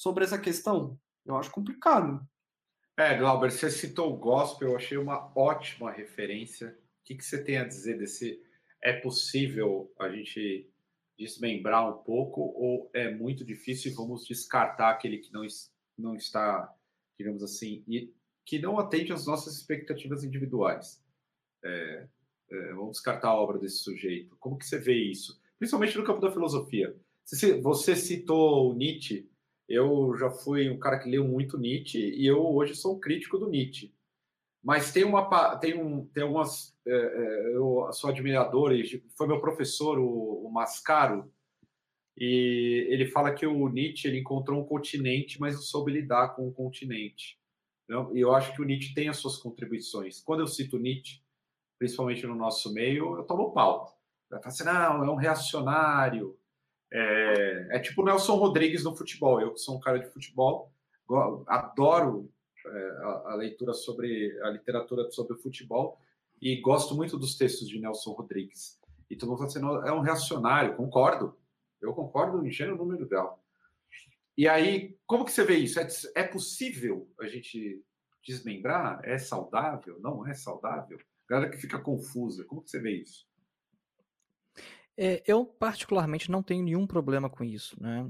sobre 0.01 0.23
essa 0.23 0.39
questão. 0.39 0.99
Eu 1.23 1.37
acho 1.37 1.51
complicado. 1.51 2.27
É, 2.97 3.15
Glauber, 3.15 3.51
você 3.51 3.69
citou 3.69 4.11
o 4.11 4.17
gospel, 4.17 4.69
eu 4.69 4.75
achei 4.75 4.97
uma 4.97 5.31
ótima 5.37 5.91
referência. 5.91 6.69
O 6.69 7.03
que, 7.05 7.15
que 7.15 7.23
você 7.23 7.43
tem 7.43 7.59
a 7.59 7.67
dizer 7.67 7.99
desse? 7.99 8.41
É 8.81 8.93
possível 8.93 9.93
a 9.99 10.09
gente 10.09 10.67
desmembrar 11.15 11.87
um 11.87 12.01
pouco 12.01 12.41
ou 12.41 12.89
é 12.95 13.13
muito 13.13 13.45
difícil 13.45 13.91
e 13.91 13.95
vamos 13.95 14.25
descartar 14.25 14.89
aquele 14.89 15.19
que 15.19 15.31
não 15.31 15.45
não 15.95 16.15
está, 16.15 16.73
digamos 17.15 17.43
assim, 17.43 17.83
e 17.87 18.11
que 18.43 18.57
não 18.57 18.79
atende 18.79 19.13
às 19.13 19.27
nossas 19.27 19.53
expectativas 19.53 20.23
individuais. 20.23 20.99
É, 21.63 22.07
é, 22.49 22.73
vamos 22.73 22.93
descartar 22.93 23.27
a 23.27 23.35
obra 23.35 23.59
desse 23.59 23.77
sujeito. 23.77 24.35
Como 24.39 24.57
que 24.57 24.65
você 24.65 24.79
vê 24.79 24.95
isso? 24.95 25.39
Principalmente 25.59 25.95
no 25.95 26.03
campo 26.03 26.21
da 26.21 26.31
filosofia. 26.31 26.95
Você 27.61 27.95
citou 27.95 28.73
Nietzsche. 28.73 29.30
Eu 29.73 30.15
já 30.17 30.29
fui 30.29 30.69
um 30.69 30.79
cara 30.79 30.99
que 30.99 31.09
leu 31.09 31.27
muito 31.27 31.57
Nietzsche 31.57 31.99
e 31.99 32.25
eu 32.25 32.45
hoje 32.45 32.75
sou 32.75 32.95
um 32.95 32.99
crítico 32.99 33.37
do 33.37 33.49
Nietzsche. 33.49 33.93
Mas 34.63 34.91
tem 34.91 35.03
uma 35.03 35.57
tem 35.57 35.81
um 35.81 36.05
tem 36.07 36.23
algumas 36.23 36.75
é, 36.85 36.91
é 36.91 37.55
eu 37.55 37.89
sou 37.93 38.09
admirador 38.09 38.71
foi 39.17 39.27
meu 39.27 39.41
professor 39.41 39.97
o, 39.97 40.45
o 40.45 40.51
Mascaro 40.51 41.31
e 42.17 42.87
ele 42.89 43.07
fala 43.07 43.33
que 43.33 43.45
o 43.45 43.69
Nietzsche 43.69 44.07
ele 44.07 44.19
encontrou 44.19 44.59
um 44.59 44.65
continente, 44.65 45.39
mas 45.39 45.55
não 45.55 45.61
soube 45.61 45.91
lidar 45.91 46.35
com 46.35 46.47
o 46.47 46.53
continente. 46.53 47.39
E 48.13 48.19
eu 48.19 48.33
acho 48.33 48.53
que 48.53 48.61
o 48.61 48.65
Nietzsche 48.65 48.93
tem 48.93 49.09
as 49.09 49.17
suas 49.17 49.37
contribuições. 49.37 50.21
Quando 50.21 50.41
eu 50.41 50.47
cito 50.47 50.77
Nietzsche, 50.77 51.21
principalmente 51.77 52.25
no 52.25 52.35
nosso 52.35 52.73
meio, 52.73 53.17
eu 53.17 53.23
tomo 53.23 53.51
pau. 53.51 53.99
Vai 54.29 54.39
falar 54.39 54.53
assim, 54.53 54.63
não, 54.63 55.03
é 55.03 55.11
um 55.11 55.15
reacionário. 55.15 56.37
É, 56.91 57.67
é 57.71 57.79
tipo 57.79 58.01
o 58.01 58.05
Nelson 58.05 58.35
Rodrigues 58.35 58.83
no 58.83 58.95
futebol. 58.95 59.39
Eu 59.39 59.53
que 59.53 59.59
sou 59.59 59.77
um 59.77 59.79
cara 59.79 59.99
de 59.99 60.07
futebol, 60.07 60.71
adoro 61.47 62.29
é, 62.65 62.69
a, 63.03 63.31
a 63.31 63.35
leitura 63.35 63.73
sobre 63.73 64.39
a 64.41 64.49
literatura 64.49 65.09
sobre 65.11 65.33
o 65.33 65.39
futebol 65.39 65.99
e 66.41 66.59
gosto 66.59 66.95
muito 66.95 67.17
dos 67.17 67.35
textos 67.35 67.69
de 67.69 67.79
Nelson 67.79 68.11
Rodrigues. 68.11 68.79
E 69.09 69.19
fala 69.19 69.45
assim, 69.45 69.59
é 69.59 69.91
um 69.91 69.99
reacionário, 69.99 70.75
concordo. 70.75 71.37
Eu 71.81 71.93
concordo 71.93 72.45
em 72.45 72.51
gênero, 72.51 72.77
número 72.77 73.07
grau. 73.07 73.43
E 74.37 74.47
aí, 74.47 74.97
como 75.05 75.25
que 75.25 75.31
você 75.31 75.43
vê 75.43 75.57
isso? 75.57 75.79
É, 75.79 75.87
é 76.15 76.23
possível 76.23 77.09
a 77.19 77.27
gente 77.27 77.83
desmembrar? 78.25 79.01
É 79.03 79.17
saudável? 79.17 79.99
Não 79.99 80.25
é 80.25 80.33
saudável? 80.33 80.99
Galera 81.27 81.51
que 81.51 81.57
fica 81.57 81.79
confusa, 81.79 82.45
como 82.45 82.61
que 82.61 82.69
você 82.69 82.79
vê 82.79 82.91
isso? 82.91 83.27
É, 84.97 85.23
eu, 85.25 85.45
particularmente, 85.45 86.29
não 86.29 86.43
tenho 86.43 86.63
nenhum 86.63 86.85
problema 86.85 87.29
com 87.29 87.43
isso, 87.43 87.75
né? 87.81 88.05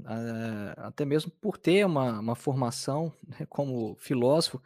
Até 0.76 1.04
mesmo 1.04 1.30
por 1.30 1.56
ter 1.56 1.86
uma, 1.86 2.18
uma 2.20 2.34
formação 2.34 3.12
né, 3.26 3.46
como 3.48 3.96
filósofo, 3.96 4.60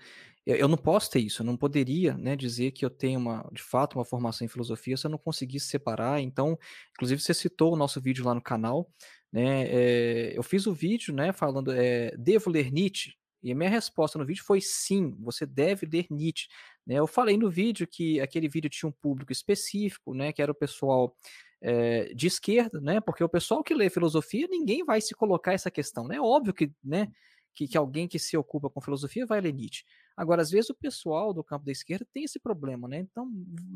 eu 0.46 0.68
não 0.68 0.78
posso 0.78 1.10
ter 1.10 1.18
isso, 1.18 1.42
eu 1.42 1.46
não 1.46 1.56
poderia 1.56 2.16
né, 2.16 2.36
dizer 2.36 2.70
que 2.70 2.84
eu 2.84 2.90
tenho 2.90 3.18
uma, 3.18 3.48
de 3.52 3.60
fato 3.60 3.98
uma 3.98 4.04
formação 4.04 4.44
em 4.44 4.48
filosofia 4.48 4.96
se 4.96 5.04
eu 5.04 5.10
não 5.10 5.18
conseguisse 5.18 5.66
separar. 5.66 6.20
Então, 6.20 6.56
inclusive, 6.92 7.20
você 7.20 7.34
citou 7.34 7.72
o 7.72 7.76
nosso 7.76 8.00
vídeo 8.00 8.24
lá 8.24 8.32
no 8.34 8.40
canal. 8.40 8.88
Né, 9.32 9.66
é, 9.68 10.38
eu 10.38 10.42
fiz 10.44 10.66
o 10.66 10.72
vídeo 10.72 11.12
né, 11.12 11.32
falando, 11.32 11.72
é, 11.72 12.16
devo 12.16 12.48
ler 12.48 12.70
Nietzsche? 12.72 13.14
E 13.42 13.52
a 13.52 13.54
minha 13.54 13.68
resposta 13.68 14.18
no 14.18 14.24
vídeo 14.24 14.44
foi 14.44 14.60
sim, 14.60 15.14
você 15.20 15.44
deve 15.44 15.84
ler 15.84 16.06
Nietzsche. 16.10 16.46
Né, 16.86 16.94
eu 16.94 17.08
falei 17.08 17.36
no 17.36 17.50
vídeo 17.50 17.86
que 17.86 18.20
aquele 18.20 18.48
vídeo 18.48 18.70
tinha 18.70 18.88
um 18.88 18.92
público 18.92 19.32
específico, 19.32 20.14
né, 20.14 20.32
que 20.32 20.40
era 20.40 20.52
o 20.52 20.54
pessoal 20.54 21.16
é, 21.60 22.12
de 22.14 22.26
esquerda, 22.26 22.80
né, 22.80 23.00
porque 23.00 23.24
o 23.24 23.28
pessoal 23.28 23.62
que 23.62 23.74
lê 23.74 23.88
filosofia, 23.90 24.46
ninguém 24.50 24.84
vai 24.84 25.00
se 25.00 25.14
colocar 25.14 25.52
essa 25.52 25.70
questão. 25.70 26.04
É 26.06 26.08
né, 26.08 26.20
óbvio 26.20 26.52
que, 26.52 26.70
né, 26.82 27.08
que, 27.54 27.66
que 27.66 27.78
alguém 27.78 28.06
que 28.06 28.18
se 28.18 28.36
ocupa 28.36 28.68
com 28.68 28.80
filosofia 28.80 29.24
vai 29.26 29.40
ler 29.40 29.52
Nietzsche. 29.52 29.84
Agora, 30.16 30.42
às 30.42 30.50
vezes 30.50 30.70
o 30.70 30.74
pessoal 30.74 31.32
do 31.32 31.42
campo 31.42 31.64
da 31.64 31.72
esquerda 31.72 32.06
tem 32.12 32.24
esse 32.24 32.38
problema, 32.38 32.86
né? 32.86 32.98
Então, 32.98 33.30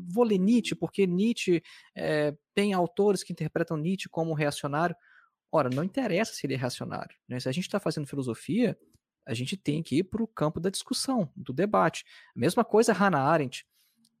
vou 0.07 0.23
ler 0.23 0.37
Nietzsche, 0.37 0.75
porque 0.75 1.05
Nietzsche 1.05 1.61
é, 1.95 2.35
tem 2.53 2.73
autores 2.73 3.23
que 3.23 3.33
interpretam 3.33 3.77
Nietzsche 3.77 4.07
como 4.09 4.33
reacionário. 4.33 4.95
Ora, 5.51 5.69
não 5.69 5.83
interessa 5.83 6.33
se 6.33 6.45
ele 6.45 6.53
é 6.53 6.57
reacionário. 6.57 7.15
Né? 7.27 7.39
Se 7.39 7.49
a 7.49 7.51
gente 7.51 7.65
está 7.65 7.79
fazendo 7.79 8.07
filosofia, 8.07 8.77
a 9.25 9.33
gente 9.33 9.57
tem 9.57 9.83
que 9.83 9.97
ir 9.97 10.03
para 10.03 10.23
o 10.23 10.27
campo 10.27 10.59
da 10.59 10.69
discussão, 10.69 11.31
do 11.35 11.51
debate. 11.53 12.05
A 12.35 12.39
mesma 12.39 12.63
coisa 12.63 12.93
Hannah 12.93 13.21
Arendt. 13.21 13.65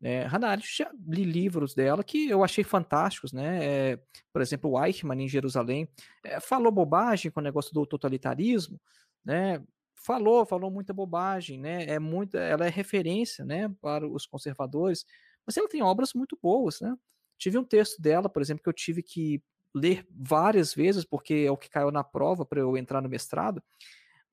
É, 0.03 0.23
Hannah 0.23 0.49
Arendt, 0.49 0.67
já 0.75 0.91
li 1.07 1.23
livros 1.23 1.75
dela 1.75 2.03
que 2.03 2.27
eu 2.27 2.43
achei 2.43 2.63
fantásticos, 2.63 3.31
né? 3.31 3.63
É, 3.63 3.99
por 4.33 4.41
exemplo, 4.41 4.71
o 4.71 4.83
Eichmann, 4.83 5.21
em 5.21 5.29
Jerusalém, 5.29 5.87
é, 6.23 6.39
falou 6.39 6.71
bobagem 6.71 7.29
com 7.31 7.39
o 7.39 7.43
negócio 7.43 7.71
do 7.73 7.85
totalitarismo, 7.85 8.81
né? 9.23 9.61
Falou, 9.93 10.45
falou 10.45 10.71
muita 10.71 10.91
bobagem, 10.93 11.59
né? 11.59 11.85
É 11.85 11.99
muito, 11.99 12.35
ela 12.35 12.65
é 12.65 12.69
referência, 12.69 13.45
né, 13.45 13.69
para 13.79 14.07
os 14.07 14.25
conservadores, 14.25 15.05
mas 15.45 15.55
ela 15.57 15.69
tem 15.69 15.83
obras 15.83 16.13
muito 16.15 16.37
boas, 16.41 16.81
né? 16.81 16.95
Tive 17.37 17.57
um 17.59 17.63
texto 17.63 18.01
dela, 18.01 18.27
por 18.27 18.41
exemplo, 18.41 18.63
que 18.63 18.69
eu 18.69 18.73
tive 18.73 19.03
que 19.03 19.43
ler 19.73 20.05
várias 20.09 20.73
vezes, 20.73 21.05
porque 21.05 21.45
é 21.47 21.51
o 21.51 21.57
que 21.57 21.69
caiu 21.69 21.91
na 21.91 22.03
prova 22.03 22.43
para 22.45 22.59
eu 22.59 22.75
entrar 22.75 23.01
no 23.01 23.09
mestrado. 23.09 23.61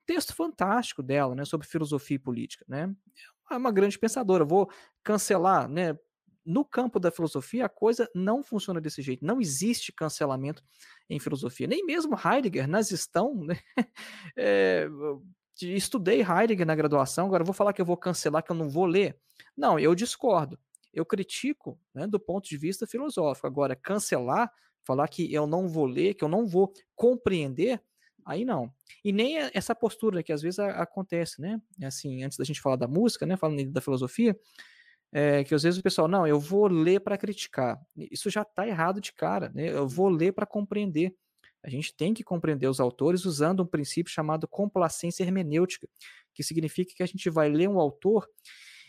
Texto 0.05 0.33
fantástico 0.33 1.03
dela, 1.03 1.35
né, 1.35 1.45
sobre 1.45 1.67
filosofia 1.67 2.15
e 2.15 2.19
política, 2.19 2.65
né? 2.67 2.91
É 3.51 3.57
uma 3.57 3.71
grande 3.71 3.97
pensadora. 3.97 4.45
Vou 4.45 4.69
cancelar, 5.03 5.67
né? 5.67 5.97
No 6.45 6.65
campo 6.65 6.99
da 6.99 7.11
filosofia, 7.11 7.65
a 7.65 7.69
coisa 7.69 8.09
não 8.15 8.41
funciona 8.41 8.81
desse 8.81 9.01
jeito. 9.01 9.25
Não 9.25 9.39
existe 9.39 9.91
cancelamento 9.91 10.63
em 11.09 11.19
filosofia. 11.19 11.67
Nem 11.67 11.85
mesmo 11.85 12.17
Heidegger, 12.17 12.67
nazistão, 12.67 13.35
né? 13.35 13.59
É, 14.37 14.87
estudei 15.61 16.21
Heidegger 16.21 16.65
na 16.65 16.75
graduação, 16.75 17.27
agora 17.27 17.43
vou 17.43 17.53
falar 17.53 17.73
que 17.73 17.81
eu 17.81 17.85
vou 17.85 17.97
cancelar, 17.97 18.43
que 18.43 18.51
eu 18.51 18.55
não 18.55 18.69
vou 18.69 18.85
ler. 18.85 19.19
Não, 19.55 19.77
eu 19.77 19.93
discordo. 19.93 20.57
Eu 20.93 21.05
critico 21.05 21.79
né, 21.93 22.07
do 22.07 22.19
ponto 22.19 22.47
de 22.47 22.57
vista 22.57 22.87
filosófico. 22.87 23.45
Agora, 23.45 23.75
cancelar, 23.75 24.51
falar 24.83 25.07
que 25.07 25.31
eu 25.33 25.45
não 25.45 25.67
vou 25.67 25.85
ler, 25.85 26.13
que 26.13 26.23
eu 26.23 26.29
não 26.29 26.47
vou 26.47 26.73
compreender, 26.95 27.81
Aí 28.25 28.45
não. 28.45 28.71
E 29.03 29.11
nem 29.11 29.37
essa 29.53 29.73
postura 29.75 30.23
que 30.23 30.31
às 30.31 30.41
vezes 30.41 30.59
acontece, 30.59 31.41
né? 31.41 31.61
Assim, 31.83 32.23
antes 32.23 32.37
da 32.37 32.43
gente 32.43 32.61
falar 32.61 32.75
da 32.75 32.87
música, 32.87 33.25
né? 33.25 33.37
Falando 33.37 33.71
da 33.71 33.81
filosofia, 33.81 34.37
é, 35.11 35.43
que 35.43 35.55
às 35.55 35.63
vezes 35.63 35.79
o 35.79 35.83
pessoal, 35.83 36.07
não, 36.07 36.27
eu 36.27 36.39
vou 36.39 36.67
ler 36.67 36.99
para 36.99 37.17
criticar. 37.17 37.79
Isso 37.95 38.29
já 38.29 38.43
está 38.43 38.67
errado 38.67 39.01
de 39.01 39.11
cara, 39.13 39.51
né? 39.53 39.69
Eu 39.71 39.87
vou 39.87 40.09
ler 40.09 40.33
para 40.33 40.45
compreender. 40.45 41.15
A 41.63 41.69
gente 41.69 41.93
tem 41.95 42.13
que 42.13 42.23
compreender 42.23 42.67
os 42.67 42.79
autores 42.79 43.25
usando 43.25 43.63
um 43.63 43.65
princípio 43.65 44.11
chamado 44.11 44.47
complacência 44.47 45.23
hermenêutica, 45.23 45.87
que 46.33 46.43
significa 46.43 46.93
que 46.95 47.03
a 47.03 47.05
gente 47.05 47.29
vai 47.29 47.49
ler 47.49 47.67
um 47.67 47.79
autor 47.79 48.27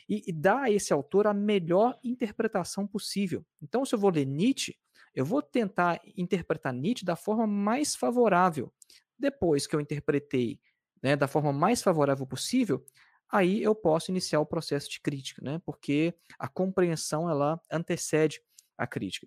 e, 0.09 0.23
e 0.27 0.33
dar 0.33 0.65
a 0.65 0.71
esse 0.71 0.93
autor 0.93 1.27
a 1.27 1.35
melhor 1.35 1.99
interpretação 2.05 2.87
possível. 2.87 3.45
Então, 3.63 3.85
se 3.85 3.95
eu 3.95 3.99
vou 3.99 4.11
ler 4.11 4.27
Nietzsche, 4.27 4.77
eu 5.15 5.25
vou 5.25 5.43
tentar 5.43 6.01
interpretar 6.17 6.73
Nietzsche 6.73 7.05
da 7.05 7.17
forma 7.17 7.47
mais 7.47 7.97
favorável, 7.97 8.73
depois 9.21 9.67
que 9.67 9.77
eu 9.77 9.81
interpretei 9.81 10.61
né, 11.03 11.17
da 11.17 11.29
forma 11.29 11.53
mais 11.53 11.83
favorável 11.83 12.27
possível, 12.27 12.85
aí 13.31 13.63
eu 13.63 13.75
posso 13.75 14.11
iniciar 14.11 14.41
o 14.41 14.47
processo 14.47 14.91
de 14.91 15.01
crítica, 15.01 15.43
né? 15.43 15.61
Porque 15.65 16.15
a 16.39 16.49
compreensão 16.49 17.29
ela 17.29 17.61
antecede 17.71 18.43
a 18.77 18.87
crítica. 18.87 19.27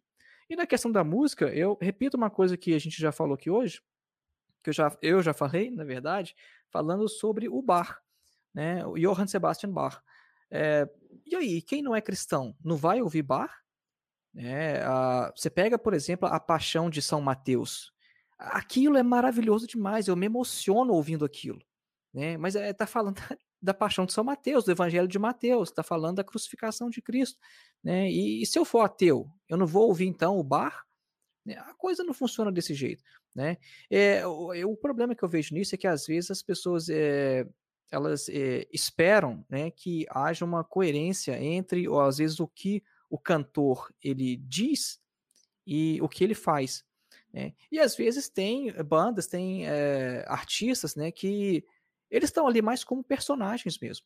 E 0.49 0.55
na 0.55 0.67
questão 0.67 0.91
da 0.91 1.03
música, 1.03 1.45
eu 1.47 1.77
repito 1.79 2.17
uma 2.17 2.29
coisa 2.29 2.57
que 2.57 2.73
a 2.73 2.79
gente 2.79 2.99
já 2.99 3.11
falou 3.11 3.35
aqui 3.35 3.49
hoje, 3.49 3.81
que 4.61 4.69
eu 4.69 4.73
já, 4.73 4.97
eu 5.01 5.21
já 5.21 5.33
falei, 5.33 5.69
na 5.71 5.83
verdade, 5.83 6.35
falando 6.69 7.07
sobre 7.07 7.47
o 7.47 7.61
Bach, 7.61 7.97
né? 8.53 8.85
O 8.85 8.95
Johann 8.95 9.27
Sebastian 9.27 9.71
Bach. 9.71 10.01
É, 10.51 10.87
e 11.25 11.35
aí, 11.35 11.61
quem 11.61 11.81
não 11.81 11.95
é 11.95 12.01
cristão, 12.01 12.55
não 12.63 12.75
vai 12.75 13.01
ouvir 13.01 13.23
Bach? 13.23 13.51
É, 14.35 14.81
a, 14.83 15.31
você 15.35 15.49
pega, 15.49 15.77
por 15.77 15.93
exemplo, 15.93 16.27
a 16.27 16.39
Paixão 16.39 16.89
de 16.89 17.01
São 17.01 17.21
Mateus 17.21 17.92
aquilo 18.43 18.97
é 18.97 19.03
maravilhoso 19.03 19.67
demais, 19.67 20.07
eu 20.07 20.15
me 20.15 20.25
emociono 20.25 20.93
ouvindo 20.93 21.23
aquilo, 21.23 21.61
né? 22.13 22.37
Mas 22.37 22.55
é, 22.55 22.73
falando 22.85 23.15
da, 23.15 23.37
da, 23.61 23.73
paixão 23.73 24.05
de 24.05 24.13
São 24.13 24.23
Mateus, 24.23 24.65
do 24.65 24.71
Evangelho 24.71 25.07
de 25.07 25.17
Mateus, 25.17 25.71
tá 25.71 25.83
falando 25.83 26.17
da 26.17 26.23
crucificação 26.23 26.89
de 26.89 27.01
Cristo, 27.01 27.39
né? 27.83 28.09
E, 28.09 28.41
e 28.41 28.45
se 28.45 28.59
eu 28.59 28.65
for 28.65 28.81
ateu, 28.81 29.29
eu 29.49 29.57
não 29.57 29.65
vou 29.65 29.87
ouvir 29.87 30.07
então 30.07 30.37
o 30.37 30.43
bar? 30.43 30.85
Né? 31.45 31.55
A 31.57 31.73
coisa 31.73 32.03
não 32.03 32.13
funciona 32.13 32.51
desse 32.51 32.73
jeito, 32.73 33.03
né? 33.33 33.57
É, 33.89 34.25
o, 34.27 34.51
o, 34.71 34.77
problema 34.77 35.15
que 35.15 35.23
eu 35.23 35.29
vejo 35.29 35.53
nisso 35.53 35.75
é 35.75 35.77
que 35.77 35.87
às 35.87 36.05
vezes 36.05 36.31
as 36.31 36.41
pessoas 36.41 36.89
é, 36.89 37.47
elas 37.91 38.27
é, 38.29 38.67
esperam, 38.71 39.45
né, 39.49 39.69
que 39.69 40.05
haja 40.09 40.43
uma 40.43 40.63
coerência 40.63 41.41
entre, 41.41 41.87
ou 41.87 42.01
às 42.01 42.17
vezes 42.17 42.39
o 42.39 42.47
que 42.47 42.83
o 43.09 43.19
cantor 43.19 43.93
ele 44.01 44.37
diz 44.37 44.99
e 45.65 45.99
o 46.01 46.09
que 46.09 46.23
ele 46.23 46.33
faz. 46.33 46.83
Né? 47.33 47.53
E 47.71 47.79
às 47.79 47.95
vezes 47.95 48.29
tem 48.29 48.71
bandas, 48.83 49.27
tem 49.27 49.67
é, 49.67 50.23
artistas, 50.27 50.95
né, 50.95 51.11
que 51.11 51.65
eles 52.09 52.29
estão 52.29 52.47
ali 52.47 52.61
mais 52.61 52.83
como 52.83 53.03
personagens 53.03 53.79
mesmo. 53.79 54.05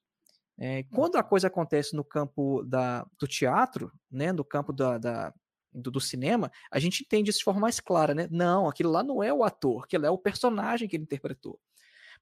É, 0.57 0.84
quando 0.84 1.17
a 1.17 1.23
coisa 1.23 1.47
acontece 1.47 1.95
no 1.95 2.03
campo 2.03 2.63
da, 2.63 3.05
do 3.19 3.28
teatro, 3.28 3.91
né, 4.09 4.32
no 4.32 4.43
campo 4.43 4.73
da, 4.73 4.97
da 4.97 5.34
do, 5.71 5.91
do, 5.91 6.01
cinema, 6.01 6.51
a 6.71 6.80
gente 6.80 7.03
entende 7.03 7.30
isso 7.30 7.39
de 7.39 7.45
forma 7.45 7.59
mais 7.59 7.80
clara, 7.80 8.15
né? 8.15 8.28
Não, 8.32 8.67
aquilo 8.67 8.89
lá 8.89 9.03
não 9.03 9.21
é 9.21 9.32
o 9.32 9.43
ator, 9.43 9.84
aquilo 9.84 10.07
é 10.07 10.09
o 10.09 10.17
personagem 10.17 10.88
que 10.88 10.95
ele 10.95 11.03
interpretou. 11.03 11.59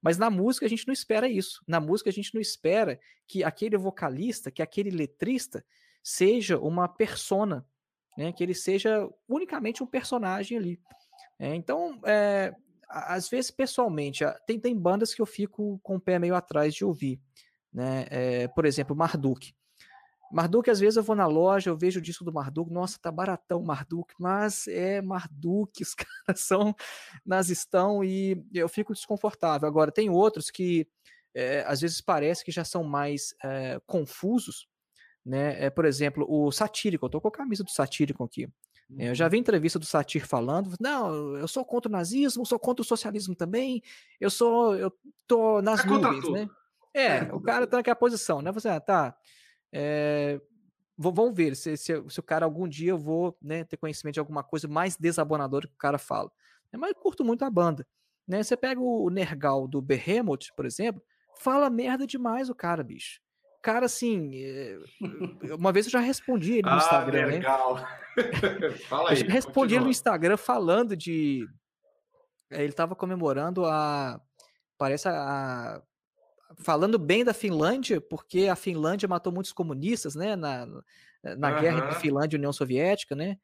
Mas 0.02 0.18
na 0.18 0.28
música 0.28 0.66
a 0.66 0.68
gente 0.68 0.86
não 0.86 0.92
espera 0.92 1.26
isso. 1.26 1.62
Na 1.66 1.80
música 1.80 2.10
a 2.10 2.12
gente 2.12 2.34
não 2.34 2.40
espera 2.40 3.00
que 3.26 3.42
aquele 3.42 3.78
vocalista, 3.78 4.50
que 4.50 4.60
aquele 4.60 4.90
letrista 4.90 5.64
seja 6.02 6.58
uma 6.58 6.86
persona, 6.86 7.66
né? 8.16 8.32
Que 8.32 8.42
ele 8.42 8.54
seja 8.54 9.08
unicamente 9.28 9.82
um 9.82 9.86
personagem 9.86 10.58
ali. 10.58 10.80
É, 11.38 11.54
então, 11.54 12.00
é, 12.04 12.54
às 12.88 13.28
vezes, 13.28 13.50
pessoalmente, 13.50 14.24
tem, 14.46 14.58
tem 14.58 14.76
bandas 14.76 15.14
que 15.14 15.20
eu 15.20 15.26
fico 15.26 15.78
com 15.82 15.96
o 15.96 16.00
pé 16.00 16.18
meio 16.18 16.34
atrás 16.34 16.74
de 16.74 16.84
ouvir. 16.84 17.20
Né? 17.72 18.06
É, 18.10 18.48
por 18.48 18.64
exemplo, 18.64 18.96
Marduk. 18.96 19.54
Marduk, 20.32 20.68
às 20.68 20.80
vezes 20.80 20.96
eu 20.96 21.02
vou 21.02 21.14
na 21.14 21.26
loja, 21.26 21.70
eu 21.70 21.76
vejo 21.76 22.00
o 22.00 22.02
disco 22.02 22.24
do 22.24 22.32
Marduk, 22.32 22.72
nossa, 22.72 22.98
tá 22.98 23.12
baratão 23.12 23.62
Marduk, 23.62 24.12
mas 24.18 24.66
é 24.66 25.00
Marduk, 25.00 25.70
os 25.82 25.94
caras 25.94 26.40
são 26.40 26.74
nazistão 27.24 28.02
e 28.02 28.44
eu 28.52 28.68
fico 28.68 28.92
desconfortável. 28.92 29.68
Agora, 29.68 29.92
tem 29.92 30.10
outros 30.10 30.50
que 30.50 30.88
é, 31.34 31.64
às 31.66 31.80
vezes 31.80 32.00
parece 32.00 32.44
que 32.44 32.50
já 32.50 32.64
são 32.64 32.82
mais 32.82 33.34
é, 33.44 33.78
confusos, 33.86 34.66
né? 35.26 35.64
É, 35.64 35.68
por 35.68 35.84
exemplo, 35.84 36.24
o 36.28 36.52
Satírico, 36.52 37.04
eu 37.04 37.10
tô 37.10 37.20
com 37.20 37.26
a 37.26 37.32
camisa 37.32 37.64
do 37.64 37.70
Satírico 37.70 38.22
aqui. 38.22 38.48
É, 38.96 39.10
eu 39.10 39.14
já 39.16 39.24
uhum. 39.24 39.32
vi 39.32 39.38
entrevista 39.38 39.80
do 39.80 39.84
Satir 39.84 40.24
falando, 40.24 40.72
não, 40.78 41.36
eu 41.36 41.48
sou 41.48 41.64
contra 41.64 41.88
o 41.88 41.92
nazismo, 41.92 42.46
sou 42.46 42.58
contra 42.58 42.82
o 42.82 42.84
socialismo 42.86 43.34
também, 43.34 43.82
eu 44.20 44.30
sou, 44.30 44.76
eu 44.76 44.92
tô 45.26 45.60
nas 45.60 45.84
é 45.84 45.88
nuvens, 45.88 46.30
né? 46.30 46.48
É, 46.94 47.06
é, 47.16 47.32
o 47.32 47.40
cara 47.40 47.66
tá 47.66 47.78
naquela 47.78 47.96
posição, 47.96 48.40
né? 48.40 48.52
Você, 48.52 48.68
ah, 48.68 48.78
tá, 48.78 49.16
é, 49.72 50.40
vamos 50.96 51.34
ver 51.34 51.56
se, 51.56 51.76
se, 51.76 51.92
se, 52.08 52.20
o 52.20 52.22
cara 52.22 52.44
algum 52.44 52.68
dia 52.68 52.92
eu 52.92 52.98
vou 52.98 53.36
né, 53.42 53.64
ter 53.64 53.76
conhecimento 53.76 54.14
de 54.14 54.20
alguma 54.20 54.44
coisa 54.44 54.68
mais 54.68 54.96
desabonadora 54.96 55.66
que 55.66 55.74
o 55.74 55.78
cara 55.78 55.98
fala. 55.98 56.30
É, 56.72 56.76
mas 56.76 56.90
eu 56.90 56.94
curto 56.94 57.24
muito 57.24 57.44
a 57.44 57.50
banda. 57.50 57.84
Né? 58.26 58.40
Você 58.40 58.56
pega 58.56 58.80
o 58.80 59.10
Nergal 59.10 59.66
do 59.66 59.82
Behemoth, 59.82 60.52
por 60.56 60.64
exemplo, 60.64 61.02
fala 61.36 61.68
merda 61.68 62.06
demais 62.06 62.48
o 62.48 62.54
cara, 62.54 62.84
bicho 62.84 63.20
cara, 63.66 63.86
assim, 63.86 64.30
eh, 64.32 64.78
uma 65.58 65.72
vez 65.72 65.86
eu 65.86 65.90
já 65.90 65.98
respondi 65.98 66.52
ele 66.52 66.62
no 66.62 66.74
ah, 66.74 66.76
Instagram, 66.76 67.26
né? 67.26 67.32
legal. 67.32 67.74
né? 67.74 67.84
Fala 68.88 69.10
aí. 69.10 69.20
Eu 69.22 69.28
respondi 69.28 69.74
ele 69.74 69.82
no 69.82 69.90
Instagram 69.90 70.36
falando 70.36 70.96
de. 70.96 71.44
Eh, 72.48 72.62
ele 72.62 72.70
estava 72.70 72.94
comemorando 72.94 73.66
a. 73.66 74.20
Parece 74.78 75.08
a. 75.08 75.82
Falando 76.58 76.96
bem 76.96 77.24
da 77.24 77.34
Finlândia, 77.34 78.00
porque 78.00 78.46
a 78.46 78.54
Finlândia 78.54 79.08
matou 79.08 79.32
muitos 79.32 79.52
comunistas, 79.52 80.14
né? 80.14 80.36
Na, 80.36 80.64
na 81.36 81.52
uhum. 81.52 81.60
guerra 81.60 81.78
entre 81.78 82.00
Finlândia 82.00 82.36
e 82.36 82.38
União 82.38 82.52
Soviética, 82.52 83.16
né? 83.16 83.36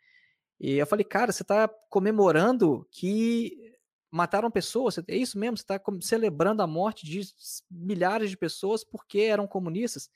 E 0.61 0.79
eu 0.79 0.87
falei, 0.87 1.05
cara, 1.05 1.33
você 1.33 1.43
está 1.43 1.69
comemorando 1.91 2.87
que 2.93 3.72
mataram 4.13 4.51
pessoas, 4.51 4.99
é 5.09 5.17
isso 5.17 5.39
mesmo? 5.39 5.57
Você 5.57 5.63
está 5.63 5.81
celebrando 6.03 6.63
a 6.63 6.67
morte 6.67 7.07
de 7.07 7.23
milhares 7.71 8.29
de 8.29 8.37
pessoas 8.37 8.85
porque 8.85 9.21
eram 9.21 9.47
comunistas, 9.47 10.11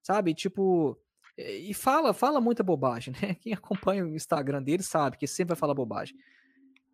sabe? 0.00 0.32
Tipo, 0.32 0.96
e 1.36 1.74
fala, 1.74 2.14
fala 2.14 2.40
muita 2.40 2.62
bobagem, 2.62 3.12
né? 3.20 3.34
Quem 3.42 3.52
acompanha 3.52 4.04
o 4.04 4.14
Instagram 4.14 4.62
dele 4.62 4.84
sabe 4.84 5.16
que 5.16 5.26
sempre 5.26 5.54
vai 5.54 5.56
falar 5.56 5.74
bobagem. 5.74 6.16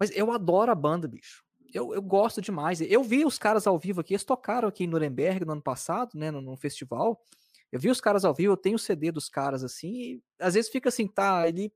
Mas 0.01 0.11
eu 0.17 0.33
adoro 0.33 0.73
a 0.73 0.75
banda, 0.75 1.07
bicho. 1.07 1.45
Eu, 1.75 1.93
eu 1.93 2.01
gosto 2.01 2.41
demais. 2.41 2.81
Eu 2.81 3.03
vi 3.03 3.27
os 3.27 3.39
caras 3.39 3.67
ao 3.67 3.79
vivo 3.79 4.01
aqui, 4.01 4.15
eles 4.15 4.25
tocaram 4.25 4.69
aqui 4.69 4.85
em 4.85 4.87
Nuremberg 4.87 5.45
no 5.45 5.53
ano 5.53 5.63
passado, 5.63 6.13
né, 6.15 6.31
no 6.31 6.57
festival. 6.57 7.23
Eu 7.71 7.79
vi 7.79 7.91
os 7.91 8.01
caras 8.01 8.25
ao 8.25 8.33
vivo, 8.33 8.55
eu 8.55 8.57
tenho 8.57 8.77
o 8.77 8.79
CD 8.79 9.13
dos 9.13 9.29
caras 9.29 9.63
assim, 9.63 9.93
e 9.93 10.23
às 10.41 10.55
vezes 10.55 10.71
fica 10.71 10.89
assim, 10.89 11.07
tá, 11.07 11.47
ele 11.47 11.71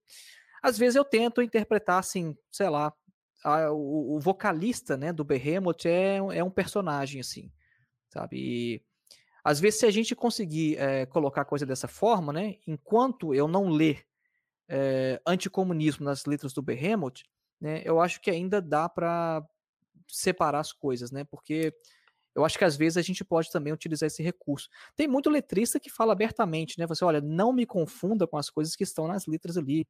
às 0.62 0.78
vezes 0.78 0.94
eu 0.94 1.04
tento 1.04 1.42
interpretar 1.42 1.98
assim, 1.98 2.36
sei 2.50 2.68
lá, 2.68 2.92
a, 3.44 3.70
o, 3.70 4.16
o, 4.16 4.20
vocalista 4.20 4.96
né, 4.96 5.12
do 5.12 5.24
Behemoth 5.24 5.86
é, 5.86 6.16
é 6.16 6.44
um 6.44 6.50
personagem, 6.50 7.20
assim, 7.20 7.50
sabe? 8.08 8.36
E, 8.38 8.82
às 9.44 9.58
vezes, 9.58 9.80
se 9.80 9.86
a 9.86 9.90
gente 9.90 10.14
conseguir 10.14 10.76
é, 10.78 11.06
colocar 11.06 11.42
a 11.42 11.46
coisa 11.46 11.66
dessa 11.66 11.88
forma, 11.88 12.32
né, 12.32 12.56
enquanto 12.66 13.34
eu 13.34 13.48
não 13.48 13.68
ler 13.68 14.06
é, 14.68 15.20
anticomunismo 15.26 16.04
nas 16.04 16.24
letras 16.24 16.52
do 16.52 16.62
Behemoth, 16.62 17.22
né, 17.60 17.82
eu 17.84 18.00
acho 18.00 18.20
que 18.20 18.30
ainda 18.30 18.60
dá 18.60 18.88
para 18.88 19.44
separar 20.08 20.60
as 20.60 20.72
coisas, 20.72 21.10
né? 21.10 21.24
Porque 21.24 21.74
eu 22.34 22.44
acho 22.44 22.58
que 22.58 22.64
às 22.64 22.76
vezes 22.76 22.96
a 22.96 23.02
gente 23.02 23.24
pode 23.24 23.50
também 23.50 23.72
utilizar 23.72 24.06
esse 24.06 24.22
recurso. 24.22 24.68
Tem 24.96 25.06
muito 25.06 25.30
letrista 25.30 25.80
que 25.80 25.90
fala 25.90 26.12
abertamente, 26.12 26.78
né? 26.78 26.86
Você, 26.86 27.04
olha, 27.04 27.20
não 27.20 27.52
me 27.52 27.66
confunda 27.66 28.26
com 28.26 28.36
as 28.36 28.50
coisas 28.50 28.74
que 28.74 28.84
estão 28.84 29.06
nas 29.06 29.26
letras 29.26 29.56
ali. 29.56 29.86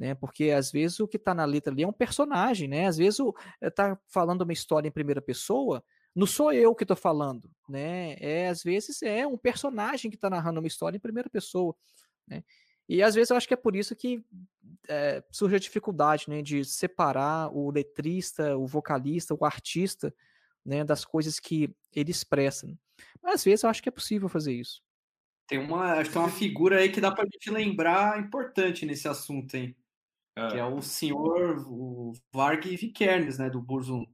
Né, 0.00 0.14
porque 0.14 0.50
às 0.50 0.72
vezes 0.72 0.98
o 0.98 1.06
que 1.06 1.18
está 1.18 1.34
na 1.34 1.44
letra 1.44 1.70
ali 1.70 1.82
é 1.82 1.86
um 1.86 1.92
personagem, 1.92 2.66
né? 2.66 2.86
Às 2.86 2.96
vezes 2.96 3.20
está 3.60 3.90
eh, 3.90 3.98
falando 4.06 4.40
uma 4.40 4.52
história 4.54 4.88
em 4.88 4.90
primeira 4.90 5.20
pessoa, 5.20 5.84
não 6.16 6.26
sou 6.26 6.50
eu 6.54 6.74
que 6.74 6.84
estou 6.84 6.96
falando, 6.96 7.50
né? 7.68 8.16
É 8.18 8.48
às 8.48 8.62
vezes 8.62 9.02
é 9.02 9.26
um 9.26 9.36
personagem 9.36 10.10
que 10.10 10.16
está 10.16 10.30
narrando 10.30 10.58
uma 10.58 10.66
história 10.66 10.96
em 10.96 11.00
primeira 11.00 11.28
pessoa, 11.28 11.76
né? 12.26 12.42
E 12.88 13.02
às 13.02 13.14
vezes 13.14 13.30
eu 13.30 13.36
acho 13.36 13.46
que 13.46 13.52
é 13.52 13.58
por 13.58 13.76
isso 13.76 13.94
que 13.94 14.24
é, 14.88 15.22
surge 15.30 15.54
a 15.54 15.60
dificuldade, 15.60 16.24
né, 16.28 16.42
de 16.42 16.64
separar 16.64 17.54
o 17.54 17.70
letrista, 17.70 18.56
o 18.56 18.66
vocalista, 18.66 19.32
o 19.32 19.44
artista 19.44 20.12
né, 20.64 20.82
das 20.82 21.04
coisas 21.04 21.38
que 21.38 21.70
ele 21.94 22.10
expressa. 22.10 22.66
Né. 22.66 22.74
Mas 23.22 23.34
às 23.34 23.44
vezes 23.44 23.62
eu 23.62 23.70
acho 23.70 23.82
que 23.82 23.88
é 23.88 23.92
possível 23.92 24.28
fazer 24.28 24.54
isso. 24.54 24.82
Tem 25.46 25.58
uma, 25.58 25.94
acho 25.94 26.10
que 26.10 26.14
tem 26.14 26.22
uma 26.22 26.30
figura 26.30 26.78
aí 26.78 26.90
que 26.90 27.00
dá 27.00 27.12
para 27.12 27.24
gente 27.24 27.50
lembrar 27.50 28.18
importante 28.18 28.84
nesse 28.86 29.06
assunto, 29.06 29.54
hein? 29.56 29.76
Que 30.48 30.58
é 30.58 30.64
o 30.64 30.80
senhor 30.80 31.64
o 31.68 32.12
Varg 32.32 32.64
Vikernes, 32.76 33.38
né, 33.38 33.50
do 33.50 33.60
Burzum. 33.60 34.04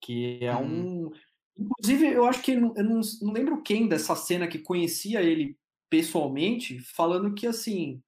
Que 0.00 0.38
é 0.42 0.54
uhum. 0.54 1.06
um. 1.06 1.12
Inclusive, 1.56 2.06
eu 2.06 2.24
acho 2.24 2.42
que 2.42 2.52
eu 2.52 2.60
não, 2.60 3.00
não 3.22 3.32
lembro 3.32 3.62
quem 3.62 3.88
dessa 3.88 4.14
cena 4.14 4.46
que 4.46 4.58
conhecia 4.58 5.22
ele 5.22 5.56
pessoalmente, 5.90 6.78
falando 6.80 7.34
que 7.34 7.46
assim. 7.46 8.02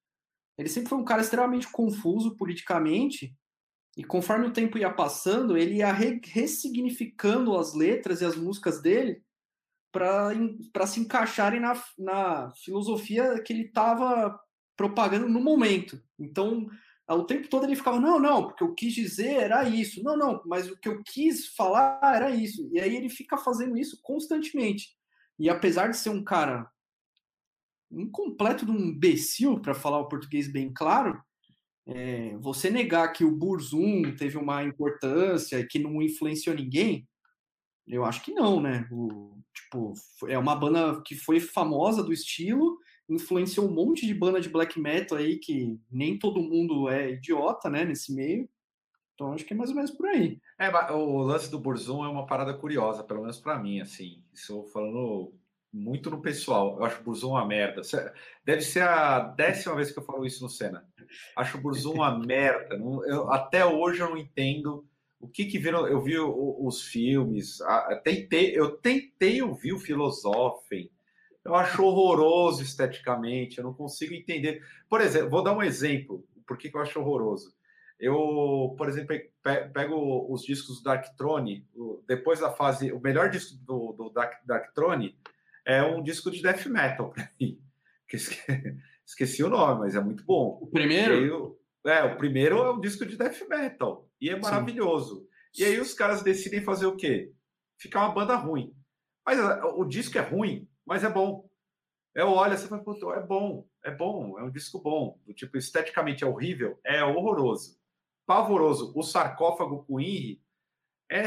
Ele 0.57 0.69
sempre 0.69 0.89
foi 0.89 0.97
um 0.97 1.05
cara 1.05 1.21
extremamente 1.21 1.71
confuso 1.71 2.35
politicamente, 2.35 3.35
e 3.97 4.03
conforme 4.03 4.47
o 4.47 4.53
tempo 4.53 4.77
ia 4.77 4.91
passando, 4.91 5.57
ele 5.57 5.75
ia 5.75 5.91
re 5.91 6.21
ressignificando 6.23 7.57
as 7.57 7.73
letras 7.73 8.21
e 8.21 8.25
as 8.25 8.35
músicas 8.35 8.81
dele 8.81 9.21
para 9.91 10.87
se 10.87 11.01
encaixarem 11.01 11.59
na, 11.59 11.81
na 11.97 12.51
filosofia 12.51 13.41
que 13.43 13.51
ele 13.51 13.63
estava 13.63 14.39
propagando 14.77 15.27
no 15.27 15.41
momento. 15.41 16.01
Então, 16.17 16.69
o 17.15 17.25
tempo 17.25 17.47
todo 17.47 17.65
ele 17.65 17.75
ficava, 17.75 17.99
não, 17.99 18.19
não, 18.19 18.47
porque 18.47 18.63
eu 18.63 18.73
quis 18.73 18.93
dizer 18.93 19.33
era 19.33 19.67
isso. 19.67 20.03
Não, 20.03 20.17
não, 20.17 20.41
mas 20.45 20.69
o 20.69 20.77
que 20.77 20.89
eu 20.89 21.01
quis 21.03 21.47
falar 21.47 21.99
era 22.15 22.29
isso. 22.29 22.69
E 22.71 22.79
aí 22.79 22.95
ele 22.95 23.09
fica 23.09 23.37
fazendo 23.37 23.77
isso 23.77 23.99
constantemente. 24.01 24.89
E 25.39 25.49
apesar 25.49 25.87
de 25.89 25.97
ser 25.97 26.09
um 26.09 26.23
cara 26.23 26.69
incompleto 27.91 28.65
de 28.65 28.71
um 28.71 28.79
imbecil, 28.79 29.59
para 29.59 29.73
falar 29.73 29.99
o 29.99 30.07
português 30.07 30.47
bem 30.47 30.71
claro, 30.71 31.21
é, 31.87 32.37
você 32.37 32.69
negar 32.69 33.11
que 33.11 33.25
o 33.25 33.35
Burzum 33.35 34.15
teve 34.15 34.37
uma 34.37 34.63
importância 34.63 35.59
e 35.59 35.67
que 35.67 35.79
não 35.79 36.01
influenciou 36.01 36.55
ninguém, 36.55 37.07
eu 37.87 38.05
acho 38.05 38.23
que 38.23 38.31
não, 38.31 38.61
né? 38.61 38.87
O, 38.91 39.37
tipo, 39.53 39.93
é 40.27 40.37
uma 40.37 40.55
banda 40.55 41.01
que 41.05 41.15
foi 41.15 41.39
famosa 41.39 42.03
do 42.03 42.13
estilo, 42.13 42.77
influenciou 43.13 43.67
um 43.67 43.73
monte 43.73 44.05
de 44.05 44.13
banda 44.13 44.39
de 44.39 44.49
black 44.49 44.79
metal 44.79 45.17
aí 45.17 45.37
que 45.37 45.79
nem 45.91 46.17
todo 46.17 46.41
mundo 46.41 46.89
é 46.89 47.11
idiota, 47.11 47.69
né, 47.69 47.83
nesse 47.85 48.13
meio. 48.13 48.49
Então 49.13 49.33
acho 49.33 49.45
que 49.45 49.53
é 49.53 49.55
mais 49.55 49.69
ou 49.69 49.75
menos 49.75 49.91
por 49.91 50.07
aí. 50.07 50.39
É, 50.57 50.69
o 50.91 51.21
lance 51.21 51.51
do 51.51 51.59
Burzum 51.59 52.03
é 52.03 52.09
uma 52.09 52.25
parada 52.25 52.53
curiosa, 52.53 53.03
pelo 53.03 53.21
menos 53.21 53.39
para 53.39 53.59
mim, 53.59 53.79
assim. 53.79 54.23
Estou 54.33 54.65
falando 54.65 55.33
muito 55.71 56.09
no 56.09 56.21
pessoal. 56.21 56.77
Eu 56.77 56.85
acho 56.85 56.99
o 56.99 57.03
Burzum 57.03 57.29
uma 57.31 57.45
merda. 57.45 57.81
Deve 58.43 58.61
ser 58.61 58.83
a 58.83 59.19
décima 59.19 59.75
vez 59.75 59.91
que 59.91 59.99
eu 59.99 60.03
falo 60.03 60.25
isso 60.25 60.43
no 60.43 60.49
Senna. 60.49 60.85
Acho 61.35 61.57
o 61.57 61.61
Burzum 61.61 61.93
uma 61.95 62.17
merda. 62.25 62.75
eu, 62.75 63.31
até 63.31 63.65
hoje 63.65 64.01
eu 64.01 64.09
não 64.09 64.17
entendo 64.17 64.85
o 65.19 65.27
que 65.27 65.45
que 65.45 65.59
viram. 65.59 65.87
Eu 65.87 66.01
vi 66.01 66.17
os 66.17 66.81
filmes, 66.83 67.61
a, 67.61 67.95
tentei, 68.03 68.57
eu 68.57 68.71
tentei 68.77 69.41
ouvir 69.41 69.73
o 69.73 69.79
Filosofem. 69.79 70.89
Eu 71.43 71.55
acho 71.55 71.83
horroroso 71.83 72.61
esteticamente, 72.61 73.57
eu 73.57 73.63
não 73.63 73.73
consigo 73.73 74.13
entender. 74.13 74.63
Por 74.87 75.01
exemplo, 75.01 75.29
vou 75.29 75.43
dar 75.43 75.53
um 75.53 75.63
exemplo, 75.63 76.23
por 76.45 76.57
que, 76.57 76.69
eu 76.73 76.81
acho 76.81 76.99
horroroso. 76.99 77.55
Eu, 77.99 78.75
por 78.77 78.89
exemplo, 78.89 79.15
pego 79.73 80.27
os 80.31 80.43
discos 80.43 80.77
do 80.77 80.83
Dark 80.83 81.05
Throne, 81.15 81.67
depois 82.07 82.39
da 82.39 82.51
fase. 82.51 82.91
O 82.91 82.99
melhor 82.99 83.29
disco 83.29 83.55
do, 83.63 83.93
do 83.93 84.09
Dark, 84.09 84.43
Dark 84.45 84.73
Throne 84.73 85.15
é 85.65 85.83
um 85.83 86.01
disco 86.01 86.31
de 86.31 86.41
death 86.41 86.65
metal 86.65 87.11
para 87.11 87.29
mim. 87.39 87.59
Esqueci 89.05 89.43
o 89.43 89.49
nome, 89.49 89.81
mas 89.81 89.95
é 89.95 89.99
muito 89.99 90.23
bom. 90.23 90.59
O 90.61 90.67
primeiro? 90.67 91.57
Aí, 91.85 91.91
é, 91.93 92.03
o 92.03 92.17
primeiro 92.17 92.57
é 92.57 92.71
um 92.71 92.79
disco 92.79 93.05
de 93.05 93.17
death 93.17 93.47
metal 93.47 94.09
e 94.19 94.29
é 94.29 94.35
maravilhoso. 94.35 95.27
Sim. 95.53 95.63
E 95.63 95.65
aí 95.65 95.79
os 95.79 95.93
caras 95.93 96.21
decidem 96.21 96.61
fazer 96.61 96.85
o 96.85 96.95
quê? 96.95 97.31
Ficar 97.77 98.05
uma 98.05 98.13
banda 98.13 98.35
ruim. 98.35 98.75
Mas 99.25 99.37
o 99.75 99.85
disco 99.85 100.17
é 100.17 100.21
ruim, 100.21 100.67
mas 100.91 101.05
é 101.05 101.09
bom. 101.09 101.49
Eu 102.13 102.31
olho, 102.31 102.57
você 102.57 102.67
fala, 102.67 102.83
Pô, 102.83 103.13
é 103.13 103.25
bom, 103.25 103.65
é 103.81 103.91
bom, 103.91 104.37
é 104.37 104.43
um 104.43 104.51
disco 104.51 104.77
bom. 104.77 105.17
Do 105.25 105.33
tipo, 105.33 105.55
esteticamente 105.55 106.25
é 106.25 106.27
horrível, 106.27 106.77
é 106.83 107.01
horroroso. 107.01 107.79
Pavoroso. 108.25 108.91
O 108.93 109.01
sarcófago 109.01 109.85
com 109.85 110.01
Inri 110.01 110.43
é 111.09 111.25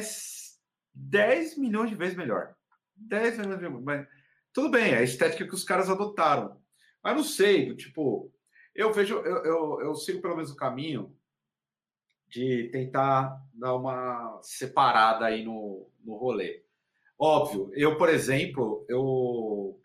10 0.92 1.56
milhões 1.56 1.88
de 1.88 1.96
vezes 1.96 2.14
melhor. 2.14 2.54
10 2.94 3.38
milhões 3.38 3.58
de 3.58 3.66
vezes 3.66 3.82
melhor. 3.82 4.06
Tudo 4.52 4.68
bem, 4.68 4.92
é 4.92 4.98
a 4.98 5.02
estética 5.02 5.48
que 5.48 5.54
os 5.54 5.64
caras 5.64 5.88
adotaram. 5.88 6.60
Mas 7.02 7.16
não 7.16 7.24
sei, 7.24 7.64
do 7.64 7.74
tipo, 7.74 8.30
eu 8.74 8.92
vejo, 8.92 9.14
eu, 9.20 9.44
eu, 9.46 9.80
eu 9.80 9.94
sigo 9.94 10.20
pelo 10.20 10.36
menos 10.36 10.50
o 10.50 10.56
caminho 10.56 11.16
de 12.28 12.68
tentar 12.68 13.42
dar 13.54 13.74
uma 13.74 14.38
separada 14.42 15.24
aí 15.24 15.42
no, 15.42 15.90
no 16.04 16.16
rolê. 16.16 16.63
Óbvio, 17.18 17.70
eu, 17.74 17.96
por 17.96 18.08
exemplo, 18.08 18.84
eu 18.88 19.78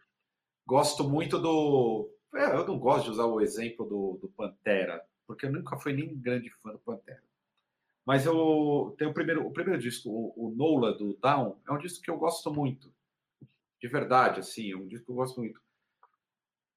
gosto 0.66 1.04
muito 1.08 1.40
do. 1.40 2.10
É, 2.36 2.56
eu 2.56 2.68
não 2.68 2.78
gosto 2.78 3.06
de 3.06 3.12
usar 3.12 3.26
o 3.26 3.42
exemplo 3.42 3.86
do, 3.86 4.20
do 4.22 4.30
Pantera, 4.30 5.04
porque 5.26 5.46
eu 5.46 5.52
nunca 5.52 5.78
fui 5.78 5.94
nem 5.94 6.16
grande 6.16 6.50
fã 6.62 6.72
do 6.72 6.80
Pantera. 6.80 7.24
Mas 8.06 8.26
eu 8.26 8.96
tenho 8.98 9.12
o 9.12 9.14
primeiro, 9.14 9.46
o 9.46 9.52
primeiro 9.54 9.82
disco, 9.82 10.10
o, 10.10 10.48
o 10.48 10.56
Nola 10.56 10.98
do 10.98 11.16
Down, 11.18 11.60
é 11.68 11.72
um 11.72 11.78
disco 11.78 12.04
que 12.04 12.10
eu 12.10 12.18
gosto 12.18 12.52
muito 12.52 12.92
de 13.82 13.88
verdade, 13.88 14.42
assim, 14.42 14.72
é 14.72 14.76
um 14.76 14.88
disco 14.88 15.06
que 15.06 15.12
eu 15.12 15.16
gosto 15.16 15.40
muito. 15.40 15.60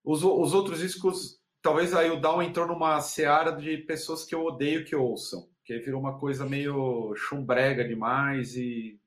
Os, 0.05 0.22
os 0.22 0.55
outros 0.55 0.78
discos, 0.78 1.40
talvez 1.61 1.94
aí 1.94 2.11
o 2.11 2.20
Down 2.20 2.42
entrou 2.42 2.66
numa 2.66 3.00
seara 3.00 3.50
de 3.50 3.78
pessoas 3.78 4.24
que 4.24 4.34
eu 4.34 4.44
odeio 4.44 4.84
que 4.84 4.94
ouçam, 4.94 5.48
que 5.64 5.72
aí 5.72 5.80
virou 5.80 6.00
uma 6.00 6.18
coisa 6.18 6.48
meio 6.48 7.14
chumbrega 7.16 7.86
demais 7.86 8.57
e 8.57 9.00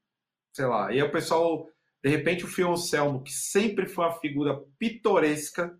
sei 0.55 0.65
lá. 0.65 0.93
E 0.93 1.01
o 1.01 1.11
pessoal, 1.11 1.69
de 2.03 2.09
repente, 2.09 2.45
o 2.45 2.47
Phil 2.47 2.71
Anselmo, 2.71 3.23
que 3.23 3.31
sempre 3.31 3.87
foi 3.87 4.05
uma 4.05 4.19
figura 4.19 4.63
pitoresca, 4.79 5.77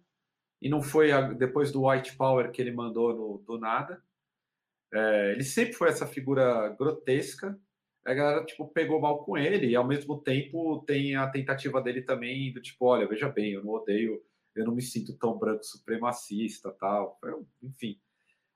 e 0.61 0.69
não 0.69 0.81
foi 0.81 1.11
a, 1.11 1.21
depois 1.21 1.71
do 1.71 1.87
White 1.87 2.15
Power 2.17 2.51
que 2.51 2.61
ele 2.61 2.71
mandou 2.71 3.15
no, 3.15 3.37
do 3.45 3.57
nada. 3.57 4.01
É, 4.93 5.31
ele 5.31 5.43
sempre 5.43 5.73
foi 5.73 5.89
essa 5.89 6.07
figura 6.07 6.69
grotesca 6.69 7.59
a 8.05 8.13
galera 8.13 8.45
tipo 8.45 8.67
pegou 8.67 9.01
mal 9.01 9.23
com 9.23 9.35
ele 9.35 9.67
e 9.67 9.75
ao 9.75 9.85
mesmo 9.85 10.21
tempo 10.21 10.83
tem 10.85 11.15
a 11.15 11.27
tentativa 11.27 11.81
dele 11.81 12.03
também 12.03 12.53
do 12.53 12.61
tipo, 12.61 12.85
olha, 12.85 13.07
veja 13.07 13.27
bem, 13.27 13.53
eu 13.53 13.63
não 13.63 13.73
odeio, 13.73 14.23
eu 14.55 14.63
não 14.63 14.75
me 14.75 14.81
sinto 14.81 15.17
tão 15.17 15.37
branco 15.37 15.63
supremacista, 15.63 16.71
tal, 16.71 17.19
enfim. 17.63 17.99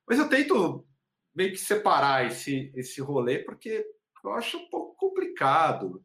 Mas 0.08 0.20
eu 0.20 0.30
tento 0.30 0.86
meio 1.34 1.52
que 1.52 1.58
separar 1.58 2.28
esse 2.28 2.72
esse 2.76 3.02
rolê 3.02 3.40
porque 3.40 3.86
eu 4.24 4.32
acho 4.34 4.58
um 4.58 4.70
pouco 4.70 4.96
complicado. 4.96 6.04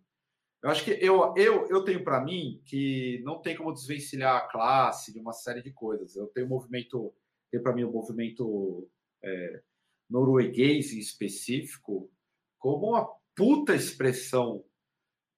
Eu 0.64 0.70
acho 0.70 0.82
que 0.82 0.92
eu 0.92 1.34
eu, 1.36 1.68
eu 1.68 1.84
tenho 1.84 2.02
para 2.02 2.24
mim 2.24 2.58
que 2.64 3.20
não 3.22 3.38
tem 3.42 3.54
como 3.54 3.70
desvencilhar 3.70 4.34
a 4.34 4.48
classe 4.48 5.12
de 5.12 5.20
uma 5.20 5.34
série 5.34 5.62
de 5.62 5.70
coisas. 5.70 6.16
Eu 6.16 6.26
tenho 6.28 6.46
um 6.46 6.48
movimento, 6.48 7.14
tem 7.50 7.62
para 7.62 7.74
mim 7.74 7.84
um 7.84 7.92
movimento 7.92 8.88
é, 9.22 9.62
norueguês 10.08 10.90
em 10.94 10.98
específico 10.98 12.10
como 12.58 12.92
uma 12.92 13.06
puta 13.36 13.74
expressão 13.74 14.64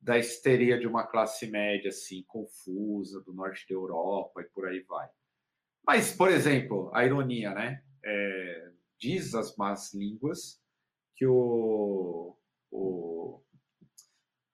da 0.01 0.17
histeria 0.17 0.79
de 0.79 0.87
uma 0.87 1.05
classe 1.05 1.51
média 1.51 1.89
assim 1.89 2.23
confusa 2.29 3.21
do 3.23 3.35
norte 3.35 3.67
da 3.69 3.75
Europa 3.75 4.43
e 4.43 4.45
por 4.51 4.69
aí 4.69 4.79
vai. 4.83 5.09
Mas, 5.85 6.13
por 6.13 6.31
exemplo, 6.31 6.89
a 6.95 7.05
ironia, 7.05 7.53
né? 7.53 7.83
É, 8.05 8.71
diz 8.97 9.35
as 9.35 9.57
más 9.57 9.93
línguas 9.93 10.63
que 11.17 11.27
o, 11.27 12.37
o 12.71 13.43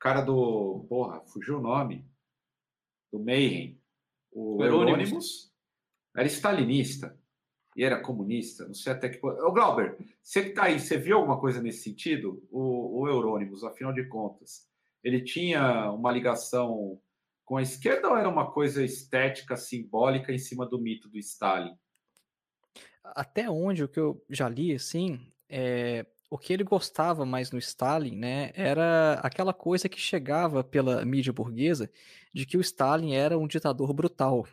cara 0.03 0.21
do 0.21 0.85
porra 0.89 1.21
fugiu 1.27 1.59
o 1.59 1.63
nome 1.63 2.05
do 3.13 3.21
Mayhem, 3.21 3.81
o 4.33 4.61
Euronymous, 4.61 5.55
era 6.17 6.27
stalinista 6.27 7.17
e 7.77 7.85
era 7.85 8.01
comunista, 8.01 8.67
não 8.67 8.75
sei 8.75 8.93
até 8.93 9.09
que 9.09 9.19
ponto. 9.19 9.41
Ô, 9.41 9.53
Glauber, 9.53 9.97
você 10.21 10.43
que 10.43 10.49
está 10.49 10.65
aí, 10.65 10.81
você 10.81 10.99
viu 10.99 11.19
alguma 11.19 11.39
coisa 11.39 11.63
nesse 11.63 11.85
sentido? 11.85 12.45
O, 12.51 13.03
o 13.03 13.09
Eurônimos, 13.09 13.63
afinal 13.63 13.93
de 13.93 14.05
contas, 14.09 14.69
ele 15.05 15.23
tinha 15.23 15.93
uma 15.93 16.11
ligação 16.11 17.01
com 17.45 17.57
a 17.57 17.63
esquerda 17.63 18.09
ou 18.09 18.17
era 18.17 18.29
uma 18.29 18.51
coisa 18.51 18.85
estética, 18.85 19.57
simbólica 19.57 20.33
em 20.33 20.39
cima 20.39 20.67
do 20.67 20.81
mito 20.81 21.09
do 21.09 21.19
Stalin? 21.19 21.79
Até 23.05 23.49
onde 23.49 23.85
o 23.85 23.89
que 23.89 24.01
eu 24.01 24.21
já 24.29 24.49
li, 24.49 24.75
assim, 24.75 25.33
é, 25.49 26.07
o 26.33 26.39
que 26.39 26.51
ele 26.51 26.64
gostava 26.64 27.26
mais 27.26 27.51
no 27.51 27.59
Stalin, 27.59 28.16
né, 28.16 28.53
era 28.55 29.20
aquela 29.22 29.53
coisa 29.53 29.87
que 29.87 30.01
chegava 30.01 30.64
pela 30.64 31.05
mídia 31.05 31.30
burguesa 31.30 31.91
de 32.33 32.47
que 32.47 32.57
o 32.57 32.61
Stalin 32.62 33.12
era 33.12 33.39
um 33.39 33.47
ditador 33.47 33.93
brutal. 33.93 34.49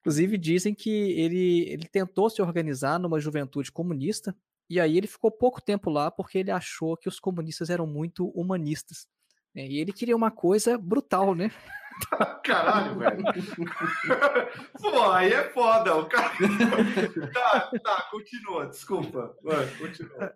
Inclusive 0.00 0.36
dizem 0.36 0.74
que 0.74 0.90
ele, 0.90 1.60
ele 1.70 1.88
tentou 1.88 2.28
se 2.28 2.42
organizar 2.42 3.00
numa 3.00 3.18
juventude 3.18 3.72
comunista 3.72 4.36
e 4.68 4.78
aí 4.78 4.98
ele 4.98 5.06
ficou 5.06 5.30
pouco 5.30 5.62
tempo 5.62 5.88
lá 5.88 6.10
porque 6.10 6.36
ele 6.36 6.50
achou 6.50 6.94
que 6.94 7.08
os 7.08 7.18
comunistas 7.18 7.70
eram 7.70 7.86
muito 7.86 8.28
humanistas. 8.28 9.08
Né? 9.54 9.66
E 9.66 9.78
ele 9.78 9.92
queria 9.92 10.16
uma 10.16 10.30
coisa 10.30 10.78
brutal, 10.78 11.34
né? 11.34 11.50
Caralho, 12.44 12.98
velho. 12.98 13.22
Pô, 14.80 15.10
aí 15.10 15.32
é 15.32 15.44
foda. 15.50 15.96
O 15.96 16.06
cara... 16.06 16.30
tá, 17.32 17.70
tá, 17.82 18.08
continua, 18.10 18.66
desculpa. 18.66 19.36
Vai, 19.42 19.66
continua. 19.76 20.34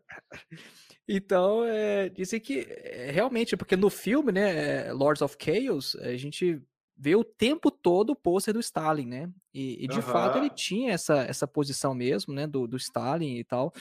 Então, 1.08 1.64
é, 1.64 2.08
dizem 2.08 2.40
que 2.40 2.66
é, 2.68 3.10
realmente, 3.10 3.56
porque 3.56 3.76
no 3.76 3.90
filme, 3.90 4.32
né, 4.32 4.92
Lords 4.92 5.22
of 5.22 5.36
Chaos, 5.38 5.96
a 5.96 6.16
gente 6.16 6.60
vê 6.96 7.14
o 7.14 7.24
tempo 7.24 7.70
todo 7.70 8.10
o 8.10 8.16
pôster 8.16 8.54
do 8.54 8.60
Stalin, 8.60 9.06
né? 9.06 9.30
E, 9.52 9.84
e 9.84 9.88
de 9.88 9.96
uhum. 9.96 10.02
fato 10.02 10.38
ele 10.38 10.50
tinha 10.50 10.92
essa, 10.92 11.18
essa 11.22 11.46
posição 11.46 11.94
mesmo, 11.94 12.32
né, 12.32 12.46
do, 12.46 12.66
do 12.66 12.76
Stalin 12.76 13.36
e 13.36 13.44
tal, 13.44 13.72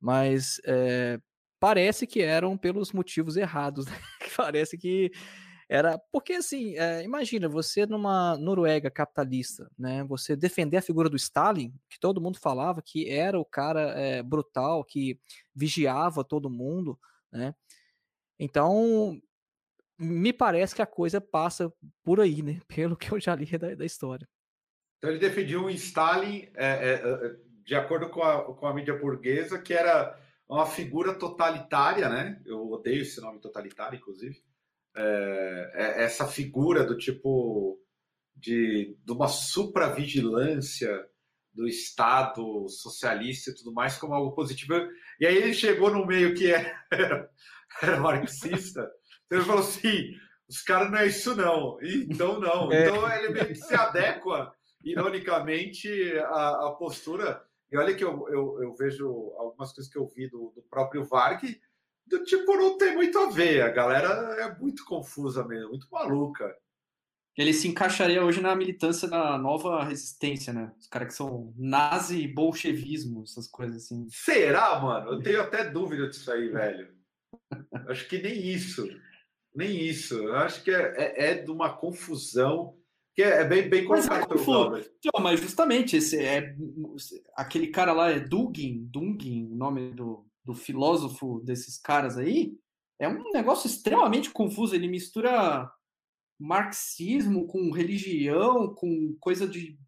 mas 0.00 0.60
é, 0.64 1.18
parece 1.64 2.06
que 2.06 2.20
eram 2.20 2.58
pelos 2.58 2.92
motivos 2.92 3.38
errados, 3.38 3.86
né? 3.88 3.96
parece 4.36 4.76
que 4.76 5.10
era 5.66 5.96
porque 6.12 6.34
assim, 6.34 6.76
é, 6.76 7.02
imagina 7.02 7.48
você 7.48 7.86
numa 7.86 8.36
Noruega 8.36 8.90
capitalista, 8.90 9.70
né? 9.78 10.04
Você 10.04 10.36
defender 10.36 10.76
a 10.76 10.82
figura 10.82 11.08
do 11.08 11.16
Stalin, 11.16 11.72
que 11.88 11.98
todo 11.98 12.20
mundo 12.20 12.38
falava 12.38 12.82
que 12.82 13.08
era 13.08 13.40
o 13.40 13.46
cara 13.46 13.80
é, 13.98 14.22
brutal 14.22 14.84
que 14.84 15.18
vigiava 15.54 16.22
todo 16.22 16.50
mundo, 16.50 17.00
né? 17.32 17.54
Então 18.38 19.18
me 19.98 20.34
parece 20.34 20.74
que 20.74 20.82
a 20.82 20.86
coisa 20.86 21.18
passa 21.18 21.72
por 22.02 22.20
aí, 22.20 22.42
né? 22.42 22.60
Pelo 22.68 22.94
que 22.94 23.10
eu 23.10 23.18
já 23.18 23.34
li 23.34 23.46
da, 23.56 23.74
da 23.74 23.86
história. 23.86 24.28
Então 24.98 25.10
ele 25.10 25.18
defendia 25.18 25.58
um 25.58 25.70
Stalin, 25.70 26.46
é, 26.56 27.36
de 27.64 27.74
acordo 27.74 28.10
com 28.10 28.22
a, 28.22 28.54
com 28.54 28.66
a 28.66 28.74
mídia 28.74 28.98
burguesa, 28.98 29.58
que 29.58 29.72
era 29.72 30.22
uma 30.48 30.66
figura 30.66 31.14
totalitária, 31.14 32.08
né? 32.08 32.40
Eu 32.44 32.70
odeio 32.70 33.02
esse 33.02 33.20
nome 33.20 33.40
totalitário, 33.40 33.96
inclusive 33.96 34.42
é, 34.96 35.70
é, 35.74 36.04
essa 36.04 36.26
figura 36.26 36.84
do 36.84 36.96
tipo 36.96 37.80
de, 38.36 38.96
de 39.04 39.12
uma 39.12 39.28
supravigilância 39.28 41.04
do 41.52 41.66
Estado 41.66 42.68
socialista 42.68 43.50
e 43.50 43.54
tudo 43.54 43.72
mais 43.72 43.96
como 43.96 44.14
algo 44.14 44.34
positivo. 44.34 44.74
E 45.20 45.26
aí 45.26 45.36
ele 45.36 45.54
chegou 45.54 45.90
no 45.90 46.06
meio 46.06 46.34
que 46.34 46.52
era, 46.90 47.30
era 47.82 48.00
marxista, 48.00 48.88
então 49.26 49.38
ele 49.38 49.46
falou 49.46 49.62
assim, 49.62 50.12
os 50.48 50.62
caras 50.62 50.90
não 50.90 50.98
é 50.98 51.06
isso 51.06 51.34
não, 51.34 51.78
então 51.82 52.40
não. 52.40 52.72
É. 52.72 52.82
Então 52.82 53.12
ele 53.12 53.30
meio 53.30 53.46
que 53.48 53.54
se 53.54 53.74
adequa, 53.74 54.52
ironicamente, 54.82 55.88
à, 56.18 56.68
à 56.68 56.76
postura. 56.78 57.42
E 57.70 57.76
olha 57.76 57.94
que 57.94 58.04
eu, 58.04 58.28
eu, 58.28 58.62
eu, 58.62 58.74
vejo 58.74 59.08
algumas 59.36 59.72
coisas 59.72 59.92
que 59.92 59.98
eu 59.98 60.06
vi 60.06 60.28
do, 60.28 60.52
do 60.54 60.62
próprio 60.62 61.04
Varg, 61.04 61.42
do 62.06 62.22
tipo, 62.24 62.54
não 62.56 62.76
tem 62.78 62.94
muito 62.94 63.18
a 63.18 63.30
ver. 63.30 63.62
A 63.62 63.70
galera 63.70 64.08
é 64.40 64.58
muito 64.58 64.84
confusa 64.84 65.44
mesmo, 65.46 65.70
muito 65.70 65.88
maluca. 65.90 66.54
Ele 67.36 67.52
se 67.52 67.66
encaixaria 67.66 68.24
hoje 68.24 68.40
na 68.40 68.54
militância 68.54 69.08
da 69.08 69.36
nova 69.36 69.82
resistência, 69.82 70.52
né? 70.52 70.72
Os 70.78 70.86
caras 70.86 71.08
que 71.08 71.14
são 71.14 71.52
nazi 71.56 72.28
bolchevismo, 72.28 73.24
essas 73.24 73.48
coisas 73.48 73.84
assim. 73.84 74.06
Será, 74.08 74.78
mano? 74.78 75.12
Eu 75.12 75.22
tenho 75.22 75.40
até 75.40 75.68
dúvida 75.68 76.08
disso 76.08 76.30
aí, 76.30 76.48
velho. 76.48 76.94
Acho 77.88 78.08
que 78.08 78.22
nem 78.22 78.38
isso. 78.38 78.86
Nem 79.52 79.80
isso. 79.80 80.14
Eu 80.14 80.36
acho 80.36 80.62
que 80.62 80.70
é, 80.70 80.94
é, 80.96 81.30
é 81.30 81.34
de 81.34 81.50
uma 81.50 81.76
confusão 81.76 82.76
que 83.14 83.22
é, 83.22 83.42
é 83.42 83.44
bem, 83.44 83.68
bem 83.68 83.86
mas, 83.86 84.06
é 84.06 85.20
mas 85.20 85.40
justamente 85.40 85.96
esse 85.96 86.18
é 86.18 86.54
aquele 87.36 87.68
cara 87.68 87.92
lá 87.92 88.10
é 88.10 88.18
Dugin, 88.18 88.84
Dungin, 88.86 89.52
o 89.52 89.54
nome 89.54 89.92
do, 89.92 90.26
do 90.44 90.52
filósofo 90.52 91.40
desses 91.44 91.78
caras 91.78 92.18
aí, 92.18 92.58
é 92.98 93.08
um 93.08 93.30
negócio 93.32 93.68
extremamente 93.68 94.30
confuso. 94.30 94.74
Ele 94.74 94.88
mistura 94.88 95.70
marxismo 96.38 97.46
com 97.46 97.70
religião, 97.70 98.74
com 98.74 99.16
coisa 99.20 99.46
de, 99.46 99.78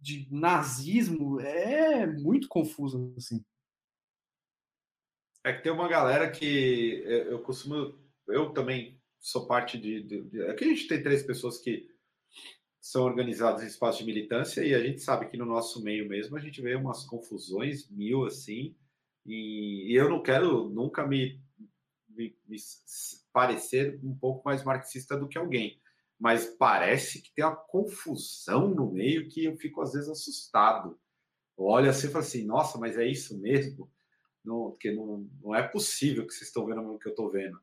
de 0.00 0.28
nazismo. 0.30 1.40
É 1.40 2.06
muito 2.06 2.48
confuso, 2.48 3.12
assim. 3.16 3.44
É 5.44 5.52
que 5.52 5.62
tem 5.62 5.72
uma 5.72 5.88
galera 5.88 6.30
que 6.30 7.02
eu 7.06 7.40
costumo. 7.42 7.98
Eu 8.28 8.52
também 8.52 9.00
sou 9.18 9.46
parte 9.46 9.76
de. 9.76 10.02
de, 10.02 10.22
de 10.22 10.42
aqui 10.42 10.64
a 10.64 10.68
gente 10.68 10.86
tem 10.86 11.02
três 11.02 11.24
pessoas 11.24 11.58
que 11.58 11.91
são 12.82 13.04
organizadas 13.04 13.62
em 13.62 13.68
espaço 13.68 14.00
de 14.00 14.04
militância 14.04 14.60
e 14.64 14.74
a 14.74 14.82
gente 14.82 15.00
sabe 15.00 15.26
que 15.26 15.36
no 15.36 15.46
nosso 15.46 15.80
meio 15.84 16.08
mesmo 16.08 16.36
a 16.36 16.40
gente 16.40 16.60
vê 16.60 16.74
umas 16.74 17.04
confusões 17.04 17.88
mil 17.88 18.26
assim 18.26 18.74
e, 19.24 19.96
eu 19.96 20.10
não 20.10 20.20
quero 20.20 20.68
nunca 20.68 21.06
me, 21.06 21.40
me, 22.08 22.36
me, 22.48 22.56
parecer 23.32 24.00
um 24.02 24.12
pouco 24.12 24.42
mais 24.44 24.64
marxista 24.64 25.16
do 25.16 25.28
que 25.28 25.38
alguém, 25.38 25.80
mas 26.18 26.44
parece 26.44 27.22
que 27.22 27.32
tem 27.32 27.44
uma 27.44 27.54
confusão 27.54 28.66
no 28.66 28.90
meio 28.90 29.28
que 29.28 29.44
eu 29.44 29.56
fico 29.56 29.80
às 29.80 29.92
vezes 29.92 30.08
assustado. 30.08 30.98
Olha 31.56 31.90
assim 31.90 32.08
e 32.08 32.10
fala 32.10 32.24
assim: 32.24 32.44
nossa, 32.44 32.78
mas 32.78 32.98
é 32.98 33.06
isso 33.06 33.38
mesmo? 33.38 33.88
Não, 34.44 34.72
porque 34.72 34.90
não, 34.90 35.30
não 35.40 35.54
é 35.54 35.62
possível 35.62 36.26
que 36.26 36.34
vocês 36.34 36.48
estão 36.48 36.66
vendo 36.66 36.80
o 36.80 36.98
que 36.98 37.06
eu 37.06 37.12
estou 37.12 37.30
vendo. 37.30 37.60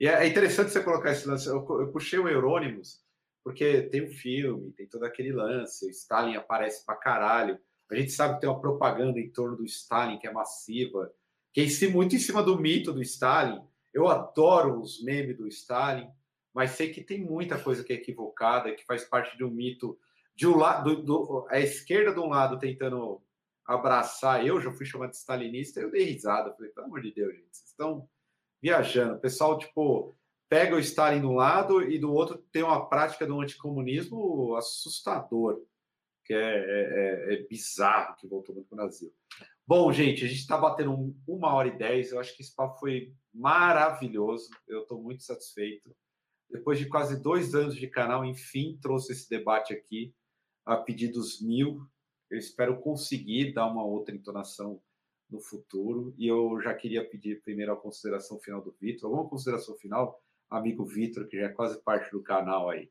E 0.00 0.08
é, 0.08 0.24
é 0.24 0.26
interessante 0.26 0.70
você 0.70 0.82
colocar 0.82 1.12
esse 1.12 1.28
lance. 1.28 1.46
Eu, 1.46 1.66
eu 1.80 1.92
puxei 1.92 2.18
o 2.18 2.28
Eurônimos, 2.28 3.03
porque 3.44 3.82
tem 3.82 4.00
o 4.00 4.06
um 4.06 4.10
filme, 4.10 4.72
tem 4.72 4.88
todo 4.88 5.04
aquele 5.04 5.30
lance, 5.30 5.86
o 5.86 5.90
Stalin 5.90 6.34
aparece 6.34 6.84
pra 6.84 6.96
caralho. 6.96 7.60
A 7.90 7.94
gente 7.94 8.10
sabe 8.10 8.34
que 8.34 8.40
tem 8.40 8.48
uma 8.48 8.60
propaganda 8.60 9.20
em 9.20 9.30
torno 9.30 9.58
do 9.58 9.64
Stalin 9.66 10.18
que 10.18 10.26
é 10.26 10.32
massiva, 10.32 11.12
que 11.52 11.60
é 11.60 11.64
em 11.64 11.68
si, 11.68 11.86
muito 11.86 12.16
em 12.16 12.18
cima 12.18 12.42
do 12.42 12.58
mito 12.58 12.92
do 12.92 13.02
Stalin. 13.02 13.62
Eu 13.92 14.08
adoro 14.08 14.80
os 14.80 15.04
memes 15.04 15.36
do 15.36 15.46
Stalin, 15.46 16.08
mas 16.54 16.70
sei 16.70 16.90
que 16.90 17.04
tem 17.04 17.22
muita 17.22 17.60
coisa 17.60 17.84
que 17.84 17.92
é 17.92 17.96
equivocada, 17.96 18.74
que 18.74 18.84
faz 18.86 19.04
parte 19.04 19.36
de 19.36 19.44
um 19.44 19.50
mito 19.50 19.98
de 20.34 20.48
um 20.48 20.56
lado, 20.56 21.02
do, 21.02 21.46
a 21.50 21.60
esquerda 21.60 22.12
de 22.12 22.20
um 22.20 22.28
lado 22.28 22.58
tentando 22.58 23.22
abraçar. 23.66 24.44
Eu 24.44 24.58
já 24.60 24.72
fui 24.72 24.86
chamado 24.86 25.10
de 25.10 25.16
stalinista, 25.16 25.80
eu 25.80 25.90
dei 25.90 26.04
risada, 26.04 26.52
falei, 26.54 26.70
pelo 26.70 26.86
amor 26.86 27.02
de 27.02 27.12
Deus, 27.12 27.34
gente, 27.34 27.46
vocês 27.52 27.68
estão 27.68 28.08
viajando. 28.60 29.16
O 29.16 29.20
pessoal, 29.20 29.58
tipo, 29.58 30.16
pega 30.54 30.76
o 30.76 30.78
Stalin 30.78 31.18
de 31.18 31.26
um 31.26 31.34
lado 31.34 31.82
e 31.82 31.98
do 31.98 32.12
outro 32.12 32.38
tem 32.52 32.62
uma 32.62 32.88
prática 32.88 33.26
do 33.26 33.40
anticomunismo 33.40 34.54
assustador 34.54 35.60
que 36.24 36.32
é, 36.32 36.38
é, 36.38 37.32
é, 37.32 37.34
é 37.34 37.42
bizarro 37.48 38.14
que 38.14 38.28
voltou 38.28 38.54
muito 38.54 38.68
para 38.68 38.76
o 38.76 38.78
Brasil. 38.78 39.12
Bom, 39.66 39.92
gente, 39.92 40.24
a 40.24 40.28
gente 40.28 40.38
está 40.38 40.56
batendo 40.56 41.12
uma 41.26 41.52
hora 41.52 41.66
e 41.66 41.76
dez. 41.76 42.12
Eu 42.12 42.20
acho 42.20 42.36
que 42.36 42.42
esse 42.42 42.54
papo 42.54 42.78
foi 42.78 43.12
maravilhoso. 43.34 44.48
Eu 44.68 44.82
estou 44.82 45.02
muito 45.02 45.24
satisfeito. 45.24 45.92
Depois 46.48 46.78
de 46.78 46.86
quase 46.86 47.20
dois 47.20 47.52
anos 47.52 47.74
de 47.74 47.88
canal, 47.88 48.24
enfim, 48.24 48.78
trouxe 48.80 49.10
esse 49.10 49.28
debate 49.28 49.74
aqui 49.74 50.14
a 50.64 50.76
pedidos 50.76 51.42
mil. 51.42 51.84
Eu 52.30 52.38
espero 52.38 52.80
conseguir 52.80 53.52
dar 53.52 53.66
uma 53.66 53.84
outra 53.84 54.14
entonação 54.14 54.80
no 55.28 55.40
futuro. 55.40 56.14
E 56.16 56.28
eu 56.28 56.60
já 56.60 56.72
queria 56.72 57.04
pedir 57.04 57.42
primeiro 57.42 57.72
a 57.72 57.76
consideração 57.76 58.38
final 58.38 58.62
do 58.62 58.70
Vitor. 58.80 59.10
Alguma 59.10 59.28
consideração 59.28 59.74
final, 59.74 60.22
amigo 60.50 60.84
Vitor, 60.84 61.26
que 61.26 61.38
já 61.38 61.46
é 61.46 61.48
quase 61.48 61.82
parte 61.82 62.10
do 62.10 62.22
canal 62.22 62.70
aí 62.70 62.88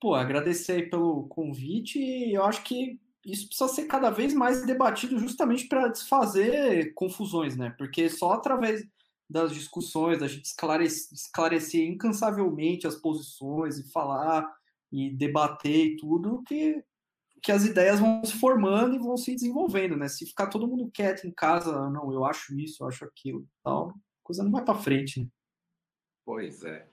pô, 0.00 0.14
agradecer 0.14 0.88
pelo 0.88 1.28
convite 1.28 1.98
e 1.98 2.34
eu 2.34 2.44
acho 2.44 2.64
que 2.64 2.98
isso 3.24 3.48
precisa 3.48 3.68
ser 3.68 3.84
cada 3.84 4.08
vez 4.08 4.32
mais 4.32 4.64
debatido 4.64 5.18
justamente 5.18 5.68
para 5.68 5.88
desfazer 5.88 6.94
confusões, 6.94 7.54
né? 7.54 7.74
Porque 7.76 8.08
só 8.08 8.32
através 8.32 8.82
das 9.28 9.52
discussões, 9.52 10.18
da 10.18 10.26
gente 10.26 10.46
esclarecer, 10.46 11.12
esclarecer 11.12 11.86
incansavelmente 11.86 12.86
as 12.86 12.96
posições 12.96 13.78
e 13.78 13.92
falar 13.92 14.50
e 14.90 15.10
debater 15.10 15.86
e 15.86 15.96
tudo, 15.96 16.42
que, 16.44 16.82
que 17.42 17.52
as 17.52 17.64
ideias 17.64 18.00
vão 18.00 18.24
se 18.24 18.32
formando 18.32 18.96
e 18.96 18.98
vão 18.98 19.16
se 19.18 19.34
desenvolvendo, 19.34 19.96
né? 19.96 20.08
Se 20.08 20.24
ficar 20.26 20.46
todo 20.46 20.66
mundo 20.66 20.90
quieto 20.90 21.26
em 21.26 21.30
casa, 21.30 21.90
não, 21.90 22.10
eu 22.12 22.24
acho 22.24 22.58
isso, 22.58 22.82
eu 22.82 22.88
acho 22.88 23.04
aquilo, 23.04 23.46
tal, 23.62 23.92
coisa 24.22 24.42
não 24.42 24.50
vai 24.50 24.64
para 24.64 24.74
frente. 24.74 25.20
Né? 25.20 25.28
Pois 26.30 26.62
é. 26.62 26.86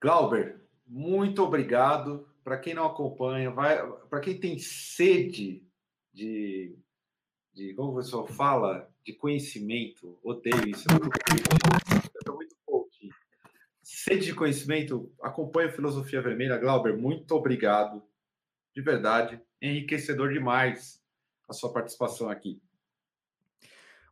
Glauber, 0.00 0.58
muito 0.86 1.42
obrigado 1.42 2.26
para 2.42 2.56
quem 2.56 2.72
não 2.72 2.86
acompanha, 2.86 3.52
para 3.52 4.20
quem 4.20 4.40
tem 4.40 4.58
sede 4.58 5.62
de, 6.10 6.74
de, 7.52 7.74
como 7.74 7.92
o 7.92 7.96
pessoal 7.96 8.26
fala, 8.26 8.90
de 9.04 9.12
conhecimento, 9.12 10.18
odeio 10.24 10.66
isso, 10.66 10.86
muito. 10.90 11.10
Sede 13.82 14.24
de 14.24 14.34
conhecimento, 14.34 15.12
acompanha 15.20 15.70
Filosofia 15.70 16.22
Vermelha. 16.22 16.56
Glauber, 16.56 16.96
muito 16.96 17.32
obrigado, 17.32 18.02
de 18.74 18.80
verdade, 18.80 19.38
enriquecedor 19.60 20.32
demais 20.32 21.04
a 21.46 21.52
sua 21.52 21.70
participação 21.70 22.30
aqui. 22.30 22.62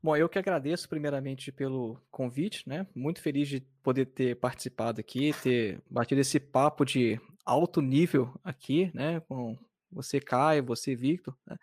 Bom, 0.01 0.17
eu 0.17 0.29
que 0.29 0.39
agradeço 0.39 0.89
primeiramente 0.89 1.51
pelo 1.51 2.01
convite, 2.09 2.69
né? 2.69 2.87
Muito 2.95 3.21
feliz 3.21 3.49
de 3.49 3.61
poder 3.83 4.07
ter 4.07 4.37
participado 4.37 5.01
aqui, 5.01 5.35
ter 5.43 5.83
batido 5.91 6.21
esse 6.21 6.39
papo 6.39 6.85
de 6.85 7.21
alto 7.45 7.83
nível 7.83 8.33
aqui, 8.45 8.93
né? 8.95 9.19
Com 9.21 9.59
você, 9.91 10.21
Caio, 10.21 10.65
você, 10.65 10.95
Victor. 10.95 11.37
Né? 11.45 11.57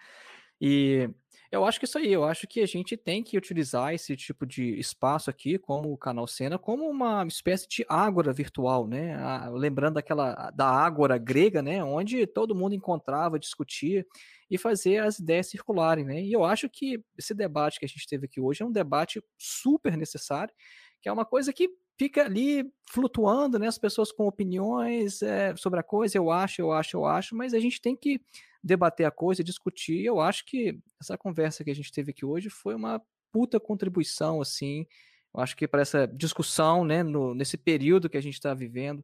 E 0.59 1.09
eu 1.49 1.63
acho 1.63 1.79
que 1.79 1.85
isso 1.85 1.97
aí, 1.97 2.11
eu 2.11 2.25
acho 2.25 2.45
que 2.45 2.59
a 2.59 2.65
gente 2.65 2.97
tem 2.97 3.23
que 3.23 3.37
utilizar 3.37 3.93
esse 3.93 4.17
tipo 4.17 4.45
de 4.45 4.77
espaço 4.77 5.29
aqui, 5.29 5.57
como 5.57 5.93
o 5.93 5.97
canal 5.97 6.27
Cena, 6.27 6.59
como 6.59 6.89
uma 6.89 7.25
espécie 7.25 7.65
de 7.69 7.85
ágora 7.87 8.33
virtual, 8.33 8.85
né? 8.85 9.17
lembrando 9.53 9.93
daquela 9.93 10.51
da 10.51 10.67
ágora 10.67 11.17
grega, 11.17 11.61
né? 11.61 11.81
Onde 11.81 12.27
todo 12.27 12.53
mundo 12.53 12.75
encontrava, 12.75 13.39
discutia 13.39 14.05
e 14.49 14.57
fazer 14.57 14.97
as 14.97 15.19
ideias 15.19 15.47
circularem, 15.47 16.05
né? 16.05 16.21
E 16.21 16.31
eu 16.31 16.43
acho 16.43 16.69
que 16.69 17.03
esse 17.17 17.33
debate 17.33 17.79
que 17.79 17.85
a 17.85 17.87
gente 17.87 18.07
teve 18.07 18.25
aqui 18.25 18.39
hoje 18.39 18.61
é 18.61 18.65
um 18.65 18.71
debate 18.71 19.23
super 19.37 19.97
necessário, 19.97 20.53
que 21.01 21.09
é 21.09 21.11
uma 21.11 21.25
coisa 21.25 21.51
que 21.51 21.69
fica 21.97 22.25
ali 22.25 22.71
flutuando, 22.89 23.57
né? 23.57 23.67
As 23.67 23.77
pessoas 23.77 24.11
com 24.11 24.27
opiniões 24.27 25.21
é, 25.21 25.55
sobre 25.55 25.79
a 25.79 25.83
coisa, 25.83 26.17
eu 26.17 26.29
acho, 26.29 26.61
eu 26.61 26.71
acho, 26.71 26.97
eu 26.97 27.05
acho, 27.05 27.35
mas 27.35 27.53
a 27.53 27.59
gente 27.59 27.81
tem 27.81 27.95
que 27.95 28.21
debater 28.63 29.05
a 29.05 29.11
coisa, 29.11 29.43
discutir. 29.43 30.03
Eu 30.03 30.19
acho 30.19 30.45
que 30.45 30.79
essa 30.99 31.17
conversa 31.17 31.63
que 31.63 31.71
a 31.71 31.75
gente 31.75 31.91
teve 31.91 32.11
aqui 32.11 32.25
hoje 32.25 32.49
foi 32.49 32.75
uma 32.75 33.01
puta 33.31 33.59
contribuição, 33.59 34.41
assim. 34.41 34.85
Eu 35.33 35.41
acho 35.41 35.55
que 35.55 35.67
para 35.67 35.81
essa 35.81 36.07
discussão, 36.07 36.83
né, 36.85 37.03
no, 37.03 37.33
nesse 37.33 37.57
período 37.57 38.09
que 38.09 38.17
a 38.17 38.21
gente 38.21 38.35
está 38.35 38.53
vivendo 38.53 39.03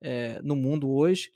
é, 0.00 0.40
no 0.42 0.56
mundo 0.56 0.90
hoje, 0.90 1.32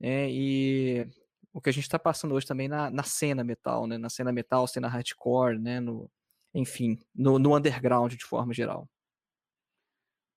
é, 0.00 0.28
e 0.30 1.06
o 1.52 1.60
que 1.60 1.68
a 1.68 1.72
gente 1.72 1.84
está 1.84 1.98
passando 1.98 2.34
hoje 2.34 2.46
também 2.46 2.68
na, 2.68 2.90
na, 2.90 3.02
cena 3.02 3.44
metal, 3.44 3.86
né, 3.86 3.98
na 3.98 4.08
cena 4.08 4.32
metal, 4.32 4.66
cena 4.66 4.88
hardcore, 4.88 5.58
né, 5.58 5.80
no, 5.80 6.10
enfim, 6.54 6.98
no, 7.14 7.38
no 7.38 7.56
underground 7.56 8.14
de 8.14 8.24
forma 8.24 8.54
geral. 8.54 8.88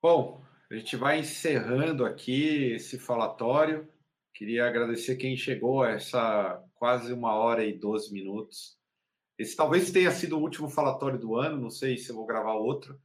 Bom, 0.02 0.44
a 0.70 0.76
gente 0.76 0.96
vai 0.96 1.20
encerrando 1.20 2.06
aqui 2.06 2.74
esse 2.74 3.00
falatório. 3.00 3.88
Queria 4.34 4.68
agradecer 4.68 5.16
quem 5.16 5.38
chegou 5.38 5.84
a 5.84 5.92
essa 5.92 6.62
quase 6.76 7.14
uma 7.14 7.34
hora 7.34 7.64
e 7.64 7.74
12 7.74 8.12
minutos. 8.12 8.78
Esse 9.38 9.56
talvez 9.56 9.92
tenha 9.92 10.12
sido 10.12 10.38
o 10.38 10.42
último 10.42 10.70
falatório 10.70 11.20
do 11.20 11.36
ano, 11.36 11.62
não 11.62 11.70
sei 11.70 11.98
se 11.98 12.10
eu 12.10 12.16
vou 12.16 12.26
gravar 12.26 12.54
outro, 12.54 13.00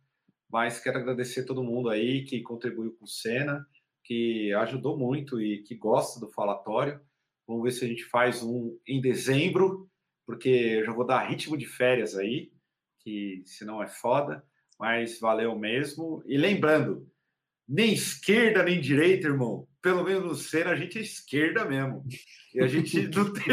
mas 0.48 0.80
quero 0.80 0.98
agradecer 0.98 1.44
todo 1.44 1.62
mundo 1.62 1.88
aí 1.88 2.24
que 2.24 2.42
contribuiu 2.42 2.92
com 2.96 3.04
o 3.04 3.64
que 4.04 4.52
ajudou 4.54 4.96
muito 4.96 5.40
e 5.40 5.62
que 5.62 5.74
gosta 5.76 6.18
do 6.18 6.28
falatório. 6.28 7.00
Vamos 7.50 7.64
ver 7.64 7.72
se 7.72 7.84
a 7.84 7.88
gente 7.88 8.04
faz 8.04 8.44
um 8.44 8.78
em 8.86 9.00
dezembro, 9.00 9.90
porque 10.24 10.48
eu 10.48 10.84
já 10.84 10.92
vou 10.92 11.04
dar 11.04 11.26
ritmo 11.26 11.56
de 11.58 11.66
férias 11.66 12.16
aí, 12.16 12.52
que 13.00 13.42
senão 13.44 13.82
é 13.82 13.88
foda, 13.88 14.44
mas 14.78 15.18
valeu 15.18 15.58
mesmo. 15.58 16.22
E 16.26 16.38
lembrando, 16.38 17.10
nem 17.68 17.92
esquerda 17.92 18.62
nem 18.62 18.80
direita, 18.80 19.26
irmão. 19.26 19.66
Pelo 19.82 20.04
menos 20.04 20.24
no 20.24 20.34
Senna 20.36 20.70
a 20.70 20.76
gente 20.76 20.96
é 20.96 21.02
esquerda 21.02 21.64
mesmo. 21.64 22.06
E 22.54 22.60
a 22.60 22.68
gente 22.68 23.08
não, 23.10 23.32
tem, 23.32 23.44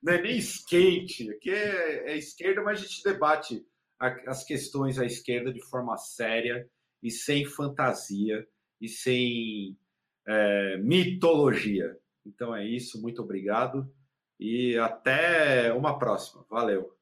não 0.00 0.12
é 0.12 0.22
nem 0.22 0.36
skate, 0.36 1.28
aqui 1.32 1.50
é, 1.50 2.12
é 2.12 2.16
esquerda, 2.16 2.62
mas 2.62 2.78
a 2.78 2.82
gente 2.82 3.02
debate 3.02 3.66
as 4.28 4.44
questões 4.44 4.96
à 4.96 5.04
esquerda 5.04 5.52
de 5.52 5.60
forma 5.68 5.96
séria 5.96 6.70
e 7.02 7.10
sem 7.10 7.44
fantasia 7.44 8.46
e 8.80 8.88
sem 8.88 9.76
é, 10.24 10.76
mitologia. 10.76 11.98
Então 12.26 12.54
é 12.54 12.64
isso, 12.64 13.00
muito 13.00 13.22
obrigado 13.22 13.90
e 14.38 14.76
até 14.78 15.72
uma 15.72 15.98
próxima. 15.98 16.44
Valeu. 16.48 16.96